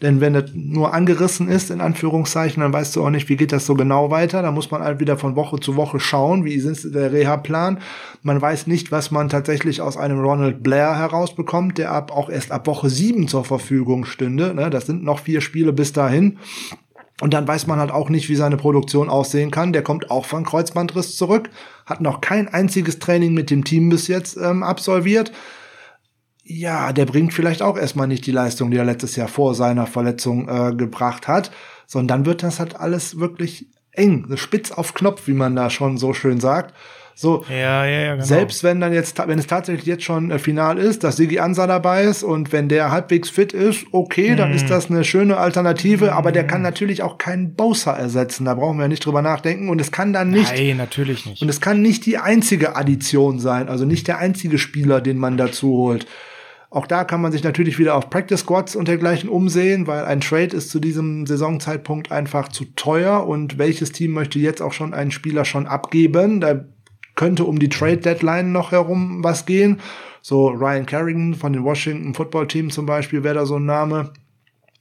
[0.03, 3.53] Denn wenn das nur angerissen ist, in Anführungszeichen, dann weißt du auch nicht, wie geht
[3.53, 4.43] das so genau weiter.
[4.43, 7.79] Da muss man halt wieder von Woche zu Woche schauen, wie ist der Reha-Plan.
[8.23, 12.53] Man weiß nicht, was man tatsächlich aus einem Ronald Blair herausbekommt, der ab, auch erst
[12.53, 14.53] ab Woche sieben zur Verfügung stünde.
[14.55, 16.39] Ne, das sind noch vier Spiele bis dahin.
[17.21, 19.73] Und dann weiß man halt auch nicht, wie seine Produktion aussehen kann.
[19.73, 21.49] Der kommt auch von Kreuzbandriss zurück,
[21.87, 25.33] hat noch kein einziges Training mit dem Team bis jetzt ähm, absolviert.
[26.43, 29.87] Ja, der bringt vielleicht auch erstmal nicht die Leistung, die er letztes Jahr vor seiner
[29.87, 31.51] Verletzung äh, gebracht hat,
[31.87, 35.97] sondern dann wird das halt alles wirklich eng, spitz auf Knopf, wie man da schon
[35.97, 36.75] so schön sagt.
[37.19, 38.27] So, ja, ja, ja, genau.
[38.27, 41.67] selbst wenn dann jetzt, wenn es tatsächlich jetzt schon äh, final ist, dass Sigi Ansa
[41.67, 44.37] dabei ist und wenn der halbwegs fit ist, okay, mhm.
[44.37, 46.11] dann ist das eine schöne Alternative, mhm.
[46.11, 48.45] aber der kann natürlich auch keinen Bowser ersetzen.
[48.45, 50.53] Da brauchen wir nicht drüber nachdenken und es kann dann nicht.
[50.55, 51.41] Nein, natürlich nicht.
[51.41, 55.39] Und es kann nicht die einzige Addition sein, also nicht der einzige Spieler, den man
[55.39, 56.07] dazu holt.
[56.69, 60.21] Auch da kann man sich natürlich wieder auf Practice Squads und dergleichen umsehen, weil ein
[60.21, 64.93] Trade ist zu diesem Saisonzeitpunkt einfach zu teuer und welches Team möchte jetzt auch schon
[64.93, 66.43] einen Spieler schon abgeben?
[66.43, 66.67] Da
[67.17, 69.81] könnte um die Trade Deadline noch herum was gehen.
[70.23, 74.13] So Ryan Kerrigan von den Washington Football Team zum Beispiel wäre da so ein Name.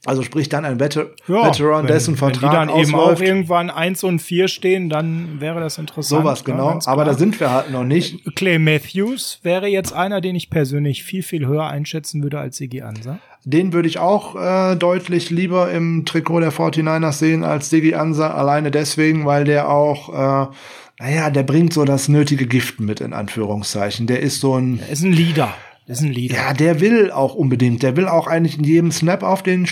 [0.04, 2.88] Also sprich dann ein Veter ja, Veteran, wenn, dessen Vertrag wenn die dann ausläuft.
[2.88, 6.22] eben auch irgendwann eins und vier stehen, dann wäre das interessant.
[6.22, 8.36] Sowas genau, aber da sind wir halt noch nicht.
[8.36, 12.82] Clay Matthews wäre jetzt einer, den ich persönlich viel viel höher einschätzen würde als Sigi
[12.82, 13.18] Ansa.
[13.44, 18.30] Den würde ich auch äh, deutlich lieber im Trikot der 49ers sehen als Sigi Ansa,
[18.30, 20.52] alleine deswegen, weil der auch äh,
[20.98, 24.06] naja, der bringt so das nötige Gift mit, in Anführungszeichen.
[24.06, 24.80] Der ist so ein.
[24.80, 25.54] Er ist ein Leader.
[25.86, 26.34] Der ist ein Leader.
[26.34, 27.82] Ja, der will auch unbedingt.
[27.82, 29.68] Der will auch eigentlich in jedem Snap auf den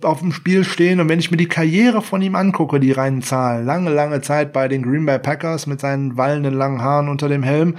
[0.00, 1.00] auf dem Spiel stehen.
[1.00, 4.52] Und wenn ich mir die Karriere von ihm angucke, die reinen Zahlen, lange, lange Zeit
[4.52, 7.76] bei den Green Bay Packers mit seinen wallenden langen Haaren unter dem Helm,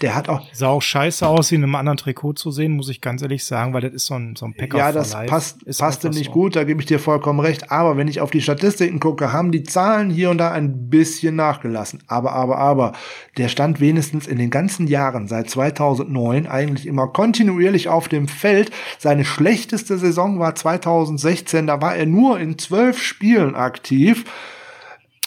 [0.00, 0.46] der hat auch.
[0.52, 3.44] Sah auch scheiße aus, ihn in einem anderen Trikot zu sehen, muss ich ganz ehrlich
[3.44, 5.28] sagen, weil das ist so ein, so ein Packer Ja, das Life.
[5.28, 6.32] passt, ist passte nicht so.
[6.32, 7.70] gut, da gebe ich dir vollkommen recht.
[7.70, 11.36] Aber wenn ich auf die Statistiken gucke, haben die Zahlen hier und da ein bisschen
[11.36, 12.02] nachgelassen.
[12.06, 12.92] Aber, aber, aber,
[13.36, 18.70] der stand wenigstens in den ganzen Jahren seit 2009 eigentlich immer kontinuierlich auf dem Feld.
[18.98, 24.24] Seine schlechteste Saison war 2016, da war er nur in zwölf Spielen aktiv.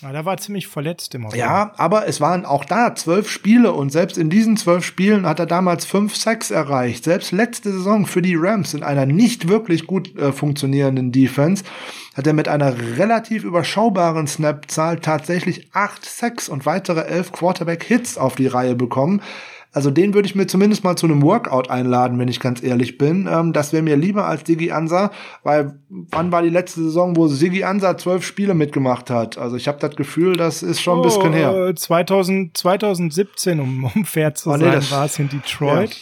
[0.02, 1.34] Ja, da war ziemlich verletzt immer.
[1.36, 5.40] Ja, aber es waren auch da zwölf Spiele und selbst in diesen zwölf Spielen hat
[5.40, 7.03] er damals fünf Sacks erreicht.
[7.03, 11.64] Selbst letzte Saison für die Rams in einer nicht wirklich gut äh, funktionierenden Defense
[12.15, 18.36] hat er mit einer relativ überschaubaren Snap-Zahl tatsächlich acht Sacks und weitere elf Quarterback-Hits auf
[18.36, 19.22] die Reihe bekommen.
[19.72, 22.98] Also den würde ich mir zumindest mal zu einem Workout einladen, wenn ich ganz ehrlich
[22.98, 23.27] bin.
[23.31, 25.11] Ähm, das wäre mir lieber als Digi Ansa,
[25.44, 29.38] weil wann war die letzte Saison, wo Sigi Ansa zwölf Spiele mitgemacht hat?
[29.38, 31.76] Also ich habe das Gefühl, das ist schon ein bisschen oh, her.
[31.76, 35.91] 2000, 2017, um, um fair zu oh, nee, sein, war es in Detroit.
[35.91, 35.98] Ja.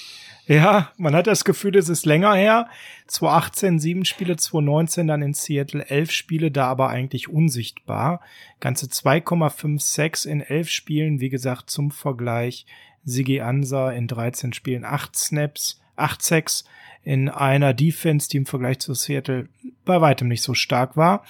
[0.47, 2.69] Ja, man hat das Gefühl, es ist länger her.
[3.07, 8.21] 2018 sieben Spiele, 2019 dann in Seattle elf Spiele, da aber eigentlich unsichtbar.
[8.59, 12.67] Ganze 2,56 in elf Spielen, wie gesagt, zum Vergleich.
[13.05, 16.65] Sigi Ansa in 13 Spielen acht Snaps, acht Sacks
[17.03, 19.47] in einer Defense, die im Vergleich zu Seattle
[19.85, 21.23] bei weitem nicht so stark war.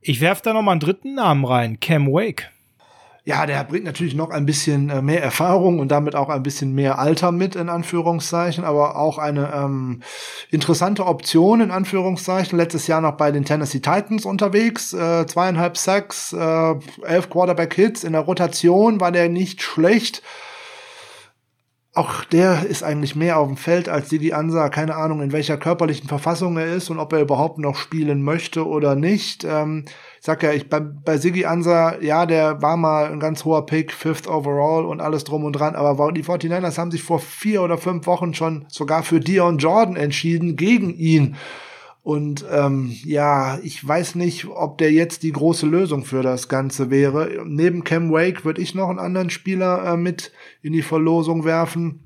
[0.00, 2.50] Ich werfe da noch mal einen dritten Namen rein, Cam Wake.
[3.24, 6.74] Ja, der bringt natürlich noch ein bisschen äh, mehr Erfahrung und damit auch ein bisschen
[6.74, 10.02] mehr Alter mit, in Anführungszeichen, aber auch eine ähm,
[10.50, 12.58] interessante Option, in Anführungszeichen.
[12.58, 16.74] Letztes Jahr noch bei den Tennessee Titans unterwegs, äh, zweieinhalb Sacks, äh,
[17.04, 18.02] elf Quarterback-Hits.
[18.02, 20.22] In der Rotation war der nicht schlecht.
[21.94, 24.70] Auch der ist eigentlich mehr auf dem Feld als Didi Ansa.
[24.70, 28.66] Keine Ahnung, in welcher körperlichen Verfassung er ist und ob er überhaupt noch spielen möchte
[28.66, 29.44] oder nicht.
[29.44, 29.84] Ähm,
[30.18, 33.66] ich sag ja, ich bei, bei Sigi Ansa, ja, der war mal ein ganz hoher
[33.66, 37.60] Pick, fifth overall und alles drum und dran, aber die 49ers haben sich vor vier
[37.60, 41.36] oder fünf Wochen schon sogar für Dion Jordan entschieden, gegen ihn.
[42.02, 46.90] Und ähm, ja, ich weiß nicht, ob der jetzt die große Lösung für das Ganze
[46.90, 47.44] wäre.
[47.46, 52.00] Neben Cam Wake würde ich noch einen anderen Spieler äh, mit in die Verlosung werfen.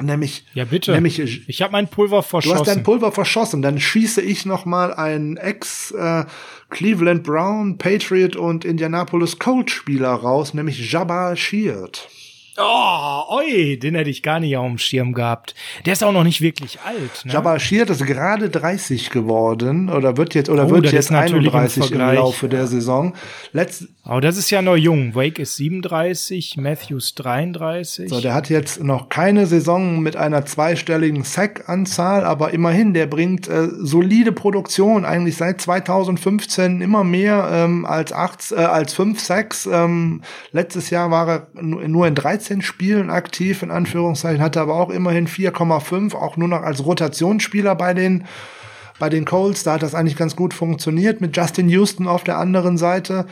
[0.00, 0.92] Nämlich, ja bitte.
[0.92, 2.54] Nämlich, ich habe mein Pulver verschossen.
[2.54, 3.62] Du hast dein Pulver verschossen.
[3.62, 6.24] Dann schieße ich noch mal einen Ex äh,
[6.70, 12.08] Cleveland Brown, Patriot und Indianapolis Colts Spieler raus, nämlich Jabal Sheard.
[12.58, 15.54] Oh, oi, den hätte ich gar nicht auf dem Schirm gehabt.
[15.86, 17.24] Der ist auch noch nicht wirklich alt.
[17.24, 17.32] Ne?
[17.32, 22.00] Jabba Sheard ist gerade 30 geworden oder wird jetzt oder oh, wird jetzt 31 im,
[22.00, 23.14] im, Laufe der Saison.
[23.52, 25.14] Letzt Aber das ist ja noch jung.
[25.14, 28.10] Wake ist 37, Matthews 33.
[28.10, 33.48] So, der hat jetzt noch keine Saison mit einer zweistelligen Sack-Anzahl, aber immerhin, der bringt
[33.48, 39.66] äh, solide Produktion eigentlich seit 2015 immer mehr ähm, als acht, äh, als fünf Sacks.
[39.72, 40.20] Ähm,
[40.52, 44.90] letztes Jahr war er nur in 13 13 Spielen aktiv, in Anführungszeichen, hatte aber auch
[44.90, 48.24] immerhin 4,5, auch nur noch als Rotationsspieler bei den,
[48.98, 49.62] bei den Colts.
[49.62, 51.20] Da hat das eigentlich ganz gut funktioniert.
[51.20, 53.26] Mit Justin Houston auf der anderen Seite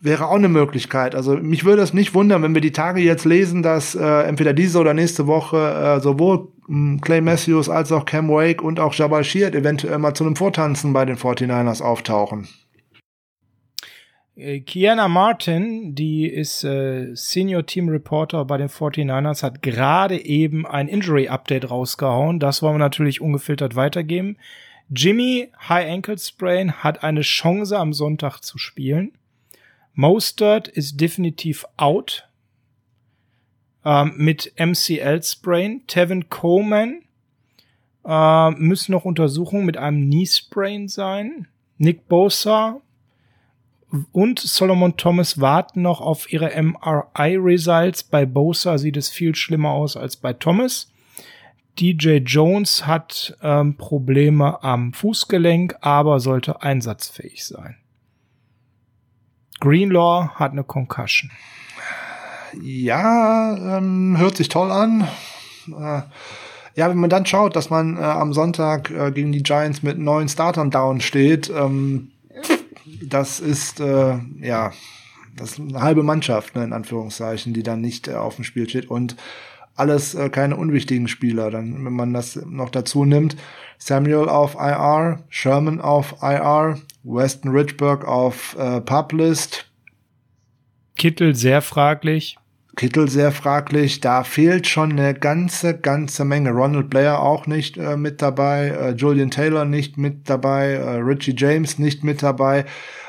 [0.00, 1.16] wäre auch eine Möglichkeit.
[1.16, 4.52] Also mich würde es nicht wundern, wenn wir die Tage jetzt lesen, dass äh, entweder
[4.52, 8.94] diese oder nächste Woche äh, sowohl äh, Clay Matthews als auch Cam Wake und auch
[8.94, 12.46] Jabal Sheard eventuell mal zu einem Vortanzen bei den 49ers auftauchen.
[14.38, 20.64] Äh, Kiana Martin, die ist äh, Senior Team Reporter bei den 49ers, hat gerade eben
[20.64, 22.38] ein Injury Update rausgehauen.
[22.38, 24.36] Das wollen wir natürlich ungefiltert weitergeben.
[24.90, 29.12] Jimmy, High Ankle Sprain, hat eine Chance am Sonntag zu spielen.
[29.94, 32.28] Mostert ist definitiv out
[33.84, 35.82] ähm, mit MCL Sprain.
[35.88, 37.02] Tevin Coleman
[38.06, 41.48] äh, müssen noch Untersuchungen mit einem Knee Sprain sein.
[41.76, 42.80] Nick Bosa
[44.12, 48.02] und Solomon Thomas warten noch auf ihre MRI-Results.
[48.04, 50.92] Bei Bosa sieht es viel schlimmer aus als bei Thomas.
[51.78, 57.76] DJ Jones hat ähm, Probleme am Fußgelenk, aber sollte einsatzfähig sein.
[59.60, 61.30] Greenlaw hat eine Concussion.
[62.60, 65.06] Ja, ähm, hört sich toll an.
[65.68, 66.02] Äh,
[66.74, 69.98] ja, wenn man dann schaut, dass man äh, am Sonntag äh, gegen die Giants mit
[69.98, 72.12] neun Startern down steht, ähm,
[73.02, 74.72] das ist äh, ja
[75.38, 78.68] das ist eine halbe Mannschaft, ne, in Anführungszeichen, die dann nicht äh, auf dem Spiel
[78.68, 79.16] steht und
[79.74, 81.50] alles äh, keine unwichtigen Spieler.
[81.50, 83.36] Dann, wenn man das noch dazu nimmt,
[83.78, 89.70] Samuel auf IR, Sherman auf IR, Weston Richburg auf äh, Publist.
[90.96, 92.38] Kittel sehr fraglich.
[92.78, 94.00] Kittel sehr fraglich.
[94.00, 96.52] Da fehlt schon eine ganze, ganze Menge.
[96.52, 101.34] Ronald Blair auch nicht äh, mit dabei, äh, Julian Taylor nicht mit dabei, äh, Richie
[101.36, 102.64] James nicht mit dabei.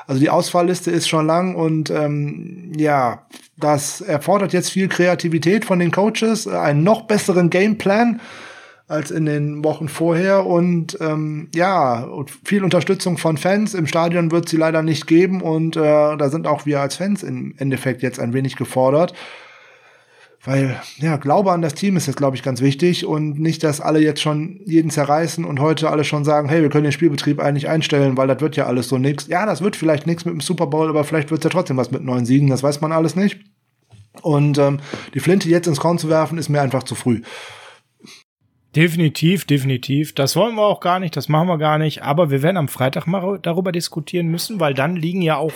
[0.07, 3.27] Also die Ausfallliste ist schon lang und ähm, ja,
[3.57, 8.21] das erfordert jetzt viel Kreativität von den Coaches, äh, einen noch besseren Gameplan
[8.87, 12.09] als in den Wochen vorher und ähm, ja,
[12.43, 13.75] viel Unterstützung von Fans.
[13.75, 17.21] Im Stadion wird sie leider nicht geben und äh, da sind auch wir als Fans
[17.21, 19.13] im Endeffekt jetzt ein wenig gefordert.
[20.49, 23.81] Weil, ja, Glaube an das Team ist jetzt, glaube ich, ganz wichtig und nicht, dass
[23.81, 27.39] alle jetzt schon jeden zerreißen und heute alle schon sagen, hey, wir können den Spielbetrieb
[27.39, 29.27] eigentlich einstellen, weil das wird ja alles so nix.
[29.27, 31.77] Ja, das wird vielleicht nichts mit dem Super Bowl, aber vielleicht wird es ja trotzdem
[31.77, 33.41] was mit neun Siegen, das weiß man alles nicht.
[34.23, 34.79] Und ähm,
[35.13, 37.21] die Flinte jetzt ins Korn zu werfen, ist mir einfach zu früh.
[38.75, 40.13] Definitiv, definitiv.
[40.13, 42.03] Das wollen wir auch gar nicht, das machen wir gar nicht.
[42.03, 45.53] Aber wir werden am Freitag mal darüber diskutieren müssen, weil dann liegen ja auch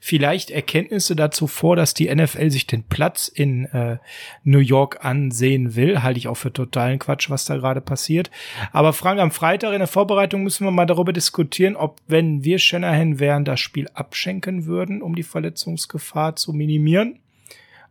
[0.00, 3.98] vielleicht Erkenntnisse dazu vor, dass die NFL sich den Platz in äh,
[4.44, 6.02] New York ansehen will.
[6.02, 8.30] Halte ich auch für totalen Quatsch, was da gerade passiert.
[8.72, 12.58] Aber Frank, am Freitag in der Vorbereitung müssen wir mal darüber diskutieren, ob, wenn wir
[12.58, 17.18] Shanahan wären, das Spiel abschenken würden, um die Verletzungsgefahr zu minimieren.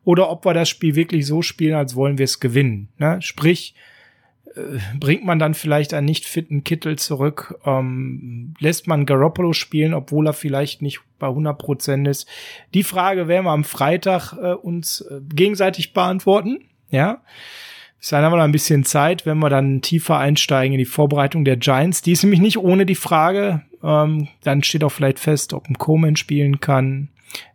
[0.03, 2.89] Oder ob wir das Spiel wirklich so spielen, als wollen wir es gewinnen.
[2.97, 3.21] Ne?
[3.21, 3.75] Sprich,
[4.99, 7.59] bringt man dann vielleicht einen nicht fitten Kittel zurück?
[7.65, 12.27] Ähm, lässt man Garoppolo spielen, obwohl er vielleicht nicht bei 100 Prozent ist?
[12.73, 16.65] Die Frage werden wir am Freitag äh, uns äh, gegenseitig beantworten.
[16.89, 17.21] Ja.
[17.99, 20.85] Bis dahin haben wir noch ein bisschen Zeit, wenn wir dann tiefer einsteigen in die
[20.85, 22.01] Vorbereitung der Giants.
[22.01, 23.61] Die ist nämlich nicht ohne die Frage.
[23.81, 27.09] Ähm, dann steht auch vielleicht fest, ob ein Coleman spielen kann,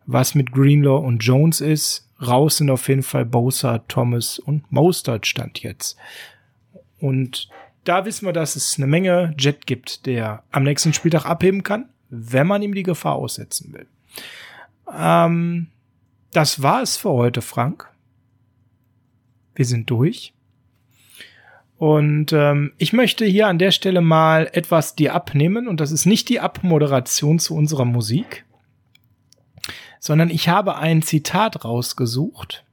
[0.07, 2.09] was mit Greenlaw und Jones ist.
[2.21, 5.97] Raus sind auf jeden Fall Bosa, Thomas und Mostert stand jetzt.
[7.01, 7.49] Und
[7.85, 11.89] da wissen wir, dass es eine Menge Jet gibt, der am nächsten Spieltag abheben kann,
[12.11, 13.87] wenn man ihm die Gefahr aussetzen will.
[14.95, 15.69] Ähm,
[16.33, 17.89] das war es für heute, Frank.
[19.55, 20.33] Wir sind durch.
[21.79, 25.69] Und ähm, ich möchte hier an der Stelle mal etwas dir abnehmen.
[25.69, 28.45] Und das ist nicht die Abmoderation zu unserer Musik,
[30.01, 32.65] sondern ich habe ein Zitat rausgesucht,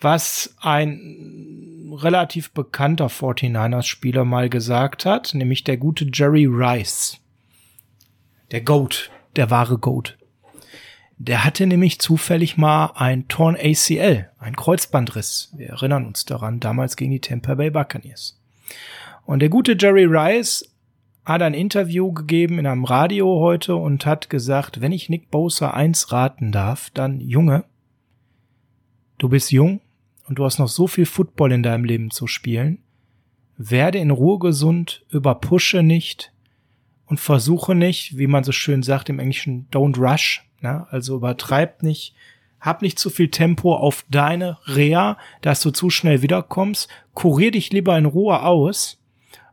[0.00, 7.18] was ein relativ bekannter 49ers-Spieler mal gesagt hat, nämlich der gute Jerry Rice.
[8.50, 10.16] Der Goat, der wahre Goat.
[11.18, 15.52] Der hatte nämlich zufällig mal ein Torn ACL, ein Kreuzbandriss.
[15.56, 18.40] Wir erinnern uns daran, damals gegen die Tampa Bay Buccaneers.
[19.26, 20.64] Und der gute Jerry Rice
[21.24, 25.72] hat ein Interview gegeben in einem Radio heute und hat gesagt, wenn ich Nick Bosa
[25.72, 27.64] eins raten darf, dann Junge,
[29.18, 29.80] du bist jung
[30.28, 32.78] und du hast noch so viel Football in deinem Leben zu spielen.
[33.56, 36.32] Werde in Ruhe gesund, überpushe nicht
[37.06, 40.86] und versuche nicht, wie man so schön sagt im Englischen, don't rush, Ne?
[40.90, 42.14] Also übertreib nicht,
[42.60, 46.88] hab nicht zu viel Tempo auf deine Reha, dass du zu schnell wiederkommst.
[47.14, 49.00] Kurier dich lieber in Ruhe aus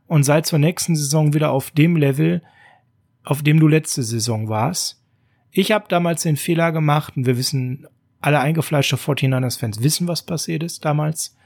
[0.06, 2.42] und sei zur nächsten Saison wieder auf dem Level,
[3.24, 5.02] auf dem du letzte Saison warst.
[5.50, 7.86] Ich habe damals den Fehler gemacht und wir wissen,
[8.26, 11.36] alle eingefleischte 49ers-Fans wissen, was passiert ist damals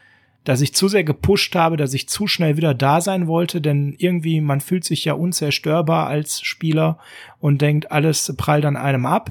[0.45, 3.95] dass ich zu sehr gepusht habe, dass ich zu schnell wieder da sein wollte, denn
[3.99, 6.99] irgendwie man fühlt sich ja unzerstörbar als Spieler
[7.41, 9.31] und denkt, alles prallt an einem ab.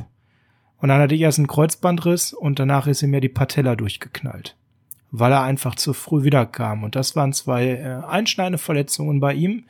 [0.77, 4.55] Und dann hatte ich erst einen Kreuzbandriss und danach ist ihm ja die Patella durchgeknallt,
[5.11, 6.83] weil er einfach zu früh wiederkam.
[6.83, 9.65] Und das waren zwei äh, einschneidende Verletzungen bei ihm.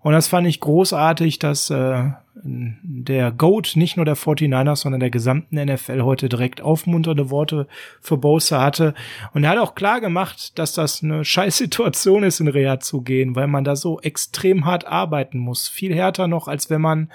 [0.00, 2.10] Und das fand ich großartig, dass äh,
[2.44, 7.66] der GOAT nicht nur der 49ers, sondern der gesamten NFL heute direkt aufmunternde Worte
[8.00, 8.94] für Bosa hatte.
[9.34, 13.02] Und er hat auch klar gemacht, dass das eine scheiß Situation ist, in Reha zu
[13.02, 15.68] gehen, weil man da so extrem hart arbeiten muss.
[15.68, 17.10] Viel härter noch, als wenn man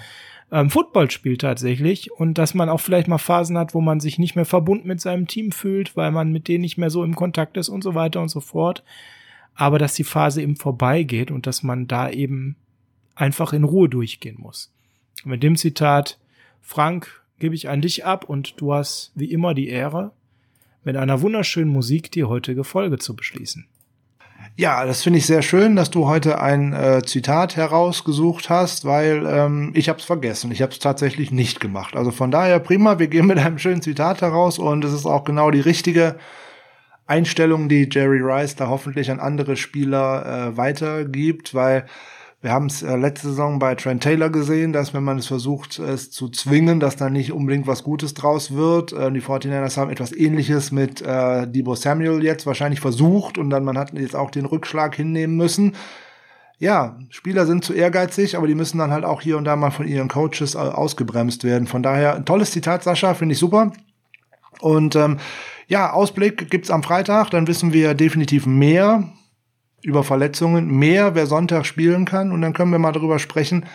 [0.51, 4.19] ähm, Football spielt tatsächlich und dass man auch vielleicht mal Phasen hat, wo man sich
[4.19, 7.15] nicht mehr verbunden mit seinem Team fühlt, weil man mit denen nicht mehr so im
[7.15, 8.83] Kontakt ist und so weiter und so fort.
[9.55, 12.55] Aber dass die Phase eben vorbeigeht und dass man da eben
[13.15, 14.72] einfach in Ruhe durchgehen muss.
[15.25, 16.17] Mit dem Zitat,
[16.61, 20.11] Frank, gebe ich an dich ab und du hast wie immer die Ehre,
[20.83, 23.65] mit einer wunderschönen Musik die heutige Folge zu beschließen.
[24.55, 29.25] Ja, das finde ich sehr schön, dass du heute ein äh, Zitat herausgesucht hast, weil
[29.25, 30.51] ähm, ich habe es vergessen.
[30.51, 31.95] Ich habe es tatsächlich nicht gemacht.
[31.95, 35.23] Also von daher prima, wir gehen mit einem schönen Zitat heraus und es ist auch
[35.23, 36.17] genau die richtige
[37.07, 41.85] Einstellung, die Jerry Rice da hoffentlich an andere Spieler äh, weitergibt, weil
[42.43, 45.79] wir haben es äh, letzte Saison bei Trent Taylor gesehen, dass wenn man es versucht,
[45.79, 48.91] es zu zwingen, dass da nicht unbedingt was Gutes draus wird.
[48.91, 53.63] Äh, die 49ers haben etwas ähnliches mit äh, Debo Samuel jetzt wahrscheinlich versucht und dann
[53.63, 55.77] man hat jetzt auch den Rückschlag hinnehmen müssen.
[56.59, 59.71] Ja, Spieler sind zu ehrgeizig, aber die müssen dann halt auch hier und da mal
[59.71, 61.65] von ihren Coaches äh, ausgebremst werden.
[61.65, 63.71] Von daher tolles Zitat, Sascha, finde ich super.
[64.59, 65.17] Und ähm,
[65.67, 69.05] ja, Ausblick gibt's am Freitag, dann wissen wir definitiv mehr
[69.83, 72.31] über Verletzungen, mehr, wer Sonntag spielen kann.
[72.31, 73.65] Und dann können wir mal darüber sprechen,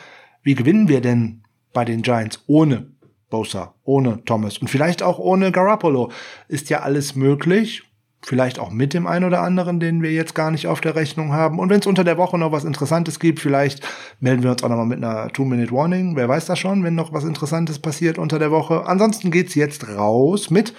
[0.42, 2.86] wie gewinnen wir denn bei den Giants ohne
[3.30, 6.10] Bosa, ohne Thomas und vielleicht auch ohne Garoppolo.
[6.48, 7.82] Ist ja alles möglich.
[8.20, 11.32] Vielleicht auch mit dem einen oder anderen, den wir jetzt gar nicht auf der Rechnung
[11.32, 11.60] haben.
[11.60, 13.86] Und wenn es unter der Woche noch was Interessantes gibt, vielleicht
[14.18, 16.16] melden wir uns auch noch mal mit einer Two-Minute-Warning.
[16.16, 18.86] Wer weiß das schon, wenn noch was Interessantes passiert unter der Woche.
[18.86, 20.74] Ansonsten geht's jetzt raus mit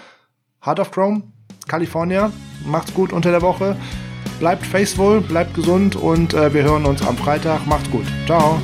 [0.66, 1.24] Heart of Chrome,
[1.70, 2.30] California.
[2.66, 3.78] Macht's gut unter der Woche.
[4.40, 7.68] Bleibt faithful, bleibt gesund und äh, wir hören uns am Freitag.
[7.68, 8.06] Macht's gut.
[8.26, 8.60] Ciao.